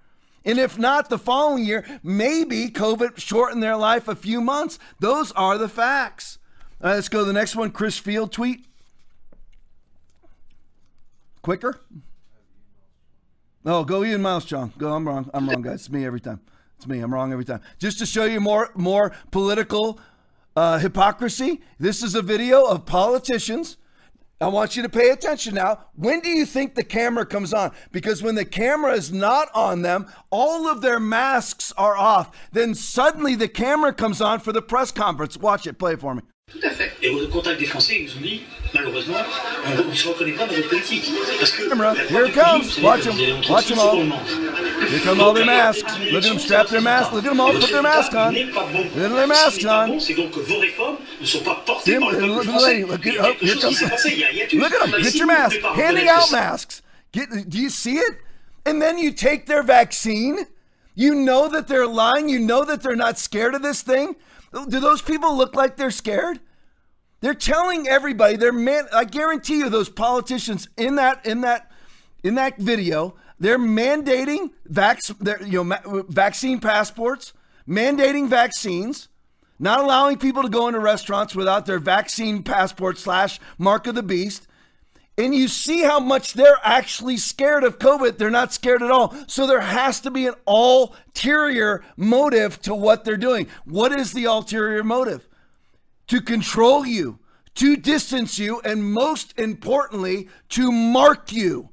And 0.46 0.60
if 0.60 0.78
not 0.78 1.10
the 1.10 1.18
following 1.18 1.66
year, 1.66 1.84
maybe 2.04 2.70
COVID 2.70 3.18
shortened 3.18 3.64
their 3.64 3.76
life 3.76 4.08
a 4.08 4.16
few 4.16 4.40
months. 4.40 4.78
Those 5.00 5.32
are 5.32 5.58
the 5.58 5.68
facts. 5.68 6.38
Right, 6.80 6.94
let's 6.94 7.10
go 7.10 7.22
to 7.22 7.26
the 7.26 7.34
next 7.34 7.56
one. 7.56 7.72
Chris 7.72 7.98
Field 7.98 8.32
tweet. 8.32 8.68
Quicker? 11.42 11.80
Oh, 13.66 13.84
go 13.84 14.04
Ian 14.04 14.22
Mouse, 14.22 14.46
John. 14.46 14.74
Go. 14.78 14.94
I'm 14.94 15.08
wrong. 15.08 15.28
I'm 15.34 15.50
wrong, 15.50 15.64
guys. 15.64 15.80
It's 15.80 15.90
me 15.90 16.06
every 16.06 16.22
time. 16.22 16.40
It's 16.78 16.86
me. 16.86 17.00
I'm 17.00 17.12
wrong 17.12 17.32
every 17.32 17.46
time. 17.46 17.62
Just 17.80 17.98
to 17.98 18.06
show 18.06 18.26
you 18.26 18.40
more 18.40 18.70
more 18.76 19.12
political 19.32 20.00
uh, 20.56 20.78
hypocrisy. 20.78 21.62
This 21.80 22.04
is 22.04 22.14
a 22.14 22.22
video 22.22 22.64
of 22.66 22.86
politicians. 22.86 23.78
I 24.44 24.48
want 24.48 24.76
you 24.76 24.84
to 24.84 24.90
pay 24.90 25.10
attention 25.10 25.56
now. 25.56 25.86
When 25.96 26.20
do 26.20 26.28
you 26.30 26.46
think 26.46 26.76
the 26.76 26.84
camera 26.84 27.26
comes 27.26 27.54
on? 27.54 27.72
Because 27.94 28.22
when 28.22 28.36
the 28.36 28.44
camera 28.44 28.92
is 28.92 29.10
not 29.10 29.48
on 29.56 29.84
them, 29.84 30.08
all 30.32 30.68
of 30.68 30.82
their 30.82 31.00
masks 31.00 31.72
are 31.78 31.96
off. 31.96 32.36
Then 32.52 32.76
suddenly 32.76 33.36
the 33.36 33.48
camera 33.48 33.94
comes 33.94 34.20
on 34.20 34.42
for 34.42 34.52
the 34.52 34.62
press 34.62 34.92
conference. 34.92 35.38
Watch 35.38 35.66
it. 35.66 35.80
Play 35.80 35.94
it 35.94 36.02
for 36.02 36.14
me. 36.14 36.24
Tout 36.54 36.68
à 36.68 36.70
fait. 36.70 36.92
Et 37.02 37.10
au 37.10 37.28
contact 37.28 37.60
des 37.60 37.66
Français, 37.66 37.96
ils 38.00 38.06
nous 38.06 38.18
ont 38.18 38.22
dit, 38.22 38.44
malheureusement, 38.74 39.18
on 39.66 39.90
ne 39.90 39.94
se 39.94 40.08
reconnaît 40.08 40.34
pas 40.34 40.46
dans 40.46 40.54
votre 40.54 40.70
politique. 40.70 41.12
Parce 41.40 41.52
que 41.52 41.68
Camera, 41.68 41.94
here 42.10 42.26
it 42.28 42.34
comes. 42.34 42.80
Watch 42.82 43.02
them. 43.04 43.16
Watch 43.50 43.68
them 43.68 43.80
all. 43.80 43.98
Here 44.88 45.00
come 45.04 45.20
all 45.20 45.34
their 45.34 45.46
masks. 45.46 45.84
Look 46.12 46.24
at 46.24 46.30
them 46.30 46.40
strap 46.40 46.68
their 46.68 46.82
masks. 46.82 47.12
Look 47.12 47.26
at 47.26 47.30
them 47.30 47.40
all 47.40 47.54
put 47.54 47.70
their 47.72 47.82
mask 47.82 48.14
on. 48.14 48.34
Look 48.34 48.56
at 48.56 48.94
their 49.16 49.28
masks 49.28 49.66
on. 49.66 50.00
C'est 50.00 50.14
donc 50.14 50.32
que 50.32 50.40
vos 50.42 50.60
réformes 50.60 50.98
ne 51.20 51.26
sont 51.26 51.40
pas 51.44 51.64
portées 51.66 51.98
par 52.00 52.12
le 52.12 52.20
Look 52.20 52.44
peuple 52.46 52.50
at 52.50 52.60
the 52.60 52.62
lady. 52.68 52.84
français. 52.84 52.92
Look 52.92 53.08
at 53.08 53.14
oh, 53.20 53.46
here 53.46 53.56
comes. 53.56 53.70
qui 53.70 53.76
s'est 53.76 53.90
passé. 53.90 54.10
Il 54.14 54.20
y 54.20 54.24
a- 54.24 54.32
il 54.32 54.38
y 54.38 54.42
a 54.42 54.46
une- 54.54 54.60
Look 54.60 54.74
at 54.74 54.80
them. 54.92 55.00
Ici, 55.00 55.12
Get 55.12 55.18
your 55.18 55.28
vous 55.28 55.34
mask. 55.34 55.58
Handing 55.76 56.08
out 56.10 56.32
masks. 56.32 56.82
Get. 57.14 57.50
Do 57.50 57.58
you 57.58 57.70
see 57.70 57.96
it? 57.98 58.18
And 58.66 58.80
then 58.80 58.98
you 59.00 59.12
take 59.12 59.46
their 59.48 59.64
vaccine. 59.64 60.46
You 60.96 61.16
know 61.16 61.48
that 61.50 61.68
they're 61.68 61.88
lying. 61.88 62.30
You 62.30 62.40
know 62.40 62.64
that 62.64 62.84
they're 62.84 62.96
not 62.96 63.18
scared 63.18 63.56
of 63.56 63.64
this 63.64 63.82
thing. 63.82 64.16
Do 64.54 64.80
those 64.80 65.02
people 65.02 65.36
look 65.36 65.56
like 65.56 65.78
they're 65.78 65.92
scared? 65.92 66.40
They're 67.22 67.34
telling 67.34 67.88
everybody. 67.88 68.36
They're 68.36 68.54
man. 68.54 68.88
I 68.94 69.06
guarantee 69.06 69.60
you, 69.60 69.70
those 69.70 69.90
politicians 69.90 70.70
in 70.78 70.96
that 70.96 71.26
in 71.26 71.42
that 71.42 71.72
in 72.24 72.36
that 72.36 72.58
video, 72.58 73.16
they're 73.40 73.58
mandating 73.58 74.52
vac- 74.66 75.00
you 75.46 75.64
know, 75.64 76.06
vaccine 76.10 76.60
passports, 76.60 77.34
mandating 77.68 78.28
vaccines, 78.28 79.08
not 79.58 79.80
allowing 79.80 80.18
people 80.18 80.44
to 80.44 80.50
go 80.50 80.68
into 80.68 80.80
restaurants 80.80 81.36
without 81.36 81.66
their 81.66 81.80
vaccine 81.80 82.44
passport 82.44 82.98
slash 82.98 83.40
mark 83.58 83.88
of 83.88 83.96
the 83.96 84.04
beast. 84.04 84.48
And 85.18 85.36
you 85.36 85.48
see 85.48 85.84
how 85.84 86.00
much 86.00 86.34
they're 86.34 86.60
actually 86.64 87.18
scared 87.18 87.64
of 87.64 87.78
COVID. 87.78 88.18
They're 88.18 88.32
not 88.32 88.52
scared 88.52 88.82
at 88.82 88.90
all. 88.90 89.16
So 89.28 89.46
there 89.46 89.62
has 89.62 90.00
to 90.02 90.12
be 90.12 90.26
an 90.26 90.34
ulterior 90.48 91.84
motive 91.96 92.60
to 92.64 92.74
what 92.74 93.06
they're 93.06 93.16
doing. 93.16 93.48
What 93.66 93.92
is 93.92 94.14
the 94.14 94.26
ulterior 94.26 94.84
motive? 94.84 95.28
to 96.08 96.22
control 96.22 96.86
you, 96.86 97.20
to 97.56 97.76
distance 97.76 98.40
you, 98.40 98.62
and 98.62 98.84
most 98.84 99.38
importantly, 99.38 100.30
to 100.50 100.72
mark 100.72 101.32
you. 101.32 101.70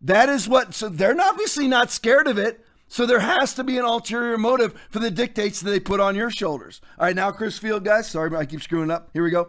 That 0.00 0.28
is 0.28 0.48
what, 0.48 0.74
so 0.74 0.88
they're 0.88 1.18
obviously 1.20 1.66
not 1.66 1.90
scared 1.90 2.26
of 2.26 2.38
it. 2.38 2.64
So 2.86 3.06
there 3.06 3.20
has 3.20 3.54
to 3.54 3.64
be 3.64 3.78
an 3.78 3.84
ulterior 3.84 4.38
motive 4.38 4.74
for 4.90 5.00
the 5.00 5.10
dictates 5.10 5.60
that 5.60 5.70
they 5.70 5.80
put 5.80 6.00
on 6.00 6.14
your 6.14 6.30
shoulders. 6.30 6.80
All 6.98 7.06
right, 7.06 7.16
now 7.16 7.32
Chris 7.32 7.58
Field, 7.58 7.84
guys. 7.84 8.08
Sorry, 8.08 8.34
I 8.36 8.44
keep 8.44 8.62
screwing 8.62 8.90
up. 8.90 9.10
Here 9.12 9.24
we 9.24 9.30
go. 9.30 9.48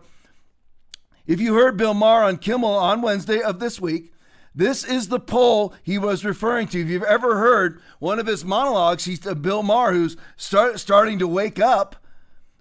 If 1.28 1.40
you 1.42 1.56
heard 1.56 1.78
Bill 1.78 1.94
Maher 1.94 2.24
on 2.24 2.38
Kimmel 2.38 2.70
on 2.70 3.02
Wednesday 3.02 3.42
of 3.42 3.60
this 3.60 3.80
week, 3.80 4.14
this 4.54 4.84
is 4.84 5.10
the 5.10 5.20
poll 5.20 5.74
he 5.84 5.98
was 5.98 6.24
referring 6.24 6.68
to. 6.70 6.82
If 6.82 6.88
you've 6.88 7.04
ever 7.04 7.38
heard 7.38 7.82
one 8.00 8.20
of 8.20 8.28
his 8.28 8.46
monologues, 8.46 9.06
he's 9.06 9.26
uh, 9.26 9.34
Bill 9.34 9.64
Maher, 9.64 9.94
who's 9.94 10.16
start, 10.38 10.80
starting 10.80 11.20
to 11.20 11.28
wake 11.28 11.60
up 11.60 11.98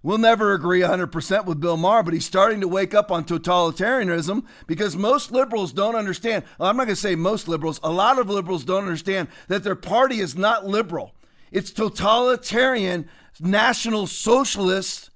We'll 0.05 0.19
never 0.19 0.53
agree 0.53 0.83
100% 0.83 1.47
with 1.47 1.63
Bill 1.63 1.79
Maher, 1.79 2.03
but 2.03 2.13
he's 2.13 2.27
starting 2.27 2.61
to 2.61 2.69
wake 2.69 2.93
up 2.93 3.11
on 3.11 3.25
totalitarianism 3.25 4.45
because 4.67 4.99
most 4.99 5.33
liberals 5.33 5.73
don't 5.73 5.97
understand. 5.97 6.45
Well, 6.59 6.69
I'm 6.69 6.77
not 6.77 6.85
going 6.85 6.95
to 6.95 7.01
say 7.01 7.15
most 7.15 7.49
liberals, 7.49 7.81
a 7.83 7.91
lot 7.91 8.19
of 8.19 8.29
liberals 8.29 8.65
don't 8.65 8.83
understand 8.83 9.29
that 9.49 9.65
their 9.65 9.75
party 9.75 10.21
is 10.21 10.37
not 10.37 10.67
liberal. 10.67 11.15
It's 11.51 11.71
totalitarian, 11.71 13.09
national 13.41 14.07
socialist, 14.07 15.09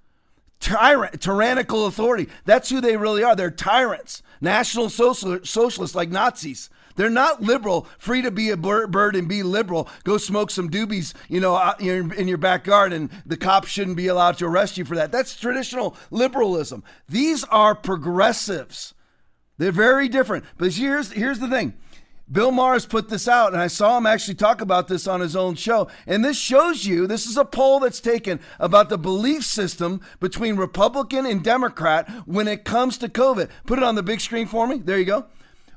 tyrant, 0.60 1.20
tyrannical 1.20 1.86
authority. 1.86 2.28
That's 2.44 2.68
who 2.68 2.80
they 2.80 2.96
really 2.96 3.22
are. 3.22 3.36
They're 3.36 3.50
tyrants, 3.50 4.22
national 4.40 4.90
social, 4.90 5.40
socialists 5.44 5.96
like 5.96 6.10
Nazis. 6.10 6.70
They're 6.96 7.08
not 7.08 7.40
liberal, 7.40 7.86
free 7.96 8.22
to 8.22 8.32
be 8.32 8.50
a 8.50 8.56
bird 8.56 9.14
and 9.14 9.28
be 9.28 9.44
liberal. 9.44 9.88
Go 10.02 10.18
smoke 10.18 10.50
some 10.50 10.68
doobies, 10.68 11.14
you 11.28 11.38
know, 11.38 11.56
in 11.78 12.26
your 12.26 12.38
backyard, 12.38 12.92
and 12.92 13.08
the 13.24 13.36
cops 13.36 13.68
shouldn't 13.68 13.96
be 13.96 14.08
allowed 14.08 14.36
to 14.38 14.46
arrest 14.46 14.76
you 14.76 14.84
for 14.84 14.96
that. 14.96 15.12
That's 15.12 15.36
traditional 15.36 15.96
liberalism. 16.10 16.82
These 17.08 17.44
are 17.44 17.76
progressives. 17.76 18.94
They're 19.58 19.70
very 19.70 20.08
different. 20.08 20.44
But 20.56 20.72
here's 20.72 21.12
here's 21.12 21.38
the 21.38 21.48
thing. 21.48 21.74
Bill 22.30 22.50
Maher's 22.50 22.84
put 22.84 23.08
this 23.08 23.26
out, 23.26 23.52
and 23.52 23.62
I 23.62 23.68
saw 23.68 23.96
him 23.96 24.06
actually 24.06 24.34
talk 24.34 24.60
about 24.60 24.88
this 24.88 25.06
on 25.06 25.20
his 25.20 25.34
own 25.34 25.54
show. 25.54 25.88
And 26.06 26.24
this 26.24 26.38
shows 26.38 26.84
you 26.84 27.06
this 27.06 27.26
is 27.26 27.36
a 27.36 27.44
poll 27.44 27.80
that's 27.80 28.00
taken 28.00 28.40
about 28.58 28.90
the 28.90 28.98
belief 28.98 29.44
system 29.44 30.00
between 30.20 30.56
Republican 30.56 31.24
and 31.24 31.42
Democrat 31.42 32.08
when 32.26 32.46
it 32.46 32.64
comes 32.64 32.98
to 32.98 33.08
COVID. 33.08 33.48
Put 33.66 33.78
it 33.78 33.84
on 33.84 33.94
the 33.94 34.02
big 34.02 34.20
screen 34.20 34.46
for 34.46 34.66
me. 34.66 34.78
There 34.78 34.98
you 34.98 35.06
go. 35.06 35.26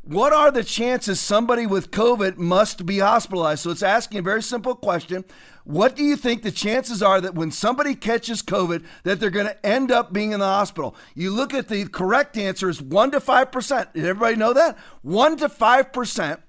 What 0.04 0.34
are 0.34 0.50
the 0.50 0.64
chances 0.64 1.20
somebody 1.20 1.68
with 1.68 1.92
COVID 1.92 2.38
must 2.38 2.88
be 2.88 3.00
hospitalized? 3.00 3.62
So 3.62 3.70
it's 3.70 3.84
asking 3.84 4.18
a 4.18 4.24
very 4.24 4.42
simple 4.42 4.74
question. 4.74 5.24
What 5.64 5.96
do 5.96 6.04
you 6.04 6.16
think 6.16 6.42
the 6.42 6.52
chances 6.52 7.04
are 7.04 7.22
that 7.22 7.36
when 7.36 7.52
somebody 7.52 7.94
catches 7.94 8.42
COVID 8.42 8.84
that 9.04 9.20
they're 9.20 9.30
going 9.30 9.46
to 9.46 9.66
end 9.66 9.92
up 9.92 10.12
being 10.12 10.32
in 10.32 10.40
the 10.40 10.46
hospital? 10.48 10.96
You 11.14 11.30
look 11.30 11.54
at 11.54 11.68
the 11.68 11.86
correct 11.86 12.36
answer 12.36 12.68
is 12.68 12.82
1 12.82 13.12
to 13.12 13.20
5%. 13.20 13.94
Did 13.94 14.06
everybody 14.06 14.36
know 14.38 14.54
that? 14.54 14.76
1 15.04 15.38
to 15.38 15.50
5% 15.50 16.42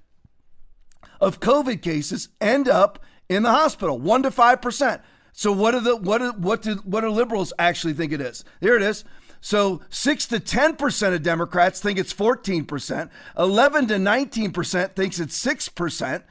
of 1.21 1.39
COVID 1.39 1.81
cases 1.83 2.29
end 2.41 2.67
up 2.67 2.99
in 3.29 3.43
the 3.43 3.51
hospital. 3.51 3.99
1 3.99 4.23
to 4.23 4.31
5%. 4.31 5.01
So 5.31 5.51
what 5.51 5.75
are 5.75 5.79
the 5.79 5.95
what 5.95 6.21
are, 6.21 6.31
what 6.33 6.61
do 6.61 6.75
what 6.85 7.01
do 7.01 7.09
liberals 7.09 7.53
actually 7.57 7.93
think 7.93 8.11
it 8.11 8.21
is? 8.21 8.45
Here 8.61 8.75
it 8.75 8.83
is. 8.83 9.03
So 9.43 9.81
6 9.89 10.27
to 10.27 10.39
10% 10.39 11.13
of 11.13 11.21
Democrats 11.21 11.81
think 11.81 11.99
it's 11.99 12.13
14%, 12.13 13.09
11 13.37 13.87
to 13.87 13.95
19% 13.95 14.95
thinks 14.95 15.19
it's 15.19 15.45
6%. 15.45 16.23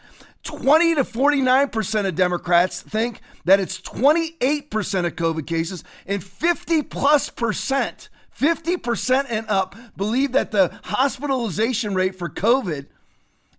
20 0.43 0.95
to 0.95 1.05
49% 1.05 2.07
of 2.07 2.15
Democrats 2.15 2.81
think 2.81 3.21
that 3.45 3.61
it's 3.61 3.79
28% 3.83 5.05
of 5.05 5.15
COVID 5.15 5.47
cases, 5.47 5.85
and 6.07 6.25
50 6.25 6.83
plus 6.85 7.29
percent, 7.29 8.09
50% 8.35 9.27
and 9.29 9.47
up, 9.47 9.77
believe 9.95 10.33
that 10.33 10.51
the 10.51 10.81
hospitalization 10.85 11.95
rate 11.95 12.17
for 12.17 12.31
COVID 12.31 12.87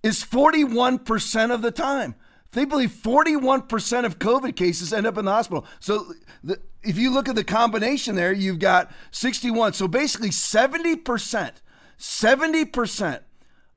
is 0.02 0.26
41% 0.26 1.54
of 1.54 1.62
the 1.62 1.72
time. 1.72 2.16
They 2.54 2.66
believe 2.66 2.92
41% 2.92 4.06
of 4.06 4.20
COVID 4.20 4.56
cases 4.56 4.94
end 4.94 5.06
up 5.08 5.18
in 5.18 5.26
the 5.26 5.32
hospital. 5.32 5.66
So 5.80 6.14
the, 6.44 6.60
if 6.84 6.98
you 6.98 7.12
look 7.12 7.28
at 7.28 7.36
the 7.36 7.44
combination 7.44 8.16
there, 8.16 8.32
you've 8.32 8.60
got 8.60 8.92
61. 9.12 9.74
So 9.74 9.88
basically 9.88 10.30
70%, 10.30 11.52
70% 12.00 13.20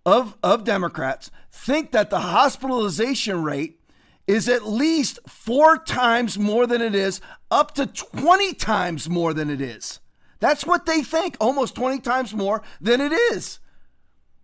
of, 0.05 0.37
of 0.43 0.65
Democrats 0.65 1.31
think 1.51 1.93
that 1.93 2.11
the 2.11 2.21
hospitalization 2.21 3.43
rate 3.43 3.81
is 4.27 4.49
at 4.49 4.67
least 4.67 5.19
four 5.27 5.79
times 5.79 6.39
more 6.39 6.67
than 6.67 6.83
it 6.83 6.95
is, 6.95 7.21
up 7.51 7.75
to 7.75 7.87
20 7.87 8.55
times 8.55 9.09
more 9.09 9.33
than 9.33 9.51
it 9.51 9.61
is. 9.61 10.01
That's 10.41 10.67
what 10.67 10.85
they 10.85 11.03
think, 11.03 11.37
almost 11.41 11.75
20 11.77 12.01
times 12.01 12.35
more 12.35 12.62
than 12.81 13.01
it 13.01 13.12
is. 13.12 13.61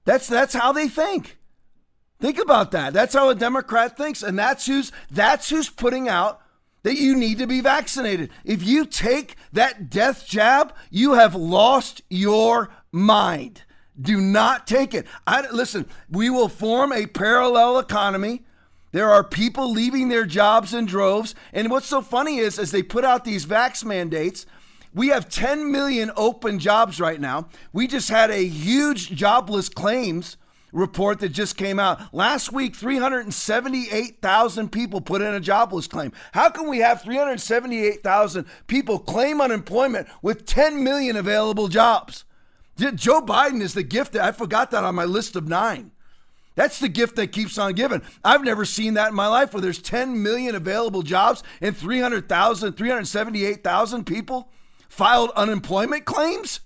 That's 0.05 0.27
that's 0.27 0.55
how 0.55 0.73
they 0.73 0.89
think. 0.89 1.39
Think 2.23 2.39
about 2.39 2.71
that. 2.71 2.93
That's 2.93 3.15
how 3.15 3.31
a 3.31 3.35
Democrat 3.35 3.97
thinks, 3.97 4.23
and 4.23 4.39
that's 4.39 4.65
who's 4.65 4.93
that's 5.11 5.51
who's 5.51 5.69
putting 5.69 6.09
out 6.09 6.41
that 6.85 6.95
you 6.95 7.17
need 7.17 7.39
to 7.39 7.49
be 7.49 7.61
vaccinated. 7.61 8.31
If 8.45 8.63
you 8.63 8.87
take 8.87 9.35
that 9.53 9.91
death 9.91 10.25
jab, 10.25 10.73
you 10.89 11.15
have 11.15 11.35
lost 11.35 12.01
your 12.09 12.71
mind. 12.93 13.63
Do 14.01 14.21
not 14.21 14.69
take 14.69 14.95
it. 14.95 15.09
I, 15.27 15.51
listen, 15.51 15.89
we 16.09 16.31
will 16.31 16.49
form 16.49 16.93
a 16.93 17.07
parallel 17.07 17.81
economy. 17.81 18.45
There 18.93 19.11
are 19.11 19.25
people 19.25 19.73
leaving 19.73 20.09
their 20.09 20.25
jobs 20.25 20.73
in 20.73 20.87
droves. 20.87 21.35
And 21.53 21.73
what's 21.73 21.87
so 21.87 22.03
funny 22.03 22.39
is, 22.39 22.57
as 22.57 22.71
they 22.71 22.85
put 22.85 23.05
out 23.05 23.25
these 23.25 23.47
vax 23.47 23.85
mandates, 23.85 24.47
we 24.95 25.09
have 25.09 25.29
10 25.29 25.73
million 25.73 26.13
open 26.17 26.61
jobs 26.61 27.01
right 27.01 27.21
now. 27.21 27.49
We 27.73 27.89
just 27.89 28.11
had 28.11 28.31
a 28.31 28.45
huge 28.45 29.11
jobless 29.11 29.69
claims 29.69 30.37
report 30.73 31.21
that 31.21 31.29
just 31.29 31.57
came 31.57 31.79
out. 31.79 32.13
Last 32.13 32.51
week, 32.53 32.75
378,000 32.75 34.73
people 34.73 35.01
put 35.01 35.23
in 35.23 35.35
a 35.35 35.41
jobless 35.41 35.87
claim. 35.87 36.13
How 36.33 36.49
can 36.51 36.69
we 36.69 36.79
have 36.79 37.03
378,000 37.03 38.47
people 38.67 38.99
claim 38.99 39.41
unemployment 39.41 40.09
with 40.23 40.47
10 40.47 40.83
million 40.83 41.17
available 41.17 41.69
jobs? 41.69 42.25
Joe 42.77 43.21
Biden 43.21 43.61
is 43.61 43.75
the 43.75 43.83
gift 43.83 44.13
that 44.13 44.25
I 44.25 44.33
forgot 44.33 44.71
that 44.71 44.83
on 44.83 44.95
my 44.95 45.05
list 45.05 45.37
of 45.37 45.47
nine. 45.47 45.93
That's 46.55 46.81
the 46.81 46.89
gift 46.89 47.17
that 47.17 47.33
keeps 47.33 47.57
on 47.57 47.73
giving. 47.75 48.03
I've 48.25 48.45
never 48.45 48.65
seen 48.65 48.95
that 48.95 49.09
in 49.09 49.15
my 49.15 49.27
life 49.27 49.53
where 49.55 49.61
there's 49.63 49.81
10 49.81 50.23
million 50.23 50.55
available 50.55 51.03
jobs 51.03 51.43
and 51.61 51.77
300,000, 51.77 52.75
378,000 52.75 54.05
people 54.05 54.51
filed 54.89 55.31
unemployment 55.31 56.05
claims. 56.05 56.61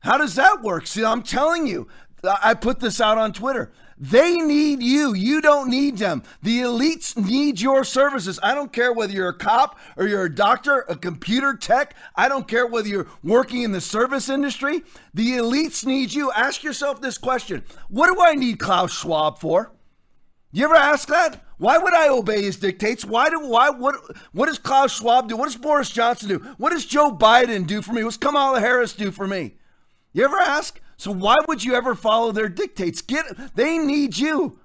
How 0.00 0.16
does 0.16 0.36
that 0.36 0.62
work? 0.62 0.86
See, 0.86 1.04
I'm 1.04 1.22
telling 1.22 1.66
you, 1.66 1.88
I 2.24 2.54
put 2.54 2.80
this 2.80 3.00
out 3.00 3.18
on 3.18 3.32
Twitter. 3.32 3.70
They 4.00 4.36
need 4.36 4.82
you. 4.82 5.14
You 5.14 5.40
don't 5.40 5.68
need 5.68 5.98
them. 5.98 6.22
The 6.42 6.60
elites 6.60 7.16
need 7.16 7.60
your 7.60 7.82
services. 7.84 8.38
I 8.42 8.54
don't 8.54 8.72
care 8.72 8.92
whether 8.92 9.12
you're 9.12 9.30
a 9.30 9.36
cop 9.36 9.78
or 9.96 10.06
you're 10.06 10.26
a 10.26 10.34
doctor, 10.34 10.84
a 10.88 10.94
computer 10.94 11.54
tech. 11.54 11.96
I 12.14 12.28
don't 12.28 12.46
care 12.46 12.66
whether 12.66 12.88
you're 12.88 13.08
working 13.24 13.62
in 13.62 13.72
the 13.72 13.80
service 13.80 14.28
industry. 14.28 14.82
The 15.14 15.32
elites 15.32 15.84
need 15.84 16.12
you. 16.12 16.30
Ask 16.32 16.62
yourself 16.62 17.00
this 17.00 17.18
question 17.18 17.64
What 17.88 18.12
do 18.12 18.22
I 18.22 18.34
need 18.34 18.60
Klaus 18.60 18.92
Schwab 18.92 19.40
for? 19.40 19.72
You 20.52 20.64
ever 20.64 20.76
ask 20.76 21.08
that? 21.08 21.44
Why 21.58 21.76
would 21.76 21.92
I 21.92 22.08
obey 22.08 22.42
his 22.42 22.56
dictates? 22.56 23.04
Why 23.04 23.30
do 23.30 23.40
why 23.40 23.70
what 23.70 23.96
what 24.32 24.46
does 24.46 24.58
Klaus 24.58 24.96
Schwab 24.96 25.28
do? 25.28 25.36
What 25.36 25.46
does 25.46 25.56
Boris 25.56 25.90
Johnson 25.90 26.28
do? 26.28 26.38
What 26.56 26.70
does 26.70 26.86
Joe 26.86 27.10
Biden 27.10 27.66
do 27.66 27.82
for 27.82 27.92
me? 27.92 28.04
What's 28.04 28.16
Kamala 28.16 28.60
Harris 28.60 28.92
do 28.92 29.10
for 29.10 29.26
me? 29.26 29.56
You 30.12 30.24
ever 30.24 30.38
ask? 30.38 30.80
So 30.98 31.12
why 31.12 31.36
would 31.46 31.64
you 31.64 31.74
ever 31.74 31.94
follow 31.94 32.32
their 32.32 32.48
dictates? 32.48 33.00
Get 33.00 33.24
they 33.54 33.78
need 33.78 34.18
you. 34.18 34.58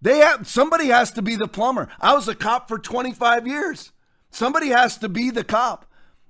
They 0.00 0.18
have 0.18 0.46
somebody 0.46 0.88
has 0.88 1.10
to 1.12 1.22
be 1.22 1.34
the 1.34 1.48
plumber. 1.48 1.88
I 2.00 2.14
was 2.14 2.28
a 2.28 2.34
cop 2.34 2.68
for 2.68 2.78
25 2.78 3.46
years. 3.46 3.90
Somebody 4.30 4.68
has 4.68 4.98
to 4.98 5.08
be 5.08 5.30
the 5.30 5.44
cop. 5.44 5.86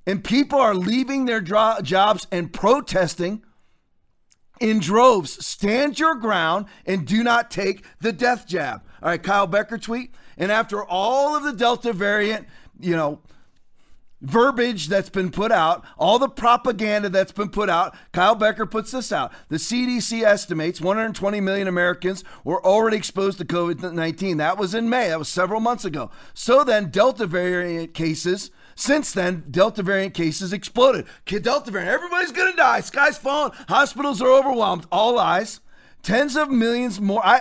And 0.07 0.24
people 0.24 0.59
are 0.61 0.74
leaving 0.74 1.24
their 1.24 1.40
jobs 1.40 2.26
and 2.31 2.52
protesting 2.52 3.44
in 4.61 4.78
droves. 4.78 5.44
Stand 5.44 5.98
your 5.98 6.14
ground 6.14 6.66
and 6.87 7.07
do 7.07 7.22
not 7.22 7.50
take 7.50 7.85
the 8.00 8.12
death 8.12 8.46
jab. 8.46 8.83
All 9.02 9.09
right, 9.09 9.22
Kyle 9.22 9.46
Becker 9.46 9.78
tweet. 9.78 10.14
And 10.37 10.52
after 10.52 10.85
all 10.85 11.37
of 11.37 11.42
the 11.42 11.52
Delta 11.52 11.92
variant, 11.92 12.46
you 12.78 12.96
know, 12.96 13.20
verbiage 14.22 14.88
that's 14.88 15.11
been 15.11 15.30
put 15.30 15.52
out, 15.52 15.85
all 15.98 16.18
the 16.18 16.28
propaganda 16.28 17.08
that's 17.08 17.32
been 17.32 17.50
put 17.50 17.68
out. 17.68 17.94
Kyle 18.12 18.35
Becker 18.35 18.66
puts 18.66 18.92
this 18.92 19.12
out. 19.12 19.32
The 19.48 19.56
CDC 19.56 20.22
estimates 20.22 20.80
120 20.80 21.40
million 21.40 21.68
Americans 21.68 22.24
were 22.44 22.64
already 22.64 22.96
exposed 22.96 23.38
to 23.38 23.44
COVID 23.44 23.92
19. 23.92 24.37
That 24.38 24.56
was 24.56 24.74
in 24.74 24.88
May, 24.88 25.08
that 25.08 25.18
was 25.18 25.28
several 25.28 25.61
months 25.61 25.85
ago. 25.85 26.11
So 26.32 26.64
then, 26.64 26.90
Delta 26.90 27.26
variant 27.26 27.94
cases. 27.94 28.50
Since 28.74 29.12
then, 29.12 29.44
Delta 29.50 29.82
variant 29.82 30.14
cases 30.14 30.52
exploded. 30.52 31.06
Delta 31.26 31.70
variant, 31.70 31.92
everybody's 31.92 32.32
gonna 32.32 32.56
die. 32.56 32.80
Sky's 32.80 33.18
falling. 33.18 33.52
Hospitals 33.68 34.22
are 34.22 34.30
overwhelmed. 34.30 34.87
All 34.90 35.14
lies. 35.16 35.61
Tens 36.02 36.37
of 36.37 36.50
millions 36.50 37.00
more. 37.00 37.24
I 37.24 37.40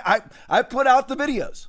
I, 0.50 0.60
I 0.60 0.62
put 0.63 0.88
out 0.88 1.08
the 1.08 1.15
videos. 1.15 1.67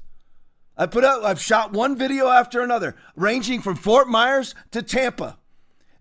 I 0.76 0.86
put 0.86 1.04
out, 1.04 1.24
I've 1.24 1.40
shot 1.40 1.72
one 1.72 1.96
video 1.96 2.28
after 2.28 2.62
another, 2.62 2.96
ranging 3.14 3.60
from 3.60 3.76
Fort 3.76 4.08
Myers 4.08 4.54
to 4.70 4.82
Tampa. 4.82 5.38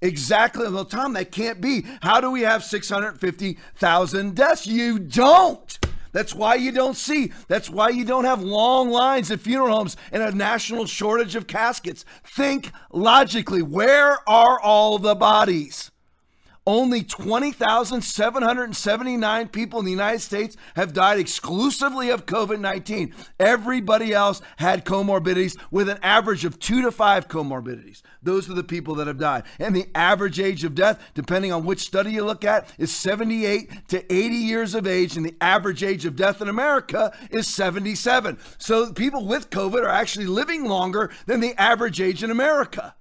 Exactly. 0.00 0.68
Well, 0.68 0.84
Tom, 0.84 1.14
that 1.14 1.32
can't 1.32 1.60
be. 1.60 1.84
How 2.02 2.20
do 2.20 2.30
we 2.30 2.42
have 2.42 2.62
650,000 2.62 4.36
deaths? 4.36 4.68
You 4.68 5.00
don't. 5.00 5.76
That's 6.16 6.34
why 6.34 6.54
you 6.54 6.72
don't 6.72 6.96
see. 6.96 7.30
That's 7.46 7.68
why 7.68 7.90
you 7.90 8.02
don't 8.02 8.24
have 8.24 8.42
long 8.42 8.88
lines 8.88 9.30
at 9.30 9.38
funeral 9.38 9.76
homes 9.76 9.98
and 10.10 10.22
a 10.22 10.32
national 10.34 10.86
shortage 10.86 11.36
of 11.36 11.46
caskets. 11.46 12.06
Think 12.24 12.72
logically. 12.90 13.60
Where 13.60 14.26
are 14.26 14.58
all 14.58 14.98
the 14.98 15.14
bodies? 15.14 15.90
Only 16.68 17.04
20,779 17.04 19.48
people 19.48 19.78
in 19.78 19.84
the 19.84 19.92
United 19.92 20.20
States 20.20 20.56
have 20.74 20.92
died 20.92 21.20
exclusively 21.20 22.10
of 22.10 22.26
COVID 22.26 22.58
19. 22.58 23.14
Everybody 23.38 24.12
else 24.12 24.42
had 24.56 24.84
comorbidities 24.84 25.56
with 25.70 25.88
an 25.88 26.00
average 26.02 26.44
of 26.44 26.58
two 26.58 26.82
to 26.82 26.90
five 26.90 27.28
comorbidities. 27.28 28.02
Those 28.20 28.50
are 28.50 28.54
the 28.54 28.64
people 28.64 28.96
that 28.96 29.06
have 29.06 29.18
died. 29.18 29.44
And 29.60 29.76
the 29.76 29.86
average 29.94 30.40
age 30.40 30.64
of 30.64 30.74
death, 30.74 31.00
depending 31.14 31.52
on 31.52 31.64
which 31.64 31.78
study 31.78 32.10
you 32.10 32.24
look 32.24 32.44
at, 32.44 32.68
is 32.78 32.92
78 32.92 33.88
to 33.88 34.12
80 34.12 34.34
years 34.34 34.74
of 34.74 34.88
age. 34.88 35.16
And 35.16 35.24
the 35.24 35.36
average 35.40 35.84
age 35.84 36.04
of 36.04 36.16
death 36.16 36.42
in 36.42 36.48
America 36.48 37.16
is 37.30 37.46
77. 37.46 38.38
So 38.58 38.92
people 38.92 39.24
with 39.24 39.50
COVID 39.50 39.84
are 39.84 39.88
actually 39.88 40.26
living 40.26 40.64
longer 40.64 41.12
than 41.26 41.38
the 41.38 41.54
average 41.60 42.00
age 42.00 42.24
in 42.24 42.32
America 42.32 42.96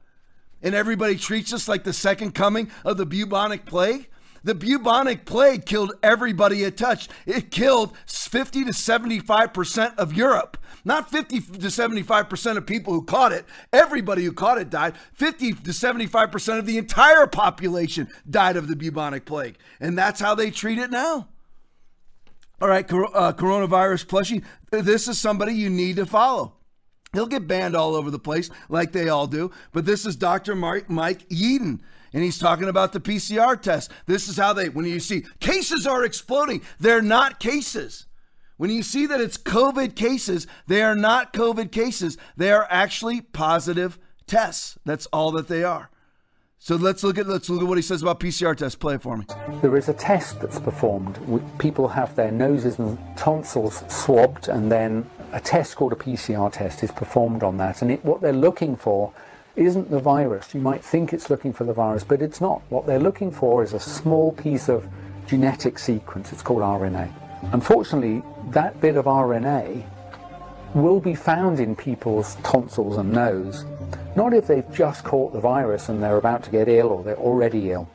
and 0.66 0.76
everybody 0.76 1.16
treats 1.16 1.54
us 1.54 1.70
like 1.70 1.86
the 1.86 1.94
second 1.94 2.34
coming 2.36 2.70
of 2.84 2.98
the 2.98 3.06
bubonic 3.06 3.66
plague? 3.66 4.10
The 4.44 4.54
bubonic 4.54 5.26
plague 5.26 5.66
killed 5.66 5.94
everybody 6.04 6.64
it 6.64 6.78
touched. 6.78 7.10
It 7.26 7.50
killed 7.50 7.98
50 8.06 8.66
to 8.66 8.72
75% 8.72 9.96
of 9.98 10.14
Europe. 10.14 10.58
Not 10.84 11.10
50 11.10 11.40
to 11.40 11.68
75% 11.68 12.58
of 12.58 12.66
people 12.68 12.94
who 12.94 13.04
caught 13.04 13.32
it. 13.32 13.46
Everybody 13.74 14.24
who 14.24 14.32
caught 14.32 14.60
it 14.60 14.70
died. 14.70 14.94
50 15.14 15.54
to 15.54 15.72
75% 15.72 16.60
of 16.60 16.68
the 16.68 16.78
entire 16.78 17.26
population 17.26 18.08
died 18.30 18.56
of 18.56 18.68
the 18.68 18.76
bubonic 18.76 19.26
plague. 19.26 19.58
And 19.80 19.98
that's 19.98 20.20
how 20.20 20.36
they 20.36 20.52
treat 20.52 20.78
it 20.78 20.92
now. 20.92 21.28
All 22.62 22.70
right, 22.70 22.86
uh, 22.86 23.34
coronavirus 23.34 24.06
plushie. 24.06 24.44
This 24.70 25.08
is 25.08 25.20
somebody 25.20 25.54
you 25.54 25.70
need 25.70 25.96
to 25.96 26.06
follow. 26.06 26.54
He'll 27.16 27.28
get 27.28 27.48
banned 27.48 27.76
all 27.76 27.96
over 27.96 28.12
the 28.12 28.20
place 28.20 28.50
like 28.70 28.92
they 28.92 29.10
all 29.10 29.28
do. 29.28 29.52
But 29.72 29.86
this 29.86 30.06
is 30.06 30.16
Dr. 30.16 30.56
Mike, 30.56 30.88
Yeadon. 30.88 31.80
And 32.14 32.24
he's 32.24 32.40
talking 32.40 32.70
about 32.70 32.94
the 32.94 33.00
PCR 33.00 33.62
test. 33.62 33.92
This 34.06 34.30
is 34.30 34.38
how 34.38 34.54
they, 34.54 34.70
when 34.70 34.86
you 34.86 35.00
see 35.00 35.26
cases 35.40 35.86
are 35.86 36.04
exploding, 36.06 36.62
they're 36.80 37.02
not 37.02 37.40
cases. 37.40 38.06
When 38.58 38.70
you 38.70 38.84
see 38.84 39.06
that 39.06 39.20
it's 39.20 39.38
COVID 39.38 39.96
cases, 39.96 40.48
they 40.68 40.82
are 40.82 40.96
not 40.96 41.34
COVID 41.34 41.72
cases. 41.72 42.18
They 42.38 42.52
are 42.52 42.68
actually 42.70 43.20
positive 43.20 44.00
tests. 44.28 44.78
That's 44.86 45.08
all 45.08 45.32
that 45.32 45.50
they 45.50 45.64
are. 45.64 45.90
So 46.58 46.78
let's 46.78 47.04
look 47.04 47.18
at 47.20 47.28
let's 47.28 47.48
look 47.50 47.62
at 47.62 47.68
what 47.68 47.78
he 47.78 47.84
says 47.84 48.02
about 48.02 48.20
PCR 48.20 48.56
tests. 48.56 48.76
Play 48.76 48.96
it 48.96 49.02
for 49.02 49.18
me. 49.18 49.26
There 49.62 49.78
is 49.78 49.90
a 49.90 49.94
test 49.94 50.42
that's 50.42 50.60
performed. 50.60 51.20
People 51.60 51.88
have 51.90 52.16
their 52.16 52.32
noses 52.32 52.80
and 52.80 52.98
tonsils 53.18 53.84
swabbed, 53.88 54.48
and 54.48 54.72
then 54.72 55.08
a 55.36 55.40
test 55.40 55.76
called 55.76 55.92
a 55.92 55.96
PCR 55.96 56.52
test 56.52 56.82
is 56.82 56.92
performed 56.92 57.44
on 57.44 57.58
that. 57.58 57.82
And 57.82 57.92
it, 57.92 58.04
what 58.04 58.22
they're 58.22 58.34
looking 58.34 58.76
for 58.76 59.14
isn't 59.56 59.92
the 59.92 60.00
virus. 60.00 60.56
You 60.56 60.62
might 60.62 60.84
think 60.84 61.14
it's 61.14 61.30
looking 61.30 61.54
for 61.54 61.66
the 61.66 61.74
virus, 61.74 62.04
but 62.04 62.22
it's 62.22 62.42
not. 62.42 62.62
What 62.70 62.88
they're 62.88 63.00
looking 63.00 63.32
for 63.32 63.62
is 63.62 63.74
a 63.74 63.80
small 63.80 64.32
piece 64.32 64.70
of 64.70 64.88
genetic 65.28 65.78
sequence. 65.78 66.32
It's 66.32 66.42
called 66.42 66.62
RNA. 66.62 67.12
Unfortunately, 67.52 68.24
that 68.52 68.80
bit 68.80 68.96
of 68.96 69.06
RNA 69.06 69.84
will 70.74 71.00
be 71.00 71.16
found 71.16 71.60
in 71.60 71.76
people's 71.76 72.36
tonsils 72.44 72.98
and 72.98 73.12
nose 73.12 73.66
not 74.16 74.34
if 74.34 74.48
they've 74.48 74.74
just 74.74 75.04
caught 75.04 75.34
the 75.34 75.40
virus 75.40 75.90
and 75.90 76.02
they're 76.02 76.18
about 76.18 76.44
to 76.44 76.50
get 76.50 76.70
ill 76.70 76.88
or 76.88 77.04
they're 77.04 77.18
already 77.18 77.72
ill. 77.72 77.90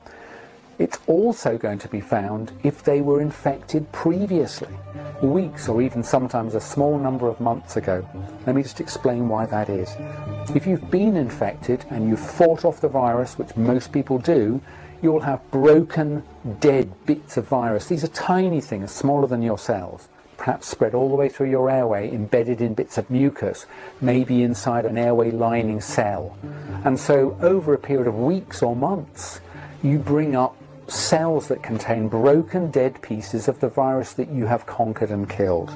It's 0.78 0.98
also 1.06 1.58
going 1.58 1.78
to 1.80 1.88
be 1.88 2.00
found 2.00 2.52
if 2.62 2.82
they 2.82 3.00
were 3.00 3.20
infected 3.20 3.90
previously, 3.92 4.74
weeks 5.22 5.68
or 5.68 5.82
even 5.82 6.02
sometimes 6.02 6.54
a 6.54 6.60
small 6.60 6.98
number 6.98 7.28
of 7.28 7.40
months 7.40 7.76
ago. 7.76 8.06
Let 8.46 8.56
me 8.56 8.62
just 8.62 8.80
explain 8.80 9.28
why 9.28 9.46
that 9.46 9.68
is. 9.68 9.96
If 10.54 10.66
you've 10.66 10.90
been 10.90 11.16
infected 11.16 11.84
and 11.90 12.08
you've 12.08 12.20
fought 12.20 12.64
off 12.64 12.80
the 12.80 12.88
virus, 12.88 13.38
which 13.38 13.56
most 13.56 13.92
people 13.92 14.18
do, 14.18 14.60
you'll 15.02 15.20
have 15.20 15.48
broken, 15.50 16.22
dead 16.60 16.92
bits 17.06 17.36
of 17.36 17.46
virus. 17.48 17.86
These 17.86 18.04
are 18.04 18.08
tiny 18.08 18.60
things, 18.60 18.90
smaller 18.90 19.26
than 19.26 19.42
your 19.42 19.58
cells 19.58 20.08
perhaps 20.40 20.66
spread 20.66 20.94
all 20.94 21.10
the 21.10 21.14
way 21.14 21.28
through 21.28 21.50
your 21.50 21.70
airway, 21.70 22.10
embedded 22.10 22.62
in 22.62 22.72
bits 22.72 22.96
of 22.96 23.10
mucus, 23.10 23.66
maybe 24.00 24.42
inside 24.42 24.86
an 24.86 24.96
airway 24.96 25.30
lining 25.30 25.82
cell. 25.82 26.34
And 26.82 26.98
so, 26.98 27.36
over 27.42 27.74
a 27.74 27.78
period 27.78 28.06
of 28.06 28.18
weeks 28.18 28.62
or 28.62 28.74
months, 28.74 29.42
you 29.82 29.98
bring 29.98 30.34
up 30.34 30.56
cells 30.90 31.48
that 31.48 31.62
contain 31.62 32.08
broken, 32.08 32.70
dead 32.70 33.00
pieces 33.02 33.48
of 33.48 33.60
the 33.60 33.68
virus 33.68 34.12
that 34.14 34.28
you 34.30 34.46
have 34.46 34.66
conquered 34.66 35.10
and 35.10 35.28
killed. 35.28 35.70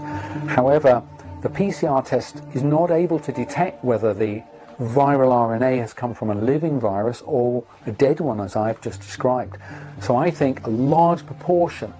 However, 0.49 1.03
the 1.43 1.49
PCR 1.49 2.05
test 2.05 2.43
is 2.55 2.63
not 2.63 2.91
able 2.91 3.19
to 3.21 3.33
detect 3.33 3.85
whether 3.85 4.15
the 4.15 4.43
viral 4.79 5.31
RNA 5.31 5.79
has 5.79 5.93
come 5.93 6.15
from 6.15 6.31
a 6.31 6.35
living 6.35 6.81
virus 6.81 7.23
or 7.27 7.65
a 7.87 7.93
dead 7.93 8.21
one, 8.21 8.41
as 8.41 8.57
I've 8.57 8.81
just 8.81 9.01
described. 9.01 9.57
So 10.01 10.17
I 10.17 10.31
think 10.31 10.67
a 10.67 10.71
large 10.71 11.25
proportion 11.25 11.93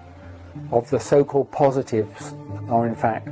of 0.71 0.89
the 0.89 0.99
so-called 0.99 1.51
positives 1.51 2.33
are 2.69 2.87
in 2.87 2.95
fact 2.95 3.27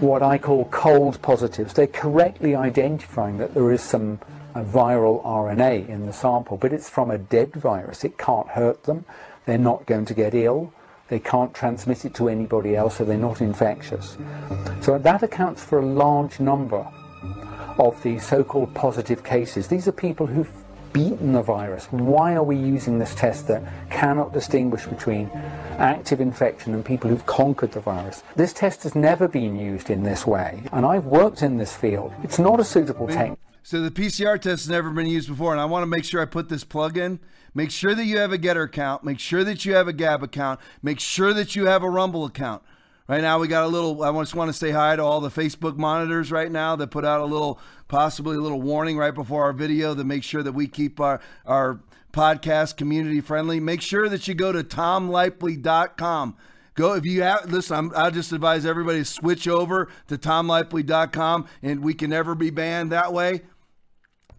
what 0.00 0.22
I 0.22 0.38
call 0.38 0.66
cold 0.66 1.20
positives. 1.22 1.74
They're 1.74 1.86
correctly 1.86 2.54
identifying 2.54 3.38
that 3.38 3.54
there 3.54 3.72
is 3.72 3.82
some 3.82 4.20
viral 4.60 5.24
RNA 5.24 5.88
in 5.88 6.06
the 6.06 6.12
sample, 6.12 6.56
but 6.56 6.72
it's 6.72 6.88
from 6.88 7.10
a 7.10 7.18
dead 7.18 7.52
virus. 7.54 8.04
It 8.04 8.18
can't 8.18 8.48
hurt 8.48 8.84
them. 8.84 9.04
They're 9.46 9.58
not 9.58 9.86
going 9.86 10.04
to 10.06 10.14
get 10.14 10.34
ill. 10.34 10.72
They 11.08 11.18
can't 11.18 11.52
transmit 11.52 12.04
it 12.04 12.14
to 12.14 12.28
anybody 12.28 12.74
else, 12.76 12.96
so 12.96 13.04
they're 13.04 13.18
not 13.18 13.40
infectious. 13.40 14.16
So 14.80 14.98
that 14.98 15.22
accounts 15.22 15.62
for 15.62 15.78
a 15.78 15.86
large 15.86 16.40
number 16.40 16.86
of 17.78 18.02
the 18.02 18.18
so-called 18.18 18.74
positive 18.74 19.24
cases. 19.24 19.68
These 19.68 19.88
are 19.88 19.92
people 19.92 20.26
who've 20.26 20.50
beaten 20.92 21.32
the 21.32 21.42
virus. 21.42 21.86
Why 21.86 22.34
are 22.34 22.42
we 22.42 22.56
using 22.56 22.98
this 22.98 23.14
test 23.14 23.48
that 23.48 23.62
cannot 23.90 24.32
distinguish 24.32 24.86
between 24.86 25.30
active 25.78 26.20
infection 26.20 26.74
and 26.74 26.84
people 26.84 27.08
who've 27.08 27.26
conquered 27.26 27.72
the 27.72 27.80
virus? 27.80 28.22
This 28.36 28.52
test 28.52 28.82
has 28.82 28.94
never 28.94 29.26
been 29.28 29.58
used 29.58 29.90
in 29.90 30.02
this 30.02 30.26
way, 30.26 30.62
and 30.72 30.84
I've 30.84 31.06
worked 31.06 31.42
in 31.42 31.56
this 31.56 31.74
field. 31.74 32.12
It's 32.22 32.38
not 32.38 32.60
a 32.60 32.64
suitable 32.64 33.08
technique. 33.08 33.38
So 33.62 33.80
the 33.80 33.90
PCR 33.90 34.34
test 34.34 34.64
has 34.64 34.68
never 34.68 34.90
been 34.90 35.06
used 35.06 35.28
before, 35.28 35.52
and 35.52 35.60
I 35.60 35.64
want 35.66 35.82
to 35.82 35.86
make 35.86 36.04
sure 36.04 36.20
I 36.20 36.24
put 36.24 36.48
this 36.48 36.64
plug 36.64 36.96
in. 36.96 37.20
Make 37.54 37.70
sure 37.70 37.94
that 37.94 38.04
you 38.04 38.18
have 38.18 38.32
a 38.32 38.38
Gettr 38.38 38.64
account. 38.64 39.04
Make 39.04 39.20
sure 39.20 39.44
that 39.44 39.64
you 39.64 39.74
have 39.74 39.86
a 39.86 39.92
Gab 39.92 40.22
account. 40.22 40.58
Make 40.82 40.98
sure 40.98 41.32
that 41.34 41.54
you 41.54 41.66
have 41.66 41.82
a 41.82 41.90
Rumble 41.90 42.24
account. 42.24 42.62
Right 43.08 43.20
now, 43.20 43.38
we 43.38 43.48
got 43.48 43.64
a 43.64 43.68
little. 43.68 44.02
I 44.02 44.12
just 44.20 44.34
want 44.34 44.48
to 44.48 44.52
say 44.52 44.70
hi 44.70 44.96
to 44.96 45.02
all 45.02 45.20
the 45.20 45.28
Facebook 45.28 45.76
monitors 45.76 46.32
right 46.32 46.50
now 46.50 46.76
that 46.76 46.90
put 46.90 47.04
out 47.04 47.20
a 47.20 47.24
little, 47.24 47.60
possibly 47.88 48.36
a 48.36 48.40
little 48.40 48.62
warning 48.62 48.96
right 48.96 49.14
before 49.14 49.44
our 49.44 49.52
video 49.52 49.94
to 49.94 50.04
make 50.04 50.22
sure 50.22 50.42
that 50.42 50.52
we 50.52 50.66
keep 50.66 50.98
our 50.98 51.20
our 51.44 51.80
podcast 52.12 52.76
community 52.76 53.20
friendly. 53.20 53.60
Make 53.60 53.82
sure 53.82 54.08
that 54.08 54.28
you 54.28 54.34
go 54.34 54.52
to 54.52 54.62
tomlaipply.com. 54.62 56.36
Go 56.74 56.94
if 56.94 57.04
you 57.04 57.22
have 57.22 57.50
listen. 57.52 57.76
I'm, 57.76 57.92
I 57.94 58.10
just 58.10 58.32
advise 58.32 58.64
everybody 58.64 59.00
to 59.00 59.04
switch 59.04 59.46
over 59.46 59.88
to 60.08 60.16
tomlaipply.com, 60.16 61.46
and 61.62 61.82
we 61.82 61.94
can 61.94 62.10
never 62.10 62.34
be 62.34 62.50
banned 62.50 62.92
that 62.92 63.12
way. 63.12 63.42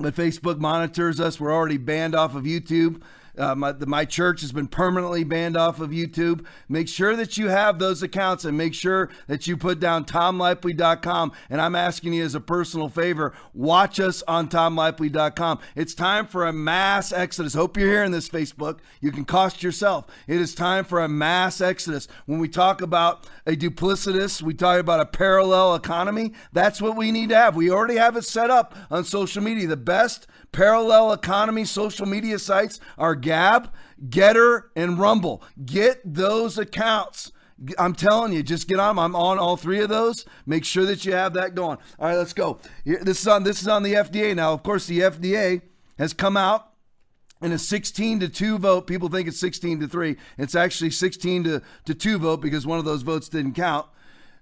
But 0.03 0.15
Facebook 0.15 0.59
monitors 0.59 1.21
us. 1.21 1.39
We're 1.39 1.53
already 1.53 1.77
banned 1.77 2.13
off 2.13 2.35
of 2.35 2.43
YouTube. 2.43 3.01
Uh, 3.37 3.55
my, 3.55 3.71
the, 3.71 3.85
my 3.85 4.05
church 4.05 4.41
has 4.41 4.51
been 4.51 4.67
permanently 4.67 5.23
banned 5.23 5.57
off 5.57 5.79
of 5.79 5.89
YouTube. 5.89 6.45
Make 6.69 6.87
sure 6.87 7.15
that 7.15 7.37
you 7.37 7.49
have 7.49 7.79
those 7.79 8.03
accounts 8.03 8.45
and 8.45 8.57
make 8.57 8.73
sure 8.73 9.09
that 9.27 9.47
you 9.47 9.57
put 9.57 9.79
down 9.79 10.05
tomlaipply.com. 10.05 11.31
And 11.49 11.59
I'm 11.59 11.75
asking 11.75 12.13
you 12.13 12.23
as 12.23 12.35
a 12.35 12.39
personal 12.39 12.89
favor, 12.89 13.33
watch 13.53 13.99
us 13.99 14.21
on 14.27 14.49
tomlaipply.com. 14.49 15.59
It's 15.75 15.93
time 15.95 16.27
for 16.27 16.45
a 16.45 16.53
mass 16.53 17.11
exodus. 17.11 17.53
Hope 17.53 17.77
you're 17.77 17.89
hearing 17.89 18.11
this, 18.11 18.29
Facebook. 18.29 18.79
You 19.01 19.11
can 19.11 19.25
cost 19.25 19.63
yourself. 19.63 20.05
It 20.27 20.39
is 20.39 20.53
time 20.53 20.85
for 20.85 21.01
a 21.01 21.07
mass 21.07 21.59
exodus. 21.59 22.07
When 22.25 22.39
we 22.39 22.47
talk 22.47 22.81
about 22.81 23.27
a 23.47 23.55
duplicitous, 23.55 24.41
we 24.41 24.53
talk 24.53 24.79
about 24.79 24.99
a 24.99 25.05
parallel 25.05 25.75
economy. 25.75 26.33
That's 26.51 26.81
what 26.81 26.95
we 26.95 27.11
need 27.11 27.29
to 27.29 27.35
have. 27.35 27.55
We 27.55 27.71
already 27.71 27.95
have 27.95 28.15
it 28.15 28.23
set 28.23 28.51
up 28.51 28.75
on 28.91 29.03
social 29.03 29.41
media. 29.41 29.67
The 29.67 29.77
best 29.77 30.27
parallel 30.53 31.11
economy 31.11 31.65
social 31.65 32.05
media 32.05 32.39
sites 32.39 32.79
are 32.97 33.15
Gab, 33.15 33.73
Gettr, 34.07 34.69
and 34.75 34.97
Rumble. 34.97 35.43
Get 35.65 36.01
those 36.05 36.57
accounts. 36.57 37.33
I'm 37.77 37.93
telling 37.93 38.33
you, 38.33 38.43
just 38.43 38.67
get 38.67 38.79
on. 38.79 38.97
I'm 38.97 39.15
on 39.15 39.37
all 39.37 39.57
three 39.57 39.81
of 39.81 39.89
those. 39.89 40.25
Make 40.45 40.65
sure 40.65 40.85
that 40.85 41.05
you 41.05 41.13
have 41.13 41.33
that 41.33 41.55
going. 41.55 41.77
All 41.99 42.07
right, 42.07 42.17
let's 42.17 42.33
go. 42.33 42.59
This 42.85 43.21
is 43.21 43.27
on 43.27 43.43
this 43.43 43.61
is 43.61 43.67
on 43.67 43.83
the 43.83 43.93
FDA 43.93 44.35
now. 44.35 44.53
Of 44.53 44.63
course, 44.63 44.87
the 44.87 44.99
FDA 44.99 45.61
has 45.97 46.13
come 46.13 46.37
out 46.37 46.73
in 47.41 47.51
a 47.51 47.57
16 47.57 48.21
to 48.21 48.29
2 48.29 48.57
vote. 48.57 48.87
People 48.87 49.09
think 49.09 49.27
it's 49.27 49.39
16 49.39 49.81
to 49.81 49.87
3. 49.87 50.15
It's 50.37 50.55
actually 50.55 50.89
16 50.89 51.43
to, 51.43 51.61
to 51.85 51.93
2 51.93 52.17
vote 52.17 52.41
because 52.41 52.65
one 52.65 52.79
of 52.79 52.85
those 52.85 53.01
votes 53.01 53.29
didn't 53.29 53.53
count. 53.53 53.85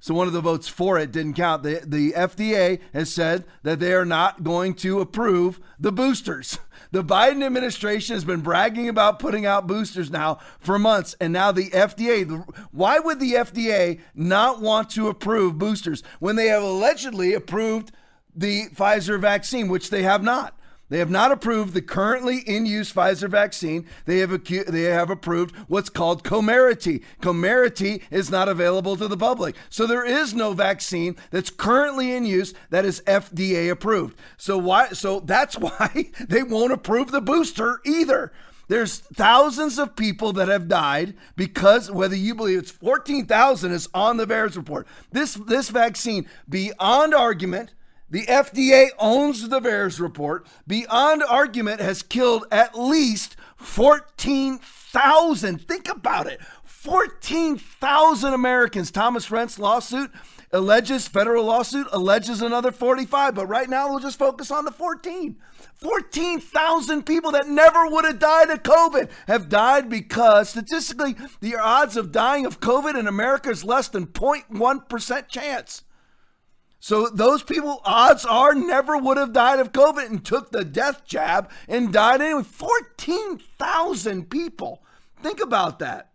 So 0.02 0.16
one 0.16 0.26
of 0.26 0.34
the 0.34 0.42
votes 0.42 0.68
for 0.68 0.98
it 0.98 1.12
didn't 1.12 1.36
count. 1.36 1.62
The, 1.62 1.80
the 1.86 2.14
FDA 2.14 2.80
has 2.92 3.14
said 3.14 3.46
that 3.62 3.80
they 3.80 3.94
are 3.94 4.04
not 4.04 4.44
going 4.44 4.74
to 4.76 5.00
approve 5.00 5.62
the 5.80 5.92
boosters. 5.92 6.58
The 6.92 7.04
Biden 7.04 7.46
administration 7.46 8.16
has 8.16 8.26
been 8.26 8.42
bragging 8.42 8.90
about 8.90 9.20
putting 9.20 9.46
out 9.46 9.68
boosters 9.68 10.12
now 10.12 10.40
for 10.60 10.78
months. 10.78 11.16
And 11.22 11.32
now 11.32 11.52
the 11.54 11.70
FDA, 11.70 12.28
why 12.72 13.00
would 13.00 13.20
the 13.20 13.34
FDA 13.34 14.02
not 14.14 14.60
want 14.60 14.90
to 14.92 15.08
approve 15.08 15.58
boosters 15.58 16.04
when 16.20 16.36
they 16.36 16.48
have 16.48 16.64
allegedly 16.64 17.34
approved 17.34 17.94
the 18.36 18.70
Pfizer 18.76 19.22
vaccine, 19.22 19.70
which 19.70 19.90
they 19.90 20.04
have 20.04 20.24
not? 20.24 20.58
They 20.92 21.00
have 21.00 21.10
not 21.10 21.32
approved 21.32 21.74
the 21.74 21.82
currently 21.82 22.40
in 22.40 22.66
use 22.66 22.92
Pfizer 22.92 23.30
vaccine. 23.30 23.88
They 24.06 24.18
have 24.18 24.32
acu- 24.32 24.68
they 24.68 24.82
have 24.82 25.10
approved 25.10 25.56
what's 25.70 25.90
called 25.90 26.26
Comirnaty. 26.26 27.02
Comirnaty 27.22 28.02
is 28.12 28.30
not 28.30 28.50
available 28.50 28.98
to 28.98 29.08
the 29.08 29.16
public. 29.16 29.56
So 29.70 29.88
there 29.88 30.04
is 30.04 30.34
no 30.34 30.52
vaccine 30.52 31.16
that's 31.30 31.50
currently 31.50 32.12
in 32.12 32.26
use 32.26 32.54
that 32.72 32.84
is 32.84 33.02
FDA 33.08 33.72
approved. 33.72 34.20
So 34.36 34.58
why 34.58 34.90
so 34.90 35.22
that's 35.22 35.58
why 35.58 36.12
they 36.28 36.44
won't 36.44 36.74
approve 36.74 37.12
the 37.12 37.22
booster 37.22 37.80
either. 37.86 38.34
There's 38.68 39.00
thousands 39.00 39.80
of 39.80 39.96
people 39.96 40.34
that 40.34 40.50
have 40.50 40.68
died 40.68 41.14
because 41.38 41.90
whether 41.90 42.18
you 42.18 42.36
believe 42.36 42.60
it's 42.60 42.72
14,000 42.72 43.72
is 43.72 43.88
on 43.94 44.18
the 44.18 44.28
VAERS 44.28 44.58
report. 44.58 44.88
This 45.14 45.36
this 45.36 45.70
vaccine 45.70 46.28
beyond 46.50 47.14
argument 47.14 47.76
the 48.12 48.26
FDA 48.26 48.90
owns 49.00 49.50
the 49.50 49.60
VAERS 49.60 50.00
report. 50.00 50.46
Beyond 50.68 51.24
argument 51.24 51.82
has 51.82 52.04
killed 52.04 52.46
at 52.52 52.78
least 52.78 53.36
14,000. 53.58 55.68
Think 55.68 55.90
about 55.90 56.28
it 56.28 56.40
14,000 56.66 58.34
Americans. 58.34 58.92
Thomas 58.92 59.30
Renz's 59.30 59.60
lawsuit 59.60 60.12
alleges, 60.52 61.08
federal 61.08 61.46
lawsuit 61.46 61.88
alleges 61.92 62.42
another 62.42 62.72
45, 62.72 63.36
but 63.36 63.46
right 63.46 63.70
now 63.70 63.90
we'll 63.90 64.00
just 64.00 64.20
focus 64.20 64.52
on 64.52 64.66
the 64.66 64.72
14. 64.72 65.38
14,000 65.76 67.06
people 67.06 67.32
that 67.32 67.48
never 67.48 67.88
would 67.88 68.06
have 68.06 68.20
died 68.20 68.50
of 68.50 68.64
COVID 68.64 69.10
have 69.28 69.48
died 69.48 69.90
because 69.90 70.50
statistically, 70.50 71.16
the 71.40 71.56
odds 71.56 71.96
of 71.98 72.12
dying 72.12 72.46
of 72.46 72.60
COVID 72.60 73.00
in 73.00 73.08
America 73.08 73.50
is 73.50 73.64
less 73.64 73.88
than 73.88 74.08
0.1% 74.08 75.28
chance. 75.28 75.84
So 76.84 77.10
those 77.10 77.44
people, 77.44 77.80
odds 77.86 78.26
are, 78.26 78.56
never 78.56 78.98
would 78.98 79.18
have 79.18 79.32
died 79.32 79.60
of 79.60 79.72
COVID 79.72 80.08
and 80.08 80.26
took 80.26 80.50
the 80.50 80.66
death 80.66 81.06
jab 81.06 81.52
and 81.68 81.94
died 81.94 82.22
anyway. 82.22 82.42
14,000 82.42 84.28
people. 84.32 84.82
Think 85.22 85.40
about 85.40 85.78
that. 85.78 86.10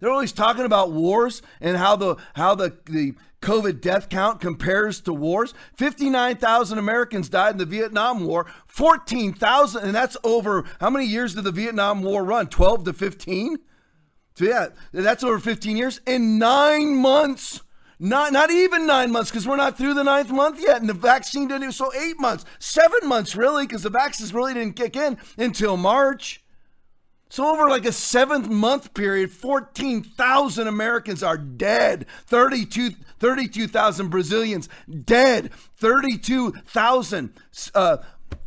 They're 0.00 0.10
always 0.10 0.32
talking 0.32 0.64
about 0.64 0.92
wars 0.92 1.42
and 1.60 1.76
how 1.76 1.94
the 1.94 2.16
how 2.32 2.54
the, 2.54 2.74
the 2.86 3.12
COVID 3.42 3.82
death 3.82 4.08
count 4.08 4.40
compares 4.40 4.98
to 5.02 5.12
wars. 5.12 5.52
59,000 5.76 6.78
Americans 6.78 7.28
died 7.28 7.52
in 7.52 7.58
the 7.58 7.66
Vietnam 7.66 8.24
War. 8.24 8.46
14,000, 8.66 9.84
and 9.84 9.94
that's 9.94 10.16
over 10.24 10.64
how 10.80 10.88
many 10.88 11.04
years 11.04 11.34
did 11.34 11.44
the 11.44 11.52
Vietnam 11.52 12.02
War 12.02 12.24
run? 12.24 12.46
12 12.46 12.84
to 12.84 12.92
15? 12.94 13.58
So 14.36 14.44
yeah, 14.46 14.68
that's 14.90 15.22
over 15.22 15.38
15 15.38 15.76
years. 15.76 16.00
In 16.06 16.38
nine 16.38 16.96
months, 16.96 17.60
not 18.00 18.32
not 18.32 18.50
even 18.50 18.86
nine 18.86 19.12
months 19.12 19.30
because 19.30 19.46
we're 19.46 19.56
not 19.56 19.76
through 19.76 19.94
the 19.94 20.02
ninth 20.02 20.30
month 20.30 20.58
yet, 20.60 20.80
and 20.80 20.88
the 20.88 20.94
vaccine 20.94 21.46
didn't. 21.48 21.72
So 21.72 21.92
eight 21.94 22.18
months, 22.18 22.46
seven 22.58 23.06
months 23.06 23.36
really, 23.36 23.66
because 23.66 23.82
the 23.82 23.90
vaccines 23.90 24.32
really 24.32 24.54
didn't 24.54 24.74
kick 24.74 24.96
in 24.96 25.18
until 25.36 25.76
March. 25.76 26.42
So 27.28 27.46
over 27.46 27.68
like 27.68 27.84
a 27.84 27.92
seventh 27.92 28.48
month 28.48 28.92
period, 28.92 29.30
14,000 29.30 30.66
Americans 30.66 31.22
are 31.22 31.36
dead. 31.36 32.06
32 32.26 32.92
32,000 33.20 34.08
Brazilians 34.08 34.68
dead. 35.04 35.50
32,000 35.76 37.32
uh, 37.74 37.96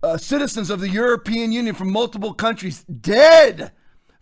uh, 0.01 0.17
citizens 0.17 0.71
of 0.71 0.79
the 0.79 0.89
European 0.89 1.51
Union 1.51 1.75
from 1.75 1.91
multiple 1.91 2.33
countries 2.33 2.83
dead 2.83 3.71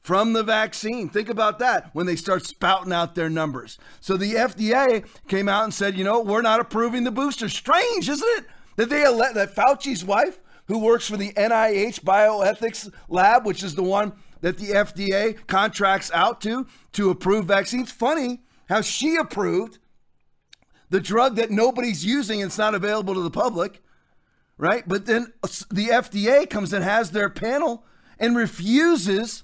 from 0.02 0.34
the 0.34 0.44
vaccine. 0.44 1.10
Think 1.10 1.30
about 1.30 1.60
that 1.60 1.92
when 1.94 2.06
they 2.06 2.16
start 2.16 2.46
spouting 2.46 2.92
out 2.92 3.16
their 3.16 3.30
numbers. 3.30 3.78
So 4.00 4.18
the 4.18 4.34
FDA 4.34 5.06
came 5.28 5.48
out 5.48 5.64
and 5.64 5.74
said, 5.74 5.98
you 5.98 6.04
know, 6.04 6.22
we're 6.22 6.42
not 6.42 6.60
approving 6.60 7.04
the 7.04 7.12
booster. 7.12 7.50
Strange, 7.50 8.10
isn't 8.10 8.40
it? 8.40 8.46
That 8.78 8.90
they 8.90 9.04
ele- 9.04 9.34
that 9.34 9.56
Fauci's 9.56 10.04
wife, 10.04 10.40
who 10.68 10.80
works 10.80 11.08
for 11.08 11.18
the 11.18 11.34
NIH 11.34 12.02
bioethics 12.02 12.92
lab, 13.10 13.46
which 13.46 13.64
is 13.64 13.76
the 13.76 13.84
one 13.84 14.14
that 14.42 14.58
the 14.58 14.70
FDA 14.70 15.46
contracts 15.48 16.10
out 16.14 16.42
to 16.42 16.66
to 16.94 17.10
approve 17.10 17.46
vaccines. 17.46 17.92
Funny 17.92 18.42
how 18.70 18.82
she 18.82 19.18
approved 19.18 19.80
the 20.90 21.00
drug 21.00 21.36
that 21.36 21.52
nobody's 21.52 22.06
using 22.06 22.42
and 22.42 22.50
it's 22.50 22.58
not 22.58 22.76
available 22.76 23.14
to 23.14 23.22
the 23.22 23.30
public, 23.30 23.82
right? 24.58 24.84
But 24.88 25.06
then 25.06 25.34
the 25.70 25.88
FDA 25.88 26.50
comes 26.50 26.74
and 26.74 26.84
has 26.84 27.12
their 27.12 27.30
panel 27.30 27.86
and 28.20 28.36
refuses 28.36 29.44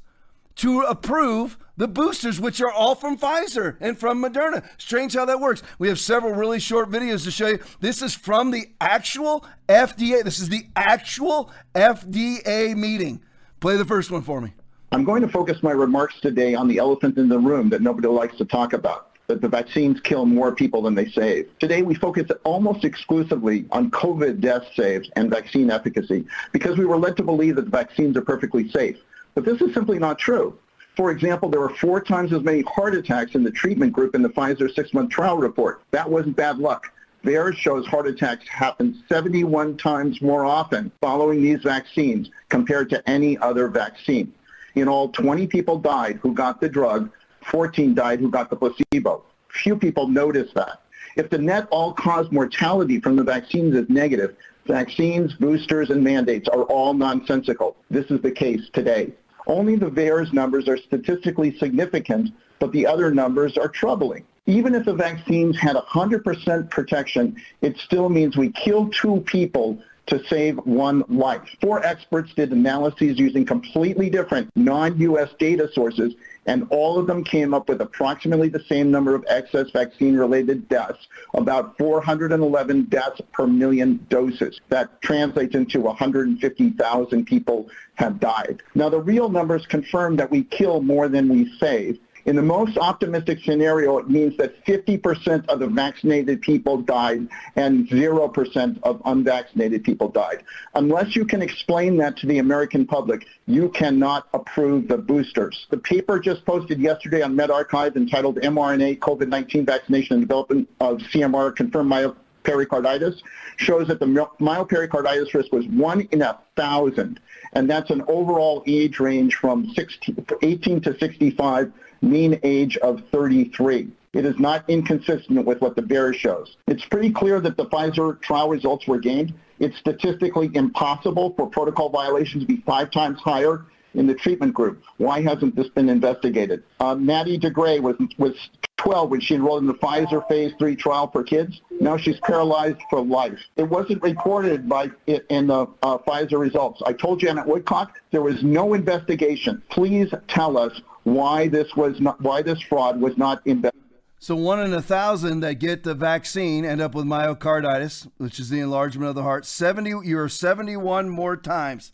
to 0.57 0.81
approve 0.81 1.57
the 1.77 1.87
boosters, 1.87 2.39
which 2.39 2.59
are 2.59 2.71
all 2.71 2.95
from 2.95 3.17
Pfizer 3.17 3.77
and 3.79 3.97
from 3.97 4.21
Moderna. 4.21 4.67
Strange 4.77 5.13
how 5.13 5.25
that 5.25 5.39
works. 5.39 5.61
We 5.79 5.87
have 5.87 5.99
several 5.99 6.33
really 6.33 6.59
short 6.59 6.89
videos 6.89 7.23
to 7.23 7.31
show 7.31 7.47
you. 7.47 7.59
This 7.79 8.01
is 8.01 8.15
from 8.15 8.51
the 8.51 8.65
actual 8.81 9.45
FDA. 9.69 10.23
This 10.23 10.39
is 10.39 10.49
the 10.49 10.67
actual 10.75 11.51
FDA 11.75 12.75
meeting. 12.75 13.21
Play 13.59 13.77
the 13.77 13.85
first 13.85 14.11
one 14.11 14.23
for 14.23 14.41
me. 14.41 14.53
I'm 14.91 15.03
going 15.03 15.21
to 15.21 15.27
focus 15.27 15.61
my 15.61 15.71
remarks 15.71 16.19
today 16.21 16.55
on 16.55 16.67
the 16.67 16.77
elephant 16.77 17.17
in 17.17 17.29
the 17.29 17.39
room 17.39 17.69
that 17.69 17.81
nobody 17.81 18.07
likes 18.07 18.37
to 18.37 18.45
talk 18.45 18.73
about. 18.73 19.11
That 19.27 19.41
the 19.41 19.49
vaccines 19.49 19.99
kill 19.99 20.25
more 20.25 20.55
people 20.55 20.81
than 20.81 20.95
they 20.95 21.09
save. 21.09 21.49
Today 21.59 21.81
we 21.81 21.93
focus 21.93 22.31
almost 22.45 22.85
exclusively 22.85 23.65
on 23.71 23.91
COVID 23.91 24.39
death 24.39 24.63
saves 24.73 25.09
and 25.17 25.29
vaccine 25.29 25.69
efficacy 25.69 26.25
because 26.53 26.77
we 26.77 26.85
were 26.85 26.97
led 26.97 27.17
to 27.17 27.23
believe 27.23 27.57
that 27.57 27.65
the 27.65 27.71
vaccines 27.71 28.15
are 28.15 28.21
perfectly 28.21 28.69
safe. 28.69 28.97
But 29.37 29.45
this 29.45 29.61
is 29.61 29.71
simply 29.71 29.99
not 29.99 30.17
true. 30.17 30.57
For 30.95 31.11
example, 31.11 31.47
there 31.47 31.59
were 31.59 31.69
four 31.69 32.01
times 32.01 32.33
as 32.33 32.41
many 32.41 32.63
heart 32.63 32.95
attacks 32.95 33.35
in 33.35 33.43
the 33.43 33.51
treatment 33.51 33.93
group 33.93 34.15
in 34.15 34.23
the 34.23 34.29
Pfizer 34.29 34.73
six-month 34.73 35.11
trial 35.11 35.37
report. 35.37 35.83
That 35.91 36.09
wasn't 36.09 36.35
bad 36.35 36.57
luck. 36.57 36.91
VAERS 37.23 37.53
shows 37.53 37.85
heart 37.85 38.07
attacks 38.07 38.47
happen 38.47 39.03
71 39.07 39.77
times 39.77 40.23
more 40.23 40.43
often 40.43 40.91
following 41.01 41.43
these 41.43 41.61
vaccines 41.61 42.31
compared 42.49 42.89
to 42.89 43.07
any 43.07 43.37
other 43.37 43.67
vaccine. 43.67 44.33
In 44.73 44.87
all, 44.87 45.09
20 45.09 45.45
people 45.45 45.77
died 45.77 46.17
who 46.23 46.33
got 46.33 46.59
the 46.59 46.67
drug, 46.67 47.11
14 47.41 47.93
died 47.93 48.19
who 48.19 48.31
got 48.31 48.49
the 48.49 48.55
placebo. 48.55 49.21
Few 49.49 49.77
people 49.77 50.07
notice 50.07 50.51
that. 50.53 50.81
If 51.15 51.29
the 51.29 51.37
net 51.37 51.67
all-cause 51.69 52.31
mortality 52.31 52.99
from 52.99 53.15
the 53.15 53.23
vaccines 53.23 53.75
is 53.75 53.87
negative, 53.87 54.35
vaccines, 54.65 55.35
boosters, 55.35 55.91
and 55.91 56.03
mandates 56.03 56.49
are 56.49 56.63
all 56.63 56.95
nonsensical. 56.95 57.75
This 57.91 58.09
is 58.09 58.19
the 58.21 58.31
case 58.31 58.67
today. 58.73 59.13
Only 59.47 59.77
the 59.77 59.89
VAERS 59.89 60.33
numbers 60.33 60.67
are 60.67 60.77
statistically 60.77 61.57
significant, 61.57 62.31
but 62.59 62.71
the 62.73 62.85
other 62.85 63.11
numbers 63.11 63.57
are 63.57 63.69
troubling. 63.69 64.25
Even 64.45 64.75
if 64.75 64.85
the 64.85 64.93
vaccines 64.93 65.57
had 65.57 65.75
100% 65.75 66.69
protection, 66.69 67.35
it 67.61 67.77
still 67.79 68.09
means 68.09 68.37
we 68.37 68.51
kill 68.51 68.89
two 68.89 69.21
people 69.21 69.81
to 70.07 70.23
save 70.27 70.57
one 70.65 71.03
life. 71.09 71.41
Four 71.61 71.85
experts 71.85 72.33
did 72.33 72.51
analyses 72.51 73.19
using 73.19 73.45
completely 73.45 74.09
different 74.09 74.49
non-U.S. 74.55 75.29
data 75.37 75.69
sources 75.73 76.13
and 76.47 76.65
all 76.69 76.97
of 76.97 77.05
them 77.05 77.23
came 77.23 77.53
up 77.53 77.69
with 77.69 77.81
approximately 77.81 78.49
the 78.49 78.63
same 78.67 78.89
number 78.89 79.13
of 79.13 79.23
excess 79.29 79.69
vaccine-related 79.71 80.67
deaths, 80.69 81.07
about 81.33 81.77
411 81.77 82.83
deaths 82.85 83.21
per 83.33 83.45
million 83.45 84.03
doses. 84.09 84.59
That 84.69 85.01
translates 85.01 85.53
into 85.55 85.81
150,000 85.81 87.25
people 87.25 87.69
have 87.95 88.19
died. 88.19 88.63
Now, 88.75 88.89
the 88.89 89.01
real 89.01 89.29
numbers 89.29 89.65
confirm 89.65 90.15
that 90.15 90.31
we 90.31 90.43
kill 90.43 90.81
more 90.81 91.09
than 91.09 91.27
we 91.27 91.51
save, 91.59 91.99
in 92.27 92.35
the 92.35 92.41
most 92.41 92.77
optimistic 92.77 93.39
scenario, 93.39 93.97
it 93.97 94.09
means 94.09 94.35
that 94.35 94.63
50% 94.65 95.47
of 95.47 95.59
the 95.59 95.67
vaccinated 95.67 96.41
people 96.41 96.77
died 96.81 97.25
and 97.55 97.87
0% 97.87 98.79
of 98.83 99.01
unvaccinated 99.05 99.85
people 99.85 100.09
died. 100.09 100.43
Unless 100.75 101.15
you 101.15 101.23
can 101.23 101.41
explain 101.41 101.95
that 101.97 102.17
to 102.17 102.27
the 102.27 102.39
American 102.39 102.85
public, 102.85 103.25
you 103.45 103.69
cannot 103.69 104.27
approve 104.33 104.89
the 104.89 104.97
boosters. 104.97 105.67
The 105.69 105.77
paper 105.77 106.19
just 106.19 106.45
posted 106.45 106.81
yesterday 106.81 107.21
on 107.21 107.33
medRxiv 107.33 107.95
entitled 107.95 108.35
mRNA 108.35 108.99
COVID-19 108.99 109.65
Vaccination 109.65 110.17
and 110.17 110.27
Development 110.27 110.69
of 110.81 110.97
CMR 110.97 111.55
Confirmed 111.55 111.89
myopericarditis 111.89 113.21
shows 113.55 113.87
that 113.87 114.01
the 114.01 114.05
myopericarditis 114.05 115.33
risk 115.33 115.53
was 115.53 115.65
one 115.67 116.01
in 116.11 116.21
a 116.21 116.37
thousand, 116.57 117.21
and 117.53 117.69
that's 117.69 117.89
an 117.89 118.03
overall 118.09 118.63
age 118.67 118.99
range 118.99 119.35
from 119.35 119.71
16, 119.73 120.25
18 120.41 120.81
to 120.81 120.97
65, 120.99 121.71
mean 122.01 122.39
age 122.43 122.77
of 122.77 123.03
33. 123.11 123.89
It 124.13 124.25
is 124.25 124.39
not 124.39 124.67
inconsistent 124.67 125.45
with 125.45 125.61
what 125.61 125.75
the 125.75 125.81
VAERS 125.81 126.15
shows. 126.15 126.57
It's 126.67 126.85
pretty 126.85 127.11
clear 127.11 127.39
that 127.41 127.57
the 127.57 127.65
Pfizer 127.65 128.19
trial 128.21 128.49
results 128.49 128.87
were 128.87 128.99
gained. 128.99 129.33
It's 129.59 129.77
statistically 129.77 130.49
impossible 130.53 131.33
for 131.35 131.47
protocol 131.47 131.89
violations 131.89 132.43
to 132.43 132.47
be 132.47 132.63
five 132.65 132.91
times 132.91 133.19
higher 133.19 133.65
in 133.93 134.07
the 134.07 134.13
treatment 134.13 134.53
group. 134.53 134.81
Why 134.97 135.21
hasn't 135.21 135.55
this 135.55 135.67
been 135.69 135.89
investigated? 135.89 136.63
Uh, 136.79 136.95
Maddie 136.95 137.37
de 137.37 137.49
Garay 137.49 137.79
was, 137.79 137.95
was 138.17 138.49
12 138.77 139.09
when 139.09 139.19
she 139.19 139.35
enrolled 139.35 139.61
in 139.61 139.67
the 139.67 139.73
Pfizer 139.73 140.25
phase 140.27 140.53
three 140.57 140.75
trial 140.75 141.09
for 141.11 141.23
kids. 141.23 141.61
Now 141.79 141.97
she's 141.97 142.19
paralyzed 142.19 142.79
for 142.89 143.01
life. 143.01 143.39
It 143.55 143.63
wasn't 143.63 144.01
reported 144.01 144.69
by 144.69 144.91
it 145.07 145.25
in 145.29 145.47
the 145.47 145.67
uh, 145.81 145.97
Pfizer 145.97 146.39
results. 146.39 146.81
I 146.85 146.93
told 146.93 147.19
Janet 147.19 147.47
Woodcock 147.47 147.99
there 148.11 148.21
was 148.21 148.43
no 148.43 148.73
investigation. 148.73 149.61
Please 149.69 150.13
tell 150.27 150.57
us 150.57 150.79
why 151.13 151.47
this 151.47 151.75
was 151.75 151.99
not, 152.01 152.21
why 152.21 152.41
this 152.41 152.61
fraud 152.61 152.99
was 152.99 153.17
not 153.17 153.41
investigated. 153.45 153.83
So 154.19 154.35
one 154.35 154.59
in 154.59 154.73
a 154.73 154.81
thousand 154.81 155.39
that 155.41 155.55
get 155.55 155.83
the 155.83 155.93
vaccine 155.93 156.65
end 156.65 156.81
up 156.81 156.95
with 156.95 157.05
myocarditis, 157.05 158.09
which 158.17 158.39
is 158.39 158.49
the 158.49 158.59
enlargement 158.59 159.09
of 159.09 159.15
the 159.15 159.23
heart. 159.23 159.45
70 159.45 160.01
you're 160.03 160.27
71 160.27 161.09
more 161.09 161.37
times 161.37 161.91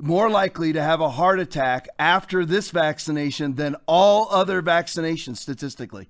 more 0.00 0.30
likely 0.30 0.72
to 0.72 0.80
have 0.80 1.00
a 1.00 1.10
heart 1.10 1.40
attack 1.40 1.88
after 1.98 2.44
this 2.44 2.70
vaccination 2.70 3.56
than 3.56 3.74
all 3.86 4.28
other 4.30 4.62
vaccinations 4.62 5.38
statistically. 5.38 6.08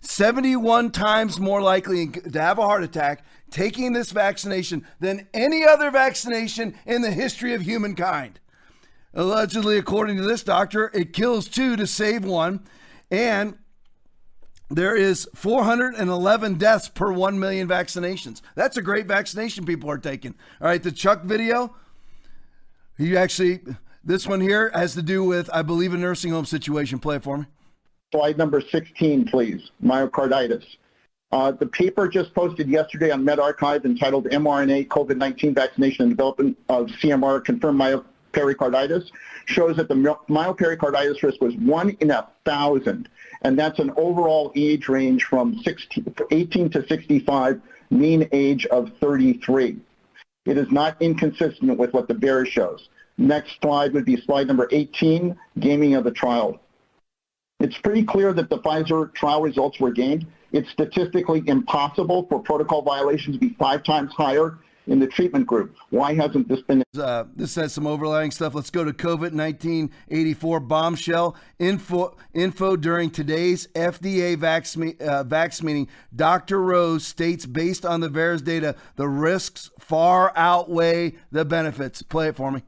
71 0.00 0.90
times 0.90 1.38
more 1.38 1.60
likely 1.60 2.06
to 2.08 2.40
have 2.40 2.58
a 2.58 2.62
heart 2.62 2.82
attack 2.82 3.24
taking 3.50 3.92
this 3.92 4.12
vaccination 4.12 4.86
than 5.00 5.28
any 5.34 5.66
other 5.66 5.90
vaccination 5.90 6.74
in 6.86 7.02
the 7.02 7.10
history 7.10 7.52
of 7.52 7.62
humankind. 7.62 8.40
Allegedly, 9.14 9.78
according 9.78 10.16
to 10.16 10.22
this 10.22 10.42
doctor, 10.42 10.90
it 10.92 11.12
kills 11.12 11.48
two 11.48 11.76
to 11.76 11.86
save 11.86 12.24
one. 12.24 12.60
And 13.10 13.56
there 14.70 14.96
is 14.96 15.28
411 15.34 16.54
deaths 16.54 16.88
per 16.88 17.12
1 17.12 17.38
million 17.38 17.68
vaccinations. 17.68 18.40
That's 18.54 18.76
a 18.76 18.82
great 18.82 19.06
vaccination 19.06 19.64
people 19.64 19.90
are 19.90 19.98
taking. 19.98 20.34
All 20.60 20.66
right, 20.66 20.82
the 20.82 20.92
Chuck 20.92 21.22
video 21.22 21.74
he 22.96 23.16
actually, 23.16 23.60
this 24.04 24.26
one 24.26 24.40
here 24.40 24.70
has 24.74 24.94
to 24.94 25.02
do 25.02 25.24
with, 25.24 25.50
I 25.52 25.62
believe, 25.62 25.94
a 25.94 25.98
nursing 25.98 26.32
home 26.32 26.44
situation. 26.44 26.98
Play 26.98 27.16
it 27.16 27.22
for 27.22 27.38
me. 27.38 27.46
Slide 28.12 28.38
number 28.38 28.60
16, 28.60 29.26
please. 29.26 29.70
Myocarditis. 29.82 30.64
Uh, 31.32 31.50
the 31.50 31.66
paper 31.66 32.06
just 32.06 32.32
posted 32.32 32.68
yesterday 32.68 33.10
on 33.10 33.24
medRxiv 33.24 33.84
entitled 33.84 34.26
mRNA 34.26 34.86
COVID-19 34.86 35.54
Vaccination 35.54 36.04
and 36.04 36.12
Development 36.12 36.56
of 36.68 36.86
CMR 36.86 37.44
Confirmed 37.44 38.04
Myopericarditis 38.34 39.10
shows 39.46 39.76
that 39.76 39.88
the 39.88 39.94
myopericarditis 39.94 41.22
risk 41.22 41.40
was 41.40 41.54
one 41.56 41.90
in 42.00 42.10
a 42.10 42.28
thousand. 42.44 43.08
And 43.42 43.58
that's 43.58 43.78
an 43.78 43.92
overall 43.96 44.52
age 44.56 44.88
range 44.88 45.24
from 45.24 45.58
16, 45.58 46.14
18 46.30 46.70
to 46.70 46.86
65, 46.86 47.60
mean 47.90 48.28
age 48.32 48.66
of 48.66 48.90
33. 49.00 49.78
It 50.46 50.58
is 50.58 50.70
not 50.70 51.00
inconsistent 51.00 51.78
with 51.78 51.92
what 51.92 52.08
the 52.08 52.14
VAERS 52.14 52.46
shows. 52.48 52.88
Next 53.16 53.60
slide 53.60 53.92
would 53.94 54.04
be 54.04 54.20
slide 54.20 54.46
number 54.46 54.68
18, 54.70 55.36
gaming 55.58 55.94
of 55.94 56.04
the 56.04 56.10
trial. 56.10 56.60
It's 57.60 57.78
pretty 57.78 58.02
clear 58.02 58.32
that 58.32 58.50
the 58.50 58.58
Pfizer 58.58 59.12
trial 59.14 59.40
results 59.40 59.78
were 59.78 59.92
gained. 59.92 60.26
It's 60.52 60.70
statistically 60.70 61.42
impossible 61.46 62.26
for 62.28 62.40
protocol 62.40 62.82
violations 62.82 63.36
to 63.36 63.40
be 63.40 63.54
five 63.58 63.82
times 63.84 64.12
higher 64.12 64.58
in 64.86 64.98
the 64.98 65.06
treatment 65.06 65.46
group. 65.46 65.76
Why 65.90 66.14
hasn't 66.14 66.48
this 66.48 66.60
been? 66.62 66.82
Uh, 66.98 67.24
this 67.34 67.54
has 67.54 67.72
some 67.72 67.86
overlying 67.86 68.30
stuff. 68.30 68.54
Let's 68.54 68.70
go 68.70 68.84
to 68.84 68.92
COVID 68.92 69.32
1984 69.32 70.60
bombshell 70.60 71.36
info. 71.58 72.16
Info 72.34 72.76
during 72.76 73.10
today's 73.10 73.66
FDA 73.68 74.36
vax, 74.36 74.76
uh, 75.00 75.24
vax 75.24 75.62
meeting. 75.62 75.88
Dr. 76.14 76.60
Rose 76.60 77.06
states, 77.06 77.46
based 77.46 77.86
on 77.86 78.00
the 78.00 78.08
VAERS 78.08 78.44
data, 78.44 78.76
the 78.96 79.08
risks 79.08 79.70
far 79.78 80.32
outweigh 80.36 81.14
the 81.30 81.44
benefits. 81.44 82.02
Play 82.02 82.28
it 82.28 82.36
for 82.36 82.50
me. 82.50 82.62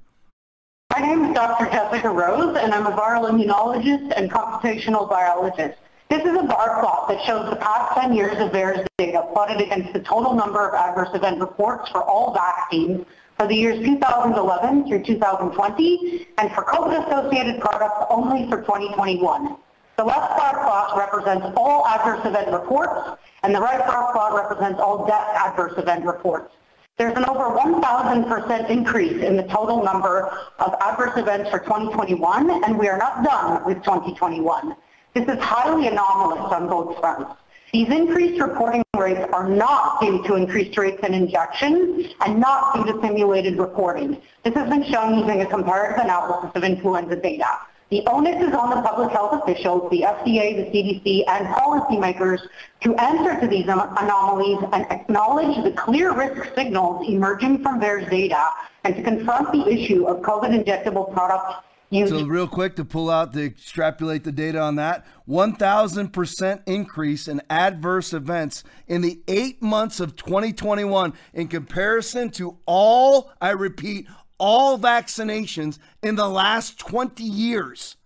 My 0.92 1.00
name 1.00 1.24
is 1.24 1.34
Dr. 1.34 1.66
Jessica 1.66 2.08
Rose, 2.08 2.56
and 2.56 2.72
I'm 2.72 2.86
a 2.86 2.92
viral 2.92 3.28
immunologist 3.28 4.12
and 4.16 4.30
computational 4.30 5.10
biologist. 5.10 5.78
This 6.08 6.22
is 6.22 6.38
a 6.38 6.42
bar 6.44 6.80
plot 6.80 7.08
that 7.08 7.20
shows 7.24 7.50
the 7.50 7.56
past 7.56 8.00
10 8.00 8.14
years 8.14 8.38
of 8.38 8.52
VAERS 8.52 8.86
data 8.96 9.26
plotted 9.32 9.60
against 9.60 9.92
the 9.92 9.98
total 9.98 10.34
number 10.34 10.68
of 10.68 10.74
adverse 10.74 11.08
event 11.14 11.40
reports 11.40 11.90
for 11.90 12.00
all 12.04 12.32
vaccines 12.32 13.04
for 13.36 13.48
the 13.48 13.56
years 13.56 13.84
2011 13.84 14.86
through 14.86 15.02
2020 15.02 16.28
and 16.38 16.52
for 16.52 16.62
COVID-associated 16.62 17.60
products 17.60 18.06
only 18.08 18.48
for 18.48 18.60
2021. 18.60 19.56
The 19.96 20.04
left 20.04 20.38
bar 20.38 20.52
plot 20.64 20.96
represents 20.96 21.46
all 21.56 21.84
adverse 21.88 22.24
event 22.24 22.52
reports 22.52 23.18
and 23.42 23.52
the 23.52 23.60
right 23.60 23.84
bar 23.84 24.12
plot 24.12 24.32
represents 24.32 24.78
all 24.78 25.06
death 25.06 25.26
adverse 25.34 25.76
event 25.76 26.04
reports. 26.04 26.54
There's 26.98 27.16
an 27.16 27.24
over 27.24 27.50
1,000% 27.50 28.70
increase 28.70 29.24
in 29.24 29.36
the 29.36 29.42
total 29.42 29.82
number 29.82 30.32
of 30.60 30.72
adverse 30.80 31.16
events 31.16 31.50
for 31.50 31.58
2021 31.58 32.64
and 32.64 32.78
we 32.78 32.86
are 32.88 32.96
not 32.96 33.24
done 33.24 33.64
with 33.64 33.78
2021. 33.78 34.76
This 35.16 35.34
is 35.34 35.42
highly 35.42 35.88
anomalous 35.88 36.52
on 36.52 36.68
both 36.68 37.00
fronts. 37.00 37.40
These 37.72 37.88
increased 37.88 38.38
reporting 38.38 38.84
rates 38.98 39.26
are 39.32 39.48
not 39.48 39.98
due 39.98 40.22
to 40.24 40.34
increased 40.34 40.76
rates 40.76 41.02
in 41.02 41.14
injections 41.14 42.12
and 42.20 42.38
not 42.38 42.74
due 42.74 42.92
to 42.92 43.00
simulated 43.00 43.58
reporting. 43.58 44.20
This 44.44 44.52
has 44.52 44.68
been 44.68 44.84
shown 44.84 45.18
using 45.18 45.40
a 45.40 45.46
comparative 45.46 46.04
analysis 46.04 46.50
of 46.54 46.64
influenza 46.64 47.16
data. 47.16 47.46
The 47.88 48.06
onus 48.06 48.46
is 48.46 48.52
on 48.52 48.68
the 48.68 48.82
public 48.82 49.10
health 49.10 49.42
officials, 49.42 49.90
the 49.90 50.02
FDA, 50.02 50.54
the 50.54 50.66
CDC, 50.70 51.24
and 51.28 51.46
policymakers 51.46 52.40
to 52.82 52.94
answer 52.96 53.40
to 53.40 53.46
these 53.46 53.68
anomalies 53.68 54.58
and 54.74 54.84
acknowledge 54.90 55.64
the 55.64 55.70
clear 55.70 56.12
risk 56.12 56.54
signals 56.54 57.08
emerging 57.08 57.62
from 57.62 57.80
VAERS 57.80 58.10
data 58.10 58.50
and 58.84 58.94
to 58.94 59.02
confront 59.02 59.50
the 59.50 59.66
issue 59.66 60.04
of 60.04 60.18
COVID 60.18 60.62
injectable 60.62 61.10
products 61.10 61.64
so 62.04 62.24
real 62.24 62.48
quick 62.48 62.76
to 62.76 62.84
pull 62.84 63.10
out 63.10 63.32
to 63.32 63.44
extrapolate 63.44 64.24
the 64.24 64.32
data 64.32 64.60
on 64.60 64.76
that, 64.76 65.06
1,000% 65.28 66.62
increase 66.66 67.28
in 67.28 67.40
adverse 67.48 68.12
events 68.12 68.64
in 68.86 69.00
the 69.00 69.20
eight 69.28 69.62
months 69.62 70.00
of 70.00 70.16
2021 70.16 71.12
in 71.32 71.48
comparison 71.48 72.30
to 72.30 72.58
all, 72.66 73.32
I 73.40 73.50
repeat, 73.50 74.06
all 74.38 74.78
vaccinations 74.78 75.78
in 76.02 76.16
the 76.16 76.28
last 76.28 76.78
20 76.78 77.22
years. 77.22 77.96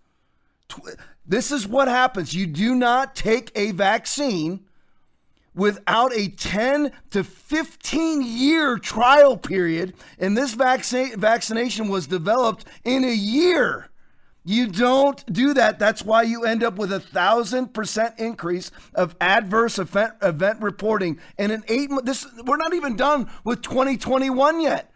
This 1.25 1.51
is 1.51 1.67
what 1.67 1.87
happens. 1.87 2.33
You 2.33 2.47
do 2.47 2.75
not 2.75 3.15
take 3.15 3.51
a 3.55 3.71
vaccine 3.71 4.65
without 5.53 6.13
a 6.15 6.29
10 6.29 6.91
to 7.11 7.23
15 7.23 8.21
year 8.21 8.77
trial 8.77 9.37
period, 9.37 9.93
and 10.19 10.37
this 10.37 10.53
vaccine 10.53 11.19
vaccination 11.19 11.89
was 11.89 12.07
developed 12.07 12.65
in 12.83 13.03
a 13.03 13.13
year. 13.13 13.89
You 14.43 14.67
don't 14.67 15.23
do 15.31 15.53
that. 15.53 15.77
That's 15.77 16.03
why 16.03 16.23
you 16.23 16.45
end 16.45 16.63
up 16.63 16.75
with 16.75 16.91
a 16.91 16.99
thousand 16.99 17.73
percent 17.75 18.15
increase 18.17 18.71
of 18.95 19.15
adverse 19.21 19.77
event, 19.77 20.13
event 20.21 20.61
reporting 20.61 21.19
in 21.37 21.51
an 21.51 21.63
eight. 21.67 21.91
This 22.03 22.25
we're 22.43 22.57
not 22.57 22.73
even 22.73 22.95
done 22.95 23.29
with 23.43 23.61
2021 23.61 24.61
yet. 24.61 24.90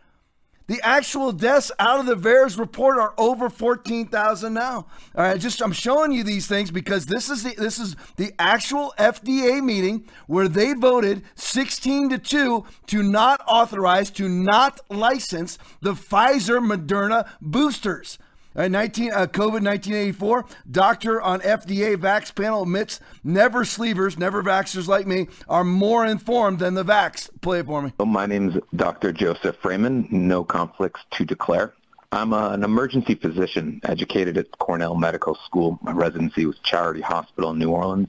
The 0.68 0.82
actual 0.82 1.32
deaths 1.32 1.72
out 1.78 2.00
of 2.00 2.08
the 2.08 2.16
VAERS 2.16 2.58
report 2.58 2.98
are 2.98 3.14
over 3.18 3.50
14,000 3.50 4.54
now. 4.54 4.88
All 5.16 5.24
right, 5.24 5.40
just 5.40 5.62
I'm 5.62 5.72
showing 5.72 6.12
you 6.12 6.24
these 6.24 6.48
things 6.48 6.72
because 6.72 7.06
this 7.06 7.30
is 7.30 7.44
the 7.44 7.54
this 7.56 7.78
is 7.78 7.96
the 8.16 8.34
actual 8.40 8.94
FDA 8.98 9.64
meeting 9.64 10.06
where 10.26 10.48
they 10.48 10.74
voted 10.74 11.24
16 11.36 12.10
to 12.10 12.18
2 12.18 12.66
to 12.88 13.04
not 13.04 13.42
authorize 13.48 14.10
to 14.12 14.28
not 14.28 14.82
license 14.90 15.60
the 15.82 15.94
Pfizer 15.94 16.60
Moderna 16.60 17.30
boosters. 17.42 18.18
Uh, 18.56 18.70
19, 18.70 19.12
uh, 19.12 19.28
COVID 19.28 19.64
1984, 19.64 20.46
doctor 20.72 21.22
on 21.22 21.42
FDA 21.42 21.98
Vax 21.98 22.34
panel 22.34 22.64
admits 22.64 23.02
never 23.24 23.66
sleevers, 23.66 24.18
never 24.18 24.42
vaxxers 24.42 24.88
like 24.88 25.06
me, 25.06 25.28
are 25.50 25.66
more 25.66 26.06
informed 26.06 26.60
than 26.60 26.74
the 26.74 26.86
vax. 26.86 27.30
Play 27.42 27.60
it 27.60 27.66
for 27.66 27.82
me. 27.82 27.92
Well, 27.98 28.06
my 28.06 28.26
name 28.26 28.50
is 28.50 28.56
Dr. 28.74 29.12
Joseph 29.12 29.58
Fraiman, 29.62 30.10
no 30.10 30.46
conflicts 30.46 31.02
to 31.12 31.26
declare. 31.26 31.74
I'm 32.14 32.32
a, 32.32 32.52
an 32.52 32.64
emergency 32.64 33.16
physician 33.16 33.82
educated 33.84 34.38
at 34.38 34.58
Cornell 34.58 34.96
Medical 34.96 35.36
School. 35.36 35.78
My 35.82 35.92
residency 35.92 36.46
was 36.46 36.58
Charity 36.60 37.02
Hospital 37.02 37.52
in 37.52 37.60
New 37.60 37.72
Orleans, 37.72 38.08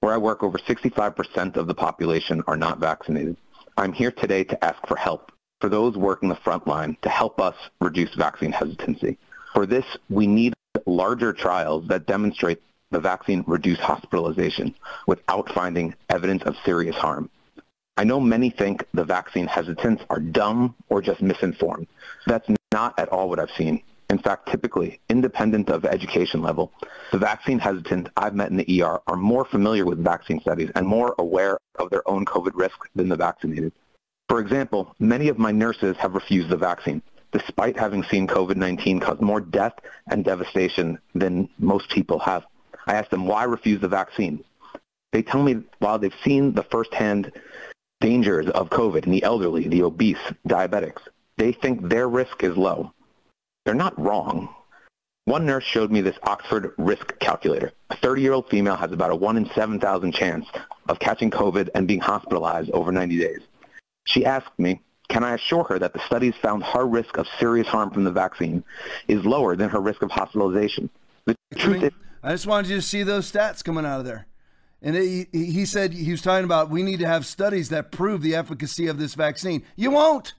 where 0.00 0.14
I 0.14 0.16
work. 0.16 0.42
Over 0.42 0.56
65% 0.56 1.56
of 1.56 1.66
the 1.66 1.74
population 1.74 2.42
are 2.46 2.56
not 2.56 2.78
vaccinated. 2.78 3.36
I'm 3.76 3.92
here 3.92 4.10
today 4.10 4.44
to 4.44 4.64
ask 4.64 4.86
for 4.86 4.96
help 4.96 5.32
for 5.60 5.68
those 5.68 5.96
working 5.96 6.30
the 6.30 6.36
front 6.36 6.66
line 6.66 6.96
to 7.02 7.10
help 7.10 7.40
us 7.40 7.54
reduce 7.80 8.14
vaccine 8.14 8.52
hesitancy. 8.52 9.18
For 9.54 9.66
this, 9.66 9.84
we 10.08 10.26
need 10.26 10.54
larger 10.86 11.32
trials 11.32 11.86
that 11.88 12.06
demonstrate 12.06 12.62
the 12.90 13.00
vaccine 13.00 13.44
reduced 13.46 13.80
hospitalization 13.80 14.74
without 15.06 15.52
finding 15.52 15.94
evidence 16.08 16.42
of 16.44 16.56
serious 16.64 16.96
harm. 16.96 17.30
I 17.96 18.04
know 18.04 18.20
many 18.20 18.50
think 18.50 18.86
the 18.94 19.04
vaccine 19.04 19.46
hesitants 19.46 20.02
are 20.08 20.20
dumb 20.20 20.74
or 20.88 21.02
just 21.02 21.20
misinformed. 21.20 21.86
That's 22.26 22.48
not 22.72 22.98
at 22.98 23.10
all 23.10 23.28
what 23.28 23.38
I've 23.38 23.50
seen. 23.50 23.82
In 24.08 24.18
fact, 24.18 24.50
typically, 24.50 25.00
independent 25.08 25.70
of 25.70 25.84
education 25.84 26.42
level, 26.42 26.72
the 27.12 27.18
vaccine 27.18 27.58
hesitant 27.58 28.08
I've 28.16 28.34
met 28.34 28.50
in 28.50 28.56
the 28.56 28.82
ER 28.82 29.00
are 29.06 29.16
more 29.16 29.44
familiar 29.44 29.86
with 29.86 30.02
vaccine 30.02 30.40
studies 30.40 30.70
and 30.74 30.86
more 30.86 31.14
aware 31.18 31.58
of 31.78 31.90
their 31.90 32.06
own 32.08 32.24
COVID 32.24 32.52
risk 32.54 32.76
than 32.94 33.08
the 33.08 33.16
vaccinated. 33.16 33.72
For 34.28 34.38
example, 34.38 34.94
many 34.98 35.28
of 35.28 35.38
my 35.38 35.52
nurses 35.52 35.96
have 35.98 36.14
refused 36.14 36.48
the 36.48 36.56
vaccine, 36.56 37.02
despite 37.32 37.76
having 37.76 38.04
seen 38.04 38.26
COVID-19 38.26 39.00
cause 39.00 39.20
more 39.20 39.40
death 39.40 39.74
and 40.08 40.24
devastation 40.24 40.98
than 41.14 41.48
most 41.58 41.90
people 41.90 42.18
have. 42.20 42.44
I 42.86 42.94
asked 42.94 43.10
them 43.10 43.26
why 43.26 43.44
refuse 43.44 43.80
the 43.80 43.88
vaccine. 43.88 44.44
They 45.12 45.22
tell 45.22 45.42
me 45.42 45.62
while 45.78 45.98
they've 45.98 46.14
seen 46.22 46.52
the 46.52 46.62
firsthand 46.62 47.32
dangers 48.00 48.48
of 48.48 48.70
COVID 48.70 49.04
in 49.04 49.12
the 49.12 49.22
elderly, 49.22 49.68
the 49.68 49.82
obese, 49.82 50.18
diabetics, 50.46 51.02
they 51.36 51.52
think 51.52 51.88
their 51.88 52.08
risk 52.08 52.42
is 52.42 52.56
low. 52.56 52.92
They're 53.64 53.74
not 53.74 53.98
wrong. 53.98 54.48
One 55.24 55.46
nurse 55.46 55.64
showed 55.64 55.92
me 55.92 56.00
this 56.00 56.18
Oxford 56.24 56.74
risk 56.78 57.16
calculator. 57.20 57.72
A 57.90 57.96
30-year-old 57.96 58.48
female 58.50 58.74
has 58.74 58.90
about 58.90 59.12
a 59.12 59.16
1 59.16 59.36
in 59.36 59.48
7,000 59.50 60.12
chance 60.12 60.46
of 60.88 60.98
catching 60.98 61.30
COVID 61.30 61.68
and 61.74 61.86
being 61.86 62.00
hospitalized 62.00 62.70
over 62.72 62.90
90 62.90 63.18
days. 63.18 63.40
She 64.04 64.24
asked 64.24 64.58
me, 64.58 64.80
can 65.08 65.24
I 65.24 65.34
assure 65.34 65.64
her 65.64 65.78
that 65.78 65.92
the 65.92 66.00
studies 66.06 66.34
found 66.40 66.62
her 66.64 66.86
risk 66.86 67.18
of 67.18 67.26
serious 67.38 67.66
harm 67.66 67.90
from 67.90 68.04
the 68.04 68.10
vaccine 68.10 68.64
is 69.08 69.24
lower 69.24 69.56
than 69.56 69.68
her 69.70 69.80
risk 69.80 70.02
of 70.02 70.10
hospitalization? 70.10 70.88
The 71.26 71.36
truth 71.56 71.82
is, 71.82 71.92
I 72.22 72.32
just 72.32 72.46
wanted 72.46 72.70
you 72.70 72.76
to 72.76 72.82
see 72.82 73.02
those 73.02 73.30
stats 73.30 73.62
coming 73.62 73.84
out 73.84 74.00
of 74.00 74.06
there. 74.06 74.26
And 74.80 74.96
it, 74.96 75.28
he 75.32 75.64
said 75.64 75.92
he 75.92 76.10
was 76.10 76.22
talking 76.22 76.44
about 76.44 76.70
we 76.70 76.82
need 76.82 76.98
to 77.00 77.06
have 77.06 77.24
studies 77.24 77.68
that 77.68 77.92
prove 77.92 78.22
the 78.22 78.34
efficacy 78.34 78.88
of 78.88 78.98
this 78.98 79.14
vaccine. 79.14 79.62
You 79.76 79.92
won't. 79.92 80.34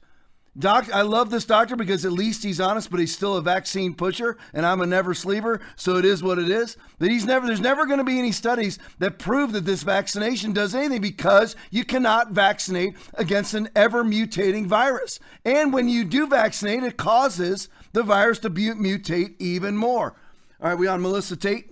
Doc, 0.58 0.88
I 0.94 1.02
love 1.02 1.32
this 1.32 1.46
doctor 1.46 1.76
because 1.76 2.06
at 2.06 2.12
least 2.12 2.44
he's 2.44 2.60
honest, 2.60 2.92
but 2.92 3.00
he's 3.00 3.14
still 3.14 3.38
a 3.38 3.42
vaccine 3.42 3.96
pusher, 3.96 4.38
and 4.54 4.68
I'm 4.68 4.82
a 4.82 4.86
never 4.86 5.16
sleeper, 5.16 5.60
so 5.76 5.98
it 5.98 6.06
is 6.06 6.22
what 6.22 6.38
it 6.38 6.48
is. 6.48 6.78
But 7.00 7.10
he's 7.10 7.26
never 7.26 7.48
there's 7.48 7.60
never 7.60 7.88
going 7.88 7.98
to 7.98 8.04
be 8.04 8.20
any 8.20 8.32
studies 8.32 8.78
that 9.00 9.18
prove 9.18 9.52
that 9.54 9.66
this 9.66 9.82
vaccination 9.82 10.54
does 10.54 10.76
anything 10.76 11.02
because 11.02 11.56
you 11.72 11.84
cannot 11.84 12.32
vaccinate 12.32 12.96
against 13.16 13.56
an 13.56 13.70
ever 13.76 14.04
mutating 14.04 14.68
virus. 14.68 15.20
And 15.44 15.74
when 15.74 15.90
you 15.90 16.06
do 16.06 16.28
vaccinate, 16.28 16.84
it 16.84 16.98
causes 16.98 17.68
the 17.94 18.04
virus 18.04 18.38
to 18.40 18.52
mutate 18.52 19.34
even 19.40 19.76
more. 19.76 20.16
All 20.62 20.70
right, 20.70 20.78
we 20.78 20.86
on 20.86 21.02
Melissa 21.02 21.36
Tate. 21.36 21.72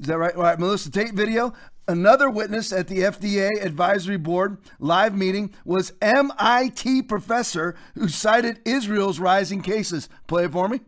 Is 0.00 0.08
that 0.08 0.18
right? 0.18 0.34
All 0.34 0.42
right, 0.42 0.58
Melissa 0.58 0.90
Tate 0.90 1.14
video. 1.14 1.54
Another 1.88 2.30
witness 2.30 2.72
at 2.72 2.86
the 2.86 2.98
FDA 2.98 3.48
advisory 3.60 4.16
board 4.16 4.56
live 4.78 5.16
meeting 5.16 5.52
was 5.64 5.92
MIT 6.00 7.02
professor 7.02 7.74
who 7.96 8.06
cited 8.06 8.60
Israel's 8.64 9.18
rising 9.18 9.62
cases. 9.62 10.08
Play 10.28 10.44
it 10.44 10.52
for 10.52 10.68
me. 10.68 10.80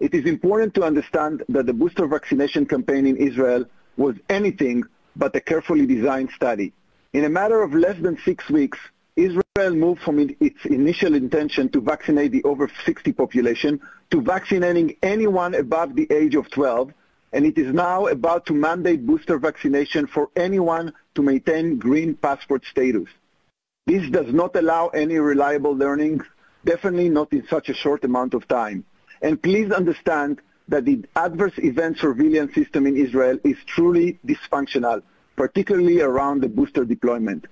It 0.00 0.12
is 0.12 0.24
important 0.24 0.74
to 0.74 0.82
understand 0.82 1.44
that 1.48 1.66
the 1.66 1.72
booster 1.72 2.08
vaccination 2.08 2.66
campaign 2.66 3.06
in 3.06 3.16
Israel 3.16 3.64
was 3.96 4.16
anything 4.28 4.82
but 5.14 5.36
a 5.36 5.40
carefully 5.40 5.86
designed 5.86 6.30
study. 6.34 6.72
In 7.12 7.24
a 7.24 7.28
matter 7.28 7.62
of 7.62 7.72
less 7.72 7.96
than 8.00 8.18
six 8.24 8.50
weeks, 8.50 8.78
Israel 9.14 9.74
moved 9.76 10.02
from 10.02 10.18
its 10.18 10.64
initial 10.64 11.14
intention 11.14 11.68
to 11.68 11.80
vaccinate 11.80 12.32
the 12.32 12.42
over 12.42 12.68
60 12.84 13.12
population 13.12 13.80
to 14.10 14.20
vaccinating 14.20 14.96
anyone 15.00 15.54
above 15.54 15.94
the 15.94 16.10
age 16.10 16.34
of 16.34 16.50
12 16.50 16.92
and 17.34 17.44
it 17.44 17.58
is 17.58 17.74
now 17.74 18.06
about 18.06 18.46
to 18.46 18.52
mandate 18.52 19.04
booster 19.04 19.38
vaccination 19.40 20.06
for 20.06 20.30
anyone 20.36 20.92
to 21.16 21.20
maintain 21.20 21.76
green 21.78 22.14
passport 22.14 22.64
status. 22.64 23.08
This 23.86 24.08
does 24.08 24.32
not 24.32 24.54
allow 24.54 24.86
any 24.88 25.18
reliable 25.18 25.72
learning, 25.72 26.20
definitely 26.64 27.08
not 27.08 27.32
in 27.32 27.44
such 27.48 27.68
a 27.68 27.74
short 27.74 28.04
amount 28.04 28.34
of 28.34 28.46
time. 28.46 28.84
And 29.20 29.42
please 29.42 29.72
understand 29.72 30.42
that 30.68 30.84
the 30.84 31.04
adverse 31.16 31.58
event 31.58 31.98
surveillance 31.98 32.54
system 32.54 32.86
in 32.86 32.96
Israel 32.96 33.36
is 33.42 33.56
truly 33.66 34.20
dysfunctional, 34.24 35.02
particularly 35.34 36.02
around 36.02 36.40
the 36.40 36.48
booster 36.48 36.84
deployment. 36.84 37.46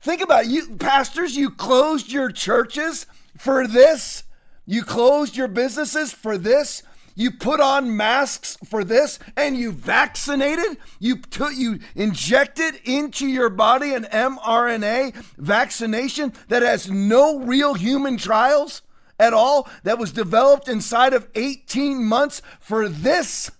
Think 0.00 0.22
about 0.22 0.44
it. 0.44 0.50
You 0.50 0.76
pastors, 0.76 1.36
you 1.36 1.50
closed 1.50 2.10
your 2.10 2.30
churches 2.30 3.06
for 3.36 3.66
this? 3.66 4.24
You 4.66 4.82
closed 4.82 5.36
your 5.36 5.48
businesses 5.48 6.12
for 6.12 6.38
this? 6.38 6.82
You 7.20 7.30
put 7.30 7.60
on 7.60 7.98
masks 7.98 8.56
for 8.64 8.82
this 8.82 9.18
and 9.36 9.54
you 9.54 9.72
vaccinated? 9.72 10.78
You 10.98 11.18
took 11.18 11.54
you 11.54 11.80
injected 11.94 12.76
into 12.84 13.26
your 13.26 13.50
body 13.50 13.92
an 13.92 14.04
mRNA 14.04 15.14
vaccination 15.36 16.32
that 16.48 16.62
has 16.62 16.90
no 16.90 17.40
real 17.40 17.74
human 17.74 18.16
trials 18.16 18.80
at 19.18 19.34
all 19.34 19.68
that 19.82 19.98
was 19.98 20.12
developed 20.12 20.66
inside 20.66 21.12
of 21.12 21.28
18 21.34 22.02
months 22.02 22.40
for 22.58 22.88
this. 22.88 23.50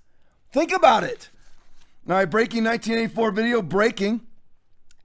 Think 0.50 0.72
about 0.72 1.04
it. 1.04 1.28
All 2.08 2.14
right, 2.14 2.24
breaking 2.24 2.64
1984 2.64 3.30
video 3.30 3.60
breaking. 3.60 4.22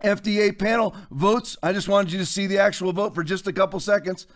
FDA 0.01 0.57
panel 0.57 0.95
votes. 1.11 1.57
I 1.61 1.73
just 1.73 1.89
wanted 1.89 2.13
you 2.13 2.19
to 2.19 2.25
see 2.25 2.47
the 2.47 2.59
actual 2.59 2.93
vote 2.93 3.15
for 3.15 3.23
just 3.23 3.47
a 3.47 3.53
couple 3.53 3.81
seconds 3.81 4.27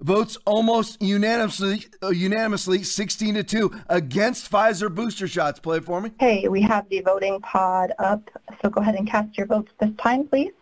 votes 0.00 0.36
almost 0.44 1.00
unanimously, 1.00 1.86
uh, 2.02 2.08
unanimously 2.08 2.82
16 2.82 3.34
to 3.34 3.44
2 3.44 3.70
against 3.88 4.50
Pfizer 4.50 4.94
booster 4.94 5.28
shots. 5.28 5.60
Play 5.60 5.78
it 5.78 5.84
for 5.84 6.00
me. 6.00 6.10
Hey, 6.18 6.48
we 6.48 6.62
have 6.62 6.88
the 6.88 7.00
voting 7.00 7.40
pod 7.40 7.92
up, 7.98 8.30
so 8.62 8.70
go 8.70 8.80
ahead 8.80 8.94
and 8.94 9.08
cast 9.08 9.36
your 9.36 9.46
votes 9.46 9.72
this 9.80 9.90
time, 9.98 10.26
please. 10.26 10.52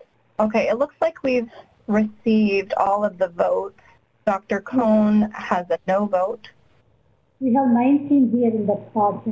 Okay, 0.41 0.69
it 0.69 0.79
looks 0.79 0.97
like 1.01 1.23
we've 1.23 1.51
received 1.87 2.73
all 2.75 3.05
of 3.05 3.19
the 3.19 3.29
votes. 3.29 3.79
Dr. 4.27 4.61
Cohn 4.61 5.31
has 5.33 5.67
a 5.71 5.79
no 5.87 6.07
vote. 6.07 6.49
We 7.41 7.55
have 7.55 7.69
19 7.69 8.31
here 8.31 8.51
in 8.51 8.67
the 8.67 8.77
pod, 8.95 9.23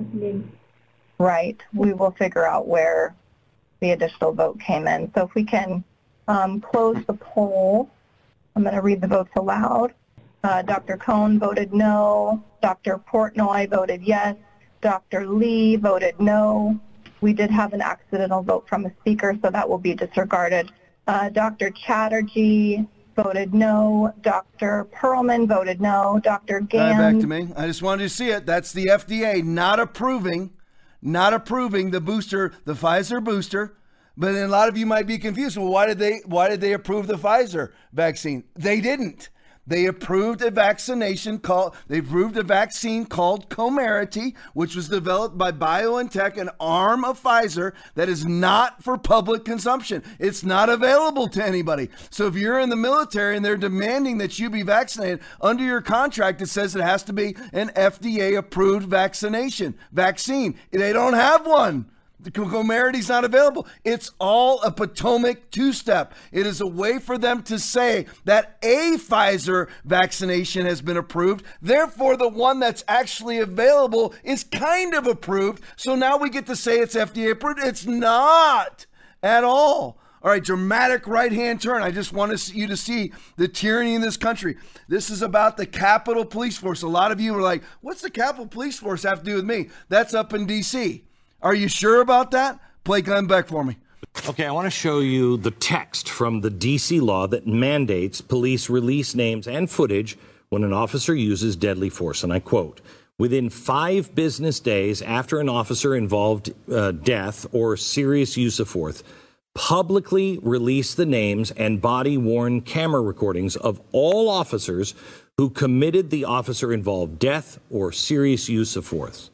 Right, 1.19 1.63
we 1.73 1.93
will 1.93 2.11
figure 2.13 2.47
out 2.47 2.67
where 2.67 3.15
the 3.81 3.93
additional 3.93 4.33
vote 4.33 4.59
came 4.59 4.89
in. 4.89 5.13
So 5.15 5.27
if 5.27 5.35
we 5.35 5.45
can 5.45 5.85
um, 6.31 6.61
close 6.61 6.97
the 7.07 7.15
poll. 7.15 7.91
I'm 8.55 8.63
going 8.63 8.75
to 8.75 8.83
read 8.83 9.01
the 9.01 9.07
votes 9.07 9.31
aloud. 9.37 9.95
Uh, 10.43 10.63
Dr. 10.63 10.97
Cohn 10.97 11.39
voted 11.39 11.73
no. 11.73 12.43
Dr. 12.63 12.99
Portnoy 12.99 13.69
voted 13.69 14.03
yes. 14.03 14.37
Dr. 14.81 15.27
Lee 15.27 15.77
voted 15.77 16.19
no. 16.19 16.81
We 17.21 17.33
did 17.35 17.51
have 17.51 17.75
an 17.75 17.83
accidental 17.83 18.43
vote 18.43 18.67
from 18.67 18.87
a 18.87 18.93
speaker, 19.01 19.37
so 19.43 19.51
that 19.51 19.69
will 19.69 19.79
be 19.79 19.95
disregarded. 19.95 20.73
Uh, 21.07 21.29
Dr. 21.29 21.71
Chatterjee 21.71 22.87
voted 23.15 23.53
no. 23.53 24.15
Dr. 24.23 24.87
Perlman 24.95 25.47
voted 25.47 25.81
no. 25.81 26.21
Dr. 26.23 26.61
Gans. 26.61 26.99
Right, 26.99 27.13
back 27.13 27.21
to 27.21 27.27
me. 27.27 27.53
I 27.57 27.67
just 27.67 27.83
wanted 27.83 28.05
to 28.05 28.09
see 28.09 28.31
it. 28.31 28.47
That's 28.47 28.73
the 28.73 28.87
FDA 28.87 29.45
not 29.45 29.79
approving, 29.79 30.53
not 31.03 31.35
approving 31.35 31.91
the 31.91 32.01
booster, 32.01 32.53
the 32.65 32.75
Pfizer 32.75 33.23
booster. 33.23 33.77
But 34.21 34.35
a 34.35 34.47
lot 34.47 34.69
of 34.69 34.77
you 34.77 34.85
might 34.85 35.07
be 35.07 35.17
confused. 35.17 35.57
Well, 35.57 35.69
why 35.69 35.87
did 35.87 35.99
they 35.99 36.21
why 36.27 36.51
did 36.51 36.61
they 36.61 36.75
approve 36.75 37.07
the 37.07 37.15
Pfizer 37.15 37.73
vaccine? 37.95 38.45
They 38.55 38.83
didn't. 38.83 39.31
They 39.67 39.87
approved 39.87 40.43
a 40.43 40.51
vaccination 40.51 41.39
called 41.39 41.75
they 41.89 41.99
approved 41.99 42.37
a 42.37 42.43
vaccine 42.43 43.07
called 43.07 43.49
Comirnaty, 43.49 44.35
which 44.53 44.77
was 44.77 44.91
developed 44.91 45.39
by 45.39 45.53
BioNTech, 45.53 46.37
an 46.37 46.51
arm 46.61 47.03
of 47.03 47.23
Pfizer 47.23 47.73
that 47.95 48.11
is 48.11 48.27
not 48.27 48.85
for 48.85 48.99
public 48.99 49.47
consumption. 49.47 50.03
It's 50.19 50.45
not 50.45 50.69
available 50.69 51.27
to 51.29 51.43
anybody. 51.43 51.89
So 52.11 52.27
if 52.27 52.35
you're 52.35 52.61
in 52.61 52.69
the 52.69 52.77
military 52.77 53.37
and 53.37 53.45
they're 53.45 53.57
demanding 53.57 54.19
that 54.19 54.39
you 54.39 54.51
be 54.51 54.63
vaccinated 54.63 55.21
under 55.41 55.65
your 55.65 55.81
contract, 55.81 56.43
it 56.43 56.51
says 56.51 56.77
it 56.77 56.83
has 56.83 57.03
to 57.05 57.15
be 57.15 57.37
an 57.55 57.71
FDA 57.71 58.37
approved 58.37 58.87
vaccination 58.87 59.79
vaccine. 59.93 60.59
They 60.73 60.93
don't 60.93 61.15
have 61.15 61.47
one. 61.47 61.91
The 62.23 62.31
Comirnaty's 62.31 63.09
not 63.09 63.25
available. 63.25 63.67
It's 63.85 64.11
all 64.19 64.61
a 64.63 64.71
Potomac 64.71 65.51
two 65.51 65.73
step. 65.73 66.13
It 66.33 66.47
is 66.47 66.61
a 66.61 66.67
way 66.67 66.99
for 66.99 67.17
them 67.17 67.43
to 67.45 67.59
say 67.59 68.07
that 68.25 68.59
a 68.63 68.97
Pfizer 68.97 69.69
vaccination 69.85 70.67
has 70.67 70.83
been 70.83 70.99
approved. 70.99 71.45
Therefore, 71.63 72.17
the 72.17 72.29
one 72.29 72.61
that's 72.61 72.85
actually 72.87 73.39
available 73.39 74.15
is 74.23 74.45
kind 74.45 74.95
of 74.95 75.07
approved. 75.07 75.63
So 75.77 75.95
now 75.95 76.19
we 76.19 76.29
get 76.29 76.47
to 76.47 76.57
say 76.57 76.79
it's 76.79 76.95
FDA 76.95 77.31
approved. 77.31 77.61
It's 77.61 77.87
not 77.87 78.87
at 79.23 79.45
all. 79.45 79.99
All 80.23 80.31
right, 80.31 80.45
dramatic 80.45 81.07
right 81.07 81.33
hand 81.33 81.63
turn. 81.63 81.83
I 81.83 81.91
just 81.91 82.13
want 82.13 82.55
you 82.55 82.67
to 82.67 82.77
see 82.77 83.13
the 83.37 83.49
tyranny 83.49 83.95
in 83.95 84.03
this 84.03 84.19
country. 84.19 84.59
This 84.87 85.09
is 85.09 85.23
about 85.23 85.57
the 85.57 85.65
Capitol 85.65 86.27
Police 86.27 86.59
Force. 86.59 86.83
A 86.83 86.89
lot 86.89 87.11
of 87.11 87.23
you 87.23 87.35
are 87.35 87.41
like, 87.41 87.63
what's 87.81 88.03
the 88.03 88.11
Capitol 88.11 88.47
Police 88.47 88.79
Force 88.79 89.05
have 89.05 89.21
to 89.21 89.25
do 89.25 89.37
with 89.37 89.47
me? 89.47 89.71
That's 89.89 90.13
up 90.13 90.35
in 90.35 90.45
D.C. 90.45 91.05
Are 91.43 91.55
you 91.55 91.69
sure 91.69 92.01
about 92.01 92.33
that? 92.33 92.61
Play 92.85 93.01
Glenn 93.01 93.27
Beck 93.27 93.49
for 93.49 93.65
me. 93.65 93.77
Okay, 94.29 94.45
I 94.45 94.53
want 94.53 94.67
to 94.67 94.71
show 94.71 94.99
you 94.99 95.37
the 95.37 95.51
text 95.51 96.09
from 96.09 96.41
the 96.43 96.51
D.C. 96.51 97.01
law 97.01 97.27
that 97.29 97.47
mandates 97.47 98.21
police 98.21 98.69
release 98.69 99.15
names 99.15 99.47
and 99.47 99.71
footage 99.71 100.19
when 100.51 100.65
an 100.65 100.73
officer 100.73 101.15
uses 101.15 101.57
deadly 101.57 101.89
force. 101.89 102.23
And 102.23 102.33
I 102.33 102.41
quote, 102.41 102.81
within 103.19 103.49
five 103.49 104.15
business 104.15 104.61
days 104.61 105.01
after 105.01 105.41
an 105.41 105.49
officer 105.49 105.95
involved 105.95 106.53
uh, 106.71 106.91
death 106.93 107.47
or 107.53 107.77
serious 107.77 108.37
use 108.37 108.61
of 108.61 108.69
force, 108.69 109.03
publicly 109.55 110.39
release 110.43 110.95
the 110.95 111.07
names 111.07 111.51
and 111.53 111.81
body 111.81 112.19
worn 112.19 112.61
camera 112.61 113.01
recordings 113.01 113.57
of 113.57 113.81
all 113.93 114.29
officers 114.29 114.95
who 115.39 115.49
committed 115.49 116.11
the 116.11 116.25
officer 116.25 116.73
involved 116.73 117.19
death 117.19 117.59
or 117.71 117.93
serious 117.93 118.49
use 118.49 118.77
of 118.77 118.85
force. 118.85 119.30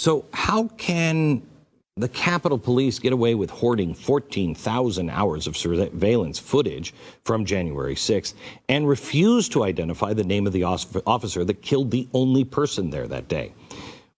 So, 0.00 0.24
how 0.32 0.68
can 0.78 1.42
the 1.98 2.08
Capitol 2.08 2.56
Police 2.56 2.98
get 2.98 3.12
away 3.12 3.34
with 3.34 3.50
hoarding 3.50 3.92
14,000 3.92 5.10
hours 5.10 5.46
of 5.46 5.58
surveillance 5.58 6.38
footage 6.38 6.94
from 7.22 7.44
January 7.44 7.96
6th 7.96 8.32
and 8.70 8.88
refuse 8.88 9.46
to 9.50 9.62
identify 9.62 10.14
the 10.14 10.24
name 10.24 10.46
of 10.46 10.54
the 10.54 10.64
officer 10.64 11.44
that 11.44 11.60
killed 11.60 11.90
the 11.90 12.08
only 12.14 12.44
person 12.44 12.88
there 12.88 13.06
that 13.08 13.28
day? 13.28 13.52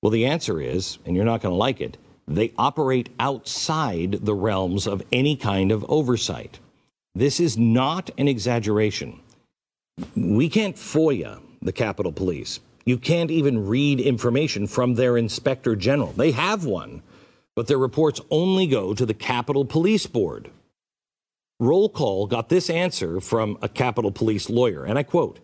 Well, 0.01 0.11
the 0.11 0.27
answer 0.27 0.61
is, 0.61 0.99
and 1.05 1.17
you're 1.17 1.25
not 1.25 1.41
going 1.41 1.53
to 1.53 1.57
like 1.57 1.81
it, 1.81 1.97
they 2.29 2.53
operate 2.57 3.09
outside 3.19 4.25
the 4.25 4.35
realms 4.35 4.87
of 4.87 5.03
any 5.11 5.35
kind 5.35 5.73
of 5.73 5.85
oversight. 5.89 6.61
This 7.17 7.41
is 7.41 7.59
not 7.59 8.09
an 8.19 8.29
exaggeration. 8.29 9.19
We 10.15 10.49
can't 10.49 10.77
FOIA 10.77 11.41
the 11.61 11.73
Capitol 11.73 12.13
Police. 12.13 12.61
You 12.85 12.99
can't 12.99 13.31
even 13.31 13.67
read 13.67 14.01
information 14.01 14.67
from 14.67 14.95
their 14.95 15.17
inspector 15.17 15.77
general. 15.77 16.13
They 16.13 16.33
have 16.33 16.65
one, 16.65 17.03
but 17.55 17.67
their 17.67 17.79
reports 17.79 18.21
only 18.31 18.67
go 18.67 18.95
to 18.95 19.07
the 19.07 19.15
Capitol 19.15 19.65
Police 19.65 20.07
Board. 20.07 20.51
Roll 21.61 21.89
call 21.89 22.27
got 22.27 22.49
this 22.49 22.69
answer 22.69 23.21
from 23.21 23.57
a 23.63 23.69
Capitol 23.69 24.11
Police 24.11 24.51
lawyer, 24.51 24.85
and 24.85 24.99
I 24.99 25.05
quote 25.05 25.39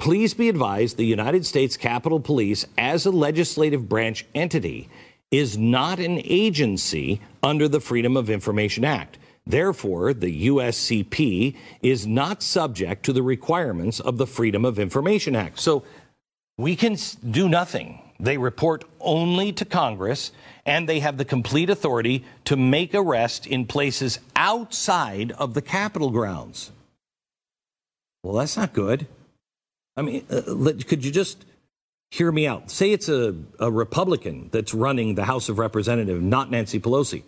Please 0.00 0.34
be 0.34 0.48
advised 0.48 0.96
the 0.96 1.04
United 1.04 1.46
States 1.46 1.76
Capitol 1.76 2.18
Police, 2.18 2.66
as 2.76 3.06
a 3.06 3.12
legislative 3.12 3.88
branch 3.88 4.26
entity, 4.34 4.88
is 5.30 5.56
not 5.56 6.00
an 6.00 6.20
agency 6.24 7.20
under 7.40 7.68
the 7.68 7.78
Freedom 7.80 8.16
of 8.16 8.28
Information 8.28 8.84
Act. 8.84 9.18
Therefore, 9.46 10.12
the 10.12 10.48
USCP 10.48 11.56
is 11.82 12.06
not 12.06 12.42
subject 12.42 13.04
to 13.04 13.12
the 13.12 13.22
requirements 13.22 14.00
of 14.00 14.18
the 14.18 14.26
Freedom 14.26 14.64
of 14.64 14.78
Information 14.78 15.36
Act. 15.36 15.60
So 15.60 15.84
we 16.58 16.76
can 16.76 16.96
do 17.28 17.48
nothing. 17.48 18.00
They 18.20 18.38
report 18.38 18.84
only 19.00 19.52
to 19.52 19.64
Congress, 19.64 20.32
and 20.64 20.88
they 20.88 21.00
have 21.00 21.16
the 21.16 21.24
complete 21.24 21.70
authority 21.70 22.24
to 22.44 22.56
make 22.56 22.94
arrests 22.94 23.46
in 23.46 23.66
places 23.66 24.20
outside 24.36 25.32
of 25.32 25.54
the 25.54 25.62
Capitol 25.62 26.10
grounds. 26.10 26.70
Well, 28.22 28.34
that's 28.34 28.56
not 28.56 28.72
good. 28.72 29.08
I 29.96 30.02
mean, 30.02 30.24
uh, 30.30 30.72
could 30.86 31.04
you 31.04 31.10
just 31.10 31.44
hear 32.10 32.30
me 32.30 32.46
out? 32.46 32.70
Say 32.70 32.92
it's 32.92 33.08
a, 33.08 33.34
a 33.58 33.70
Republican 33.70 34.48
that's 34.52 34.72
running 34.72 35.16
the 35.16 35.24
House 35.24 35.48
of 35.48 35.58
Representatives, 35.58 36.22
not 36.22 36.50
Nancy 36.50 36.78
Pelosi. 36.78 37.24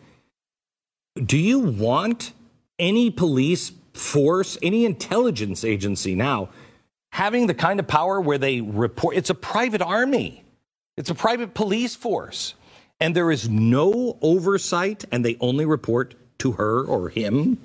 Do 1.16 1.36
you 1.36 1.58
want 1.58 2.32
any 2.78 3.10
police 3.10 3.72
force, 3.92 4.58
any 4.62 4.84
intelligence 4.84 5.64
agency 5.64 6.14
now 6.14 6.50
having 7.14 7.46
the 7.46 7.54
kind 7.54 7.78
of 7.78 7.86
power 7.86 8.20
where 8.20 8.38
they 8.38 8.60
report 8.60 9.16
it's 9.16 9.30
a 9.30 9.34
private 9.36 9.80
army, 9.80 10.44
it's 10.96 11.10
a 11.10 11.14
private 11.14 11.54
police 11.54 11.94
force, 11.94 12.54
and 12.98 13.14
there 13.14 13.30
is 13.30 13.48
no 13.48 14.18
oversight, 14.20 15.04
and 15.12 15.24
they 15.24 15.36
only 15.38 15.64
report 15.64 16.16
to 16.38 16.52
her 16.52 16.82
or 16.82 17.10
him. 17.10 17.56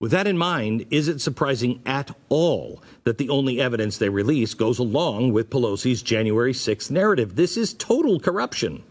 With 0.00 0.12
that 0.12 0.26
in 0.26 0.38
mind, 0.38 0.86
is 0.90 1.08
it 1.08 1.20
surprising 1.20 1.82
at 1.84 2.10
all 2.30 2.82
that 3.04 3.18
the 3.18 3.28
only 3.28 3.60
evidence 3.60 3.98
they 3.98 4.08
release 4.08 4.54
goes 4.54 4.78
along 4.78 5.34
with 5.34 5.50
Pelosi's 5.50 6.00
January 6.00 6.54
6th 6.54 6.90
narrative? 6.90 7.36
This 7.36 7.58
is 7.58 7.74
total 7.74 8.18
corruption. 8.18 8.82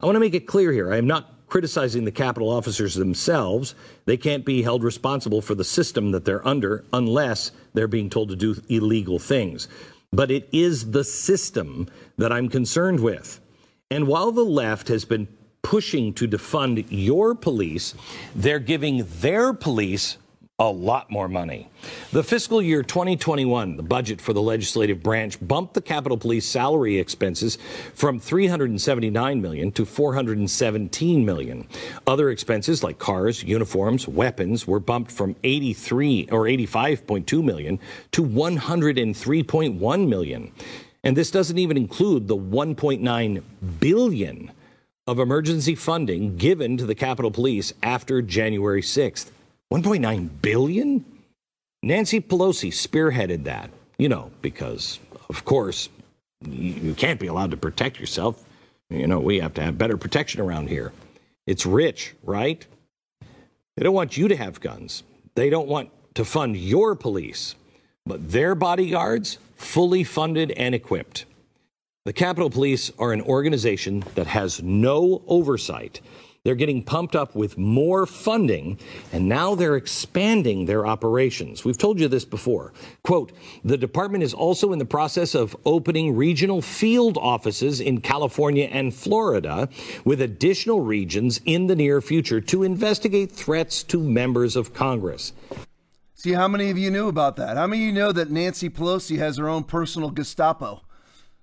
I 0.00 0.06
want 0.06 0.14
to 0.14 0.20
make 0.20 0.34
it 0.34 0.46
clear 0.46 0.70
here. 0.70 0.92
I 0.92 0.96
am 0.96 1.08
not 1.08 1.34
criticizing 1.48 2.04
the 2.04 2.12
Capitol 2.12 2.50
officers 2.50 2.94
themselves. 2.94 3.74
They 4.04 4.16
can't 4.16 4.44
be 4.44 4.62
held 4.62 4.84
responsible 4.84 5.42
for 5.42 5.54
the 5.54 5.64
system 5.64 6.12
that 6.12 6.24
they're 6.24 6.46
under 6.46 6.84
unless 6.92 7.50
they're 7.74 7.88
being 7.88 8.10
told 8.10 8.28
to 8.30 8.36
do 8.36 8.60
illegal 8.68 9.18
things. 9.18 9.68
But 10.12 10.30
it 10.30 10.48
is 10.52 10.90
the 10.90 11.04
system 11.04 11.88
that 12.16 12.32
I'm 12.32 12.48
concerned 12.48 13.00
with. 13.00 13.40
And 13.90 14.06
while 14.06 14.32
the 14.32 14.44
left 14.44 14.88
has 14.88 15.04
been 15.04 15.28
pushing 15.62 16.14
to 16.14 16.28
defund 16.28 16.86
your 16.88 17.34
police, 17.34 17.94
they're 18.34 18.58
giving 18.58 19.06
their 19.20 19.52
police 19.52 20.16
a 20.60 20.68
lot 20.68 21.08
more 21.08 21.28
money. 21.28 21.70
The 22.10 22.24
fiscal 22.24 22.60
year 22.60 22.82
2021, 22.82 23.76
the 23.76 23.82
budget 23.84 24.20
for 24.20 24.32
the 24.32 24.42
legislative 24.42 25.04
branch 25.04 25.38
bumped 25.40 25.74
the 25.74 25.80
Capitol 25.80 26.18
Police 26.18 26.46
salary 26.46 26.98
expenses 26.98 27.58
from 27.94 28.18
379 28.18 29.40
million 29.40 29.70
to 29.70 29.84
417 29.84 31.24
million. 31.24 31.68
Other 32.08 32.30
expenses 32.30 32.82
like 32.82 32.98
cars, 32.98 33.44
uniforms, 33.44 34.08
weapons 34.08 34.66
were 34.66 34.80
bumped 34.80 35.12
from 35.12 35.36
83 35.44 36.30
or 36.32 36.46
85.2 36.46 37.44
million 37.44 37.78
to 38.10 38.24
103.1 38.24 40.08
million. 40.08 40.52
And 41.04 41.16
this 41.16 41.30
doesn't 41.30 41.58
even 41.58 41.76
include 41.76 42.26
the 42.26 42.36
1.9 42.36 43.42
billion 43.78 44.50
of 45.06 45.20
emergency 45.20 45.76
funding 45.76 46.36
given 46.36 46.76
to 46.78 46.84
the 46.84 46.96
Capitol 46.96 47.30
Police 47.30 47.72
after 47.80 48.20
January 48.20 48.82
6th. 48.82 49.30
1.9 49.72 50.30
billion? 50.40 51.04
Nancy 51.82 52.20
Pelosi 52.20 52.70
spearheaded 52.70 53.44
that, 53.44 53.70
you 53.98 54.08
know, 54.08 54.30
because 54.42 54.98
of 55.28 55.44
course 55.44 55.88
you 56.46 56.94
can't 56.94 57.20
be 57.20 57.26
allowed 57.26 57.50
to 57.50 57.56
protect 57.56 58.00
yourself. 58.00 58.44
You 58.90 59.06
know, 59.06 59.20
we 59.20 59.40
have 59.40 59.54
to 59.54 59.62
have 59.62 59.76
better 59.76 59.96
protection 59.96 60.40
around 60.40 60.68
here. 60.68 60.92
It's 61.46 61.66
rich, 61.66 62.14
right? 62.22 62.64
They 63.76 63.84
don't 63.84 63.94
want 63.94 64.16
you 64.16 64.28
to 64.28 64.36
have 64.36 64.60
guns. 64.60 65.02
They 65.34 65.50
don't 65.50 65.68
want 65.68 65.90
to 66.14 66.24
fund 66.24 66.56
your 66.56 66.94
police, 66.94 67.54
but 68.06 68.32
their 68.32 68.54
bodyguards 68.54 69.38
fully 69.54 70.02
funded 70.04 70.50
and 70.52 70.74
equipped. 70.74 71.26
The 72.04 72.12
Capitol 72.12 72.50
Police 72.50 72.90
are 72.98 73.12
an 73.12 73.20
organization 73.20 74.02
that 74.14 74.28
has 74.28 74.62
no 74.62 75.22
oversight 75.26 76.00
they're 76.48 76.54
getting 76.54 76.82
pumped 76.82 77.14
up 77.14 77.34
with 77.34 77.58
more 77.58 78.06
funding, 78.06 78.78
and 79.12 79.28
now 79.28 79.54
they're 79.54 79.76
expanding 79.76 80.64
their 80.64 80.86
operations. 80.86 81.62
We've 81.62 81.76
told 81.76 82.00
you 82.00 82.08
this 82.08 82.24
before. 82.24 82.72
Quote 83.02 83.32
The 83.66 83.76
department 83.76 84.24
is 84.24 84.32
also 84.32 84.72
in 84.72 84.78
the 84.78 84.86
process 84.86 85.34
of 85.34 85.54
opening 85.66 86.16
regional 86.16 86.62
field 86.62 87.18
offices 87.18 87.82
in 87.82 88.00
California 88.00 88.64
and 88.72 88.94
Florida, 88.94 89.68
with 90.06 90.22
additional 90.22 90.80
regions 90.80 91.38
in 91.44 91.66
the 91.66 91.76
near 91.76 92.00
future 92.00 92.40
to 92.40 92.62
investigate 92.62 93.30
threats 93.30 93.82
to 93.82 94.02
members 94.02 94.56
of 94.56 94.72
Congress. 94.72 95.34
See, 96.14 96.32
how 96.32 96.48
many 96.48 96.70
of 96.70 96.78
you 96.78 96.90
knew 96.90 97.08
about 97.08 97.36
that? 97.36 97.58
How 97.58 97.66
many 97.66 97.82
of 97.82 97.86
you 97.88 97.92
know 97.92 98.12
that 98.12 98.30
Nancy 98.30 98.70
Pelosi 98.70 99.18
has 99.18 99.36
her 99.36 99.50
own 99.50 99.64
personal 99.64 100.08
Gestapo? 100.08 100.80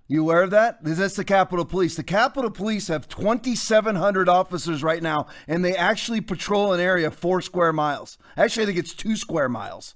You 0.08 0.22
aware 0.22 0.44
of 0.44 0.52
that? 0.52 0.84
That's 0.84 1.16
the 1.16 1.24
Capitol 1.24 1.66
Police. 1.66 1.96
The 1.96 2.04
Capitol 2.04 2.52
Police 2.52 2.90
have 2.90 3.08
2,700 3.08 4.30
officers 4.30 4.84
right 4.84 5.02
now, 5.02 5.28
and 5.48 5.66
they 5.66 5.76
actually 5.76 6.22
patrol 6.22 6.74
an 6.74 6.80
area 6.80 7.10
four 7.10 7.42
square 7.42 7.74
miles. 7.74 8.20
Actually, 8.38 8.64
I 8.64 8.66
think 8.68 8.78
it's 8.80 8.94
two 8.94 9.16
square 9.16 9.50
miles. 9.50 9.96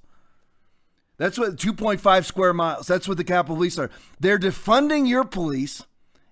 That's 1.18 1.38
what 1.38 1.58
2.5 1.58 2.26
square 2.26 2.54
miles. 2.54 2.88
That's 2.88 3.08
what 3.08 3.18
the 3.18 3.24
Capitol 3.24 3.58
Police 3.58 3.78
are. 3.78 3.92
They're 4.20 4.40
defunding 4.40 5.08
your 5.08 5.26
police 5.26 5.84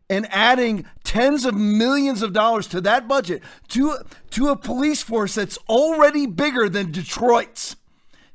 and 0.09 0.27
adding 0.31 0.85
tens 1.03 1.45
of 1.45 1.53
millions 1.53 2.21
of 2.21 2.33
dollars 2.33 2.67
to 2.67 2.81
that 2.81 3.07
budget 3.07 3.43
to 3.67 3.97
to 4.31 4.47
a 4.47 4.55
police 4.55 5.03
force 5.03 5.35
that's 5.35 5.57
already 5.69 6.25
bigger 6.25 6.69
than 6.69 6.91
Detroit's. 6.91 7.75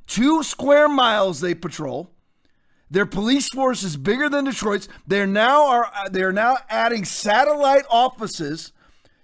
Two 0.07 0.43
square 0.43 0.88
miles 0.88 1.40
they 1.40 1.55
patrol. 1.55 2.11
Their 2.93 3.07
police 3.07 3.49
force 3.49 3.82
is 3.82 3.97
bigger 3.97 4.28
than 4.28 4.45
Detroit's. 4.45 4.86
They're 5.07 5.26
now 5.26 5.66
are 5.66 5.86
uh, 5.86 6.11
they're 6.11 6.30
now 6.30 6.59
adding 6.68 7.07
satellite 7.07 7.86
offices 7.88 8.72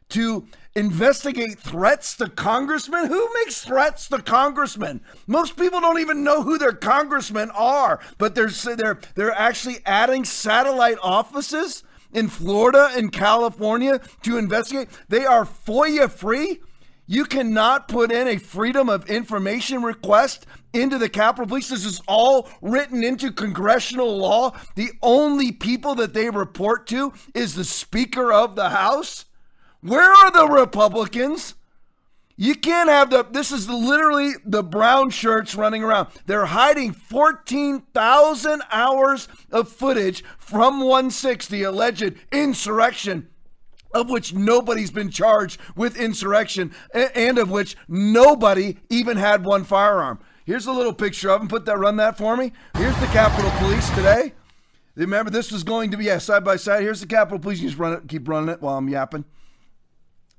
to 0.08 0.46
investigate 0.74 1.58
threats 1.58 2.16
to 2.16 2.30
congressmen. 2.30 3.08
Who 3.08 3.28
makes 3.34 3.62
threats 3.62 4.08
to 4.08 4.22
congressmen? 4.22 5.02
Most 5.26 5.58
people 5.58 5.80
don't 5.80 6.00
even 6.00 6.24
know 6.24 6.42
who 6.42 6.56
their 6.56 6.72
congressmen 6.72 7.50
are, 7.50 8.00
but 8.16 8.34
they're 8.34 8.48
they're 8.48 9.00
they're 9.14 9.32
actually 9.32 9.80
adding 9.84 10.24
satellite 10.24 10.98
offices 11.02 11.82
in 12.14 12.28
Florida 12.28 12.90
and 12.96 13.12
California 13.12 14.00
to 14.22 14.38
investigate. 14.38 14.88
They 15.10 15.26
are 15.26 15.44
FOIA 15.44 16.10
free. 16.10 16.60
You 17.10 17.24
cannot 17.24 17.88
put 17.88 18.12
in 18.12 18.28
a 18.28 18.36
freedom 18.36 18.90
of 18.90 19.08
information 19.08 19.82
request 19.82 20.44
into 20.74 20.98
the 20.98 21.08
Capitol 21.08 21.46
Police. 21.46 21.70
This 21.70 21.86
is 21.86 22.02
all 22.06 22.50
written 22.60 23.02
into 23.02 23.32
congressional 23.32 24.18
law. 24.18 24.54
The 24.74 24.90
only 25.00 25.50
people 25.50 25.94
that 25.94 26.12
they 26.12 26.28
report 26.28 26.86
to 26.88 27.14
is 27.34 27.54
the 27.54 27.64
Speaker 27.64 28.30
of 28.30 28.56
the 28.56 28.68
House. 28.68 29.24
Where 29.80 30.12
are 30.12 30.30
the 30.30 30.48
Republicans? 30.48 31.54
You 32.36 32.54
can't 32.54 32.90
have 32.90 33.08
the, 33.08 33.22
this 33.24 33.52
is 33.52 33.70
literally 33.70 34.32
the 34.44 34.62
brown 34.62 35.08
shirts 35.08 35.54
running 35.54 35.82
around. 35.82 36.08
They're 36.26 36.44
hiding 36.44 36.92
14,000 36.92 38.62
hours 38.70 39.28
of 39.50 39.70
footage 39.70 40.22
from 40.36 40.80
160, 40.80 41.62
alleged 41.62 42.14
insurrection 42.30 43.30
of 43.92 44.10
which 44.10 44.34
nobody's 44.34 44.90
been 44.90 45.10
charged 45.10 45.60
with 45.76 45.96
insurrection 45.96 46.74
and 46.92 47.38
of 47.38 47.50
which 47.50 47.76
nobody 47.88 48.76
even 48.88 49.16
had 49.16 49.44
one 49.44 49.64
firearm. 49.64 50.18
Here's 50.44 50.66
a 50.66 50.72
little 50.72 50.94
picture 50.94 51.30
of 51.30 51.40
them. 51.40 51.48
Put 51.48 51.66
that, 51.66 51.78
run 51.78 51.96
that 51.96 52.16
for 52.16 52.36
me. 52.36 52.52
Here's 52.74 52.98
the 53.00 53.06
Capitol 53.06 53.50
Police 53.58 53.88
today. 53.90 54.32
Remember, 54.96 55.30
this 55.30 55.52
was 55.52 55.62
going 55.62 55.90
to 55.90 55.96
be 55.96 56.06
yeah, 56.06 56.18
side 56.18 56.42
by 56.42 56.56
side. 56.56 56.82
Here's 56.82 57.00
the 57.00 57.06
Capitol 57.06 57.38
Police. 57.38 57.60
You 57.60 57.68
just 57.68 57.78
run 57.78 57.92
it, 57.92 58.08
keep 58.08 58.26
running 58.26 58.48
it 58.48 58.60
while 58.60 58.76
I'm 58.76 58.88
yapping. 58.88 59.24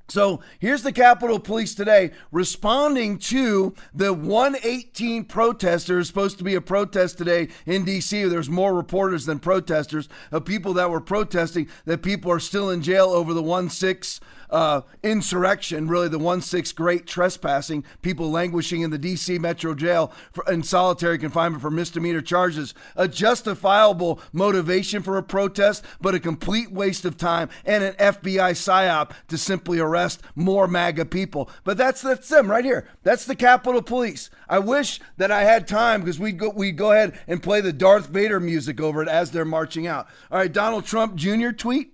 So 0.10 0.42
here's 0.58 0.82
the 0.82 0.92
Capitol 0.92 1.40
Police 1.40 1.76
today 1.76 2.12
responding 2.32 3.20
to 3.20 3.76
the 3.94 4.12
118 4.12 5.26
protesters. 5.26 6.08
Supposed 6.08 6.40
to 6.40 6.44
be 6.44 6.56
a 6.56 6.62
protest 6.62 7.18
today 7.18 7.50
in 7.68 7.86
D.C. 7.86 8.24
There's 8.24 8.50
more 8.50 8.74
reporters 8.74 9.26
than 9.26 9.40
protesters 9.40 10.10
of 10.32 10.46
people 10.46 10.74
that 10.74 10.90
were 10.90 11.02
protesting 11.02 11.70
that 11.86 12.02
people 12.02 12.32
are 12.32 12.40
still 12.40 12.72
in 12.72 12.82
jail 12.82 13.10
over 13.10 13.34
the 13.34 13.44
1 13.44 13.70
6 13.70 14.20
uh, 14.50 14.82
insurrection, 15.04 15.88
really 15.88 16.08
the 16.08 16.20
1 16.20 16.42
6 16.42 16.72
great 16.74 17.06
trespassing, 17.06 17.84
people 18.02 18.32
languishing 18.32 18.82
in 18.82 18.90
the 18.90 18.98
D.C. 18.98 19.38
Metro 19.40 19.76
Jail 19.76 20.12
for, 20.32 20.44
in 20.52 20.64
solitary 20.64 21.18
confinement 21.18 21.62
for 21.62 21.72
misdemeanor 21.72 22.22
charges. 22.22 22.74
A 22.96 23.08
justifiable 23.08 24.20
motivation 24.34 25.02
for 25.02 25.18
a 25.18 25.24
protest, 25.24 25.84
but 26.02 26.16
a 26.16 26.20
complete 26.20 26.72
waste 26.72 27.06
of 27.06 27.18
time 27.18 27.50
and 27.66 27.84
an 27.84 27.94
FBI 27.94 28.52
psyop 28.52 29.12
to 29.28 29.38
simply 29.38 29.80
arrest 29.80 30.22
more 30.36 30.68
MAGA 30.68 31.06
people. 31.06 31.50
But 31.64 31.78
that's 31.78 32.02
that's 32.02 32.30
them 32.30 32.50
right 32.50 32.66
here. 32.66 32.88
That's 33.04 33.26
the 33.26 33.36
Capitol 33.36 33.82
Police. 33.82 34.30
I 34.48 34.60
wish 34.60 35.00
that 35.18 35.32
I 35.32 35.44
had 35.44 35.68
time 35.68 36.02
because 36.02 36.20
we'd 36.20 36.40
go 36.40 36.50
we'd 36.50 36.78
go 36.78 36.92
ahead 36.92 37.18
and 37.28 37.44
play 37.44 37.62
the 37.62 37.74
Darth 37.74 38.08
Vader 38.08 38.40
music 38.40 38.82
over 38.82 39.02
it 39.02 39.08
as 39.08 39.32
they're 39.32 39.46
marching 39.46 39.88
out. 39.88 40.08
All 40.32 40.40
right, 40.40 40.52
Donald 40.52 40.86
Trump 40.86 41.16
Jr. 41.16 41.52
tweet. 41.52 41.94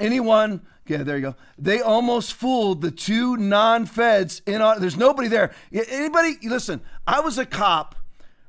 Anyone 0.00 0.62
yeah, 0.92 1.02
there 1.02 1.16
you 1.16 1.22
go. 1.22 1.36
They 1.58 1.80
almost 1.80 2.34
fooled 2.34 2.82
the 2.82 2.90
two 2.90 3.36
non-feds 3.38 4.42
in. 4.46 4.60
Our. 4.60 4.78
There's 4.78 4.96
nobody 4.96 5.28
there. 5.28 5.52
Anybody? 5.72 6.36
Listen, 6.42 6.82
I 7.06 7.20
was 7.20 7.38
a 7.38 7.46
cop 7.46 7.94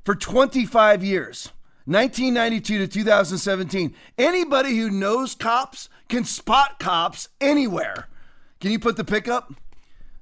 for 0.03 0.13
25 0.13 1.03
years, 1.03 1.51
1992 1.85 2.79
to 2.79 2.87
2017. 2.87 3.95
Anybody 4.17 4.77
who 4.77 4.89
knows 4.89 5.35
cops 5.35 5.87
can 6.09 6.25
spot 6.25 6.79
cops 6.79 7.29
anywhere. 7.39 8.09
Can 8.59 8.71
you 8.71 8.79
put 8.79 8.97
the 8.97 9.05
pickup? 9.05 9.53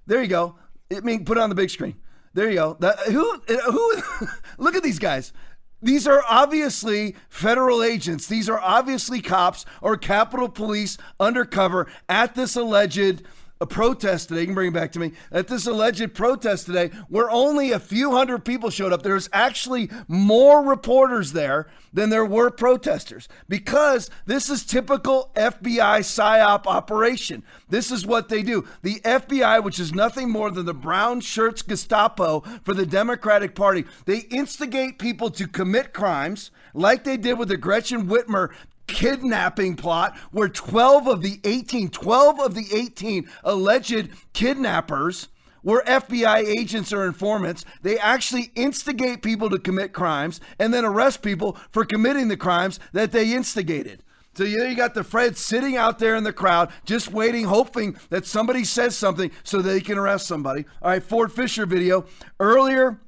There 0.05 0.21
you 0.21 0.27
go. 0.27 0.55
I 0.95 0.99
mean, 0.99 1.25
put 1.25 1.37
it 1.37 1.41
on 1.41 1.49
the 1.49 1.55
big 1.55 1.71
screen. 1.71 1.95
There 2.33 2.49
you 2.49 2.55
go. 2.55 2.77
That, 2.79 2.99
who? 2.99 3.41
Who? 3.47 4.27
look 4.57 4.75
at 4.75 4.83
these 4.83 4.99
guys. 4.99 5.33
These 5.81 6.07
are 6.07 6.23
obviously 6.29 7.15
federal 7.29 7.81
agents. 7.81 8.27
These 8.27 8.49
are 8.49 8.59
obviously 8.59 9.21
cops 9.21 9.65
or 9.81 9.97
Capitol 9.97 10.49
Police 10.49 10.97
undercover 11.19 11.87
at 12.07 12.35
this 12.35 12.55
alleged 12.55 13.23
a 13.61 13.65
protest 13.67 14.27
today. 14.27 14.41
You 14.41 14.47
can 14.47 14.55
bring 14.55 14.69
it 14.69 14.73
back 14.73 14.91
to 14.93 14.99
me. 14.99 15.13
At 15.31 15.47
this 15.47 15.67
alleged 15.67 16.15
protest 16.15 16.65
today, 16.65 16.89
where 17.07 17.29
only 17.29 17.71
a 17.71 17.79
few 17.79 18.11
hundred 18.11 18.43
people 18.43 18.71
showed 18.71 18.91
up, 18.91 19.03
there's 19.03 19.29
actually 19.31 19.89
more 20.07 20.65
reporters 20.65 21.31
there 21.31 21.67
than 21.93 22.09
there 22.09 22.25
were 22.25 22.49
protesters 22.49 23.29
because 23.47 24.09
this 24.25 24.49
is 24.49 24.65
typical 24.65 25.29
FBI 25.35 25.99
psyop 25.99 26.65
operation. 26.65 27.43
This 27.69 27.91
is 27.91 28.05
what 28.05 28.29
they 28.29 28.41
do. 28.41 28.67
The 28.81 28.99
FBI, 29.01 29.63
which 29.63 29.79
is 29.79 29.93
nothing 29.93 30.29
more 30.29 30.49
than 30.49 30.65
the 30.65 30.73
brown 30.73 31.21
shirts 31.21 31.61
Gestapo 31.61 32.41
for 32.63 32.73
the 32.73 32.85
Democratic 32.85 33.53
Party, 33.53 33.85
they 34.05 34.19
instigate 34.31 34.97
people 34.97 35.29
to 35.31 35.47
commit 35.47 35.93
crimes 35.93 36.49
like 36.73 37.03
they 37.03 37.17
did 37.17 37.37
with 37.37 37.49
the 37.49 37.57
Gretchen 37.57 38.07
Whitmer 38.07 38.49
kidnapping 38.91 39.75
plot 39.75 40.17
where 40.31 40.49
12 40.49 41.07
of 41.07 41.21
the 41.21 41.39
18, 41.43 41.89
12 41.89 42.39
of 42.39 42.53
the 42.53 42.65
18 42.73 43.27
alleged 43.43 44.09
kidnappers 44.33 45.29
were 45.63 45.83
FBI 45.85 46.37
agents 46.37 46.91
or 46.91 47.05
informants. 47.05 47.65
They 47.81 47.97
actually 47.97 48.51
instigate 48.55 49.21
people 49.21 49.49
to 49.49 49.59
commit 49.59 49.93
crimes 49.93 50.41
and 50.59 50.73
then 50.73 50.85
arrest 50.85 51.21
people 51.21 51.57
for 51.71 51.85
committing 51.85 52.27
the 52.27 52.37
crimes 52.37 52.79
that 52.93 53.11
they 53.11 53.33
instigated. 53.33 54.03
So 54.33 54.43
you, 54.43 54.63
you 54.63 54.75
got 54.75 54.93
the 54.93 55.03
Fred 55.03 55.37
sitting 55.37 55.75
out 55.75 55.99
there 55.99 56.15
in 56.15 56.23
the 56.23 56.33
crowd, 56.33 56.71
just 56.85 57.11
waiting, 57.11 57.45
hoping 57.45 57.97
that 58.09 58.25
somebody 58.25 58.63
says 58.63 58.95
something 58.95 59.29
so 59.43 59.61
they 59.61 59.81
can 59.81 59.97
arrest 59.97 60.25
somebody. 60.25 60.65
All 60.81 60.91
right, 60.91 61.03
Ford 61.03 61.31
Fisher 61.31 61.65
video. 61.65 62.05
Earlier 62.39 62.99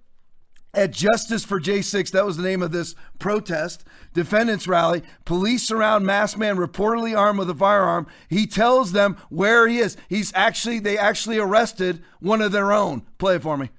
at 0.74 0.92
Justice 0.92 1.46
for 1.46 1.60
J6, 1.60 2.12
that 2.12 2.26
was 2.26 2.38
the 2.38 2.44
name 2.44 2.64
of 2.64 2.72
this 2.72 2.96
protest, 3.20 3.84
defendants 4.14 4.68
rally. 4.68 5.04
Police 5.24 5.64
surround 5.64 6.06
masked 6.06 6.38
man 6.38 6.58
reportedly 6.58 7.18
armed 7.18 7.40
with 7.40 7.50
a 7.50 7.56
firearm. 7.56 8.08
He 8.30 8.48
tells 8.48 8.92
them 8.92 9.18
where 9.30 9.68
he 9.68 9.78
is. 9.78 9.98
He's 10.10 10.32
actually, 10.34 10.80
they 10.80 10.98
actually 10.98 11.38
arrested 11.38 12.04
one 12.20 12.42
of 12.42 12.52
their 12.52 12.72
own. 12.72 13.04
Play 13.18 13.36
it 13.36 13.44
for 13.44 13.58
me. 13.58 13.70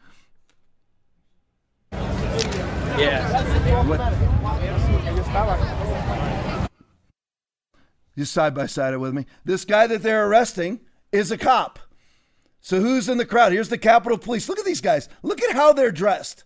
Yeah. 2.97 3.43
Just 8.17 8.33
side 8.33 8.55
by 8.55 8.67
side 8.67 8.95
it 8.95 8.99
with 8.99 9.15
me. 9.15 9.27
This 9.45 9.65
guy 9.65 9.89
that 9.89 10.03
they're 10.03 10.29
arresting 10.29 10.81
is 11.11 11.33
a 11.33 11.39
cop. 11.39 11.81
So 12.61 12.81
who's 12.81 13.09
in 13.09 13.19
the 13.19 13.27
crowd? 13.27 13.53
Here's 13.53 13.69
the 13.69 13.77
Capitol 13.77 14.17
Police. 14.17 14.49
Look 14.49 14.61
at 14.61 14.65
these 14.65 14.81
guys. 14.81 15.09
Look 15.23 15.43
at 15.43 15.57
how 15.57 15.73
they're 15.73 15.91
dressed. 15.91 16.45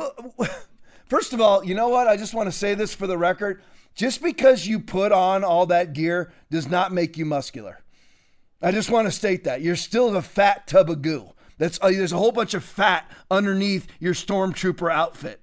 First 1.06 1.32
of 1.32 1.40
all, 1.40 1.64
you 1.64 1.74
know 1.74 1.88
what? 1.88 2.08
I 2.08 2.16
just 2.16 2.34
want 2.34 2.46
to 2.46 2.52
say 2.52 2.74
this 2.74 2.94
for 2.94 3.06
the 3.06 3.18
record. 3.18 3.62
Just 3.94 4.22
because 4.22 4.66
you 4.66 4.80
put 4.80 5.12
on 5.12 5.44
all 5.44 5.66
that 5.66 5.92
gear 5.92 6.32
does 6.50 6.68
not 6.68 6.92
make 6.92 7.18
you 7.18 7.26
muscular. 7.26 7.80
I 8.62 8.70
just 8.70 8.90
want 8.90 9.06
to 9.06 9.12
state 9.12 9.44
that. 9.44 9.60
You're 9.60 9.76
still 9.76 10.16
a 10.16 10.22
fat 10.22 10.66
tub 10.66 10.88
of 10.88 11.02
goo. 11.02 11.32
That's 11.58 11.78
uh, 11.82 11.88
there's 11.88 12.12
a 12.12 12.16
whole 12.18 12.32
bunch 12.32 12.54
of 12.54 12.64
fat 12.64 13.10
underneath 13.30 13.86
your 14.00 14.14
stormtrooper 14.14 14.90
outfit. 14.90 15.40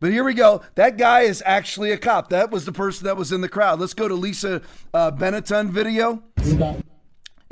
But 0.00 0.12
here 0.12 0.24
we 0.24 0.34
go. 0.34 0.62
That 0.74 0.96
guy 0.96 1.22
is 1.22 1.42
actually 1.46 1.92
a 1.92 1.98
cop. 1.98 2.30
That 2.30 2.50
was 2.50 2.64
the 2.64 2.72
person 2.72 3.06
that 3.06 3.16
was 3.16 3.32
in 3.32 3.40
the 3.40 3.48
crowd. 3.48 3.80
Let's 3.80 3.94
go 3.94 4.08
to 4.08 4.14
Lisa 4.14 4.62
uh, 4.92 5.10
Benetton 5.12 5.70
video. 5.70 6.22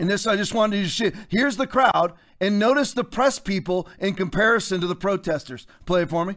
And 0.00 0.08
this, 0.08 0.26
I 0.26 0.34
just 0.34 0.54
wanted 0.54 0.82
to 0.82 0.88
shit. 0.88 1.14
Here's 1.28 1.58
the 1.58 1.66
crowd, 1.66 2.14
and 2.40 2.58
notice 2.58 2.94
the 2.94 3.04
press 3.04 3.38
people 3.38 3.86
in 3.98 4.14
comparison 4.14 4.80
to 4.80 4.86
the 4.86 4.96
protesters. 4.96 5.66
Play 5.84 6.02
it 6.02 6.08
for 6.08 6.24
me. 6.24 6.36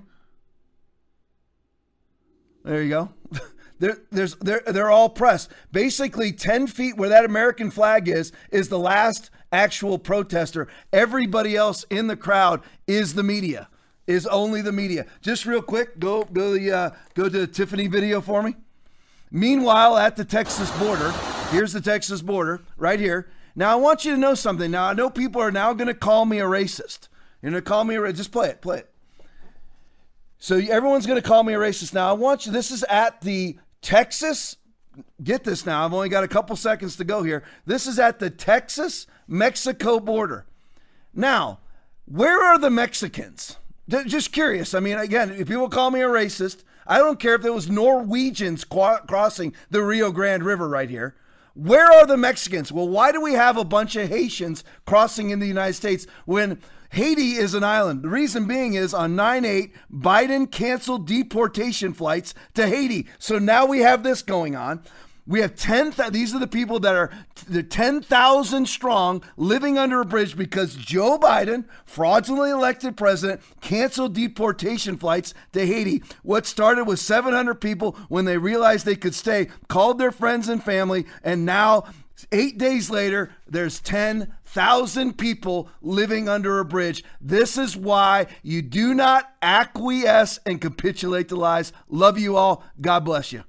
There 2.65 2.83
you 2.83 2.89
go. 2.89 3.09
They're, 3.79 3.97
there's, 4.11 4.35
they're, 4.35 4.61
they're 4.65 4.91
all 4.91 5.09
press. 5.09 5.49
Basically, 5.71 6.31
10 6.31 6.67
feet 6.67 6.95
where 6.95 7.09
that 7.09 7.25
American 7.25 7.69
flag 7.69 8.07
is, 8.07 8.31
is 8.49 8.69
the 8.69 8.79
last 8.79 9.29
actual 9.51 9.97
protester. 9.97 10.69
Everybody 10.93 11.57
else 11.57 11.83
in 11.89 12.07
the 12.07 12.15
crowd 12.15 12.61
is 12.87 13.13
the 13.15 13.23
media, 13.23 13.67
is 14.07 14.25
only 14.27 14.61
the 14.61 14.71
media. 14.71 15.05
Just 15.21 15.45
real 15.45 15.61
quick, 15.61 15.99
go 15.99 16.23
go 16.23 16.53
the 16.53 16.71
uh, 16.71 16.89
go 17.13 17.23
to 17.23 17.39
the 17.39 17.47
Tiffany 17.47 17.87
video 17.87 18.21
for 18.21 18.41
me. 18.41 18.55
Meanwhile, 19.31 19.97
at 19.97 20.15
the 20.15 20.23
Texas 20.23 20.71
border, 20.79 21.11
here's 21.49 21.73
the 21.73 21.81
Texas 21.81 22.21
border 22.21 22.61
right 22.77 22.99
here. 22.99 23.27
Now, 23.55 23.71
I 23.71 23.75
want 23.75 24.03
you 24.05 24.11
to 24.11 24.17
know 24.17 24.33
something. 24.33 24.71
Now, 24.71 24.85
I 24.85 24.93
know 24.93 25.09
people 25.09 25.41
are 25.41 25.51
now 25.51 25.73
going 25.73 25.87
to 25.87 25.93
call 25.93 26.25
me 26.25 26.39
a 26.39 26.45
racist. 26.45 27.07
You're 27.41 27.51
going 27.51 27.63
to 27.63 27.69
call 27.69 27.83
me 27.83 27.95
a 27.95 27.99
racist. 27.99 28.17
Just 28.17 28.31
play 28.31 28.49
it, 28.49 28.61
play 28.61 28.79
it. 28.79 28.89
So 30.39 30.57
everyone's 30.57 31.05
going 31.05 31.21
to 31.21 31.27
call 31.27 31.43
me 31.43 31.53
a 31.53 31.57
racist. 31.57 31.93
Now, 31.93 32.09
I 32.09 32.13
want 32.13 32.45
you, 32.45 32.51
this 32.51 32.71
is 32.71 32.83
at 32.83 33.21
the 33.21 33.57
Texas, 33.81 34.57
get 35.23 35.43
this 35.43 35.65
now, 35.65 35.85
I've 35.85 35.93
only 35.93 36.09
got 36.09 36.23
a 36.23 36.27
couple 36.27 36.55
seconds 36.55 36.95
to 36.97 37.03
go 37.03 37.23
here. 37.23 37.43
This 37.65 37.87
is 37.87 37.99
at 37.99 38.19
the 38.19 38.29
Texas 38.29 39.07
Mexico 39.27 39.99
border. 39.99 40.45
Now, 41.13 41.59
where 42.05 42.43
are 42.43 42.57
the 42.57 42.69
Mexicans? 42.69 43.57
Just 43.87 44.31
curious. 44.31 44.73
I 44.73 44.79
mean, 44.79 44.97
again, 44.97 45.31
if 45.31 45.47
people 45.47 45.69
call 45.69 45.91
me 45.91 46.01
a 46.01 46.07
racist, 46.07 46.63
I 46.87 46.97
don't 46.97 47.19
care 47.19 47.35
if 47.35 47.45
it 47.45 47.53
was 47.53 47.69
Norwegians 47.69 48.65
crossing 48.65 49.53
the 49.69 49.83
Rio 49.83 50.11
Grande 50.11 50.43
River 50.43 50.67
right 50.67 50.89
here. 50.89 51.15
Where 51.53 51.85
are 51.85 52.07
the 52.07 52.17
Mexicans? 52.17 52.71
Well, 52.71 52.89
why 52.89 53.11
do 53.11 53.21
we 53.21 53.33
have 53.33 53.57
a 53.57 53.63
bunch 53.63 53.95
of 53.95 54.09
Haitians 54.09 54.63
crossing 54.85 55.29
in 55.29 55.39
the 55.39 55.45
United 55.45 55.73
States 55.73 56.07
when 56.25 56.59
Haiti 56.89 57.33
is 57.33 57.53
an 57.53 57.63
island? 57.63 58.01
The 58.01 58.09
reason 58.09 58.47
being 58.47 58.73
is 58.73 58.93
on 58.93 59.15
9 59.15 59.45
8, 59.45 59.73
Biden 59.91 60.51
canceled 60.51 61.05
deportation 61.05 61.93
flights 61.93 62.33
to 62.55 62.67
Haiti. 62.67 63.07
So 63.19 63.37
now 63.37 63.67
we 63.67 63.79
have 63.79 64.01
this 64.01 64.23
going 64.23 64.55
on. 64.55 64.81
We 65.25 65.39
have 65.39 65.55
10, 65.55 65.93
these 66.11 66.35
are 66.35 66.39
the 66.39 66.47
people 66.47 66.81
that 66.81 66.95
are 66.95 67.09
the 67.47 67.63
10,000 67.63 68.65
strong 68.67 69.23
living 69.37 69.77
under 69.77 70.01
a 70.01 70.05
bridge 70.05 70.35
because 70.35 70.75
Joe 70.75 71.17
Biden, 71.17 71.63
fraudulently 71.85 72.49
elected 72.49 72.97
president, 72.97 73.41
canceled 73.61 74.15
deportation 74.15 74.97
flights 74.97 75.33
to 75.53 75.65
Haiti. 75.65 76.03
What 76.23 76.45
started 76.45 76.85
with 76.85 76.99
700 76.99 77.55
people 77.55 77.93
when 78.09 78.25
they 78.25 78.37
realized 78.37 78.85
they 78.85 78.97
could 78.97 79.15
stay, 79.15 79.47
called 79.69 79.97
their 79.97 80.11
friends 80.11 80.49
and 80.49 80.61
family, 80.61 81.05
and 81.23 81.45
now, 81.45 81.85
eight 82.33 82.57
days 82.57 82.89
later, 82.89 83.31
there's 83.47 83.79
10,000 83.79 85.17
people 85.17 85.69
living 85.81 86.27
under 86.27 86.59
a 86.59 86.65
bridge. 86.65 87.01
This 87.21 87.57
is 87.57 87.77
why 87.77 88.27
you 88.41 88.61
do 88.61 88.93
not 88.93 89.33
acquiesce 89.41 90.39
and 90.45 90.59
capitulate 90.59 91.29
to 91.29 91.37
lies. 91.37 91.71
Love 91.87 92.19
you 92.19 92.35
all. 92.35 92.63
God 92.81 93.05
bless 93.05 93.31
you. 93.31 93.43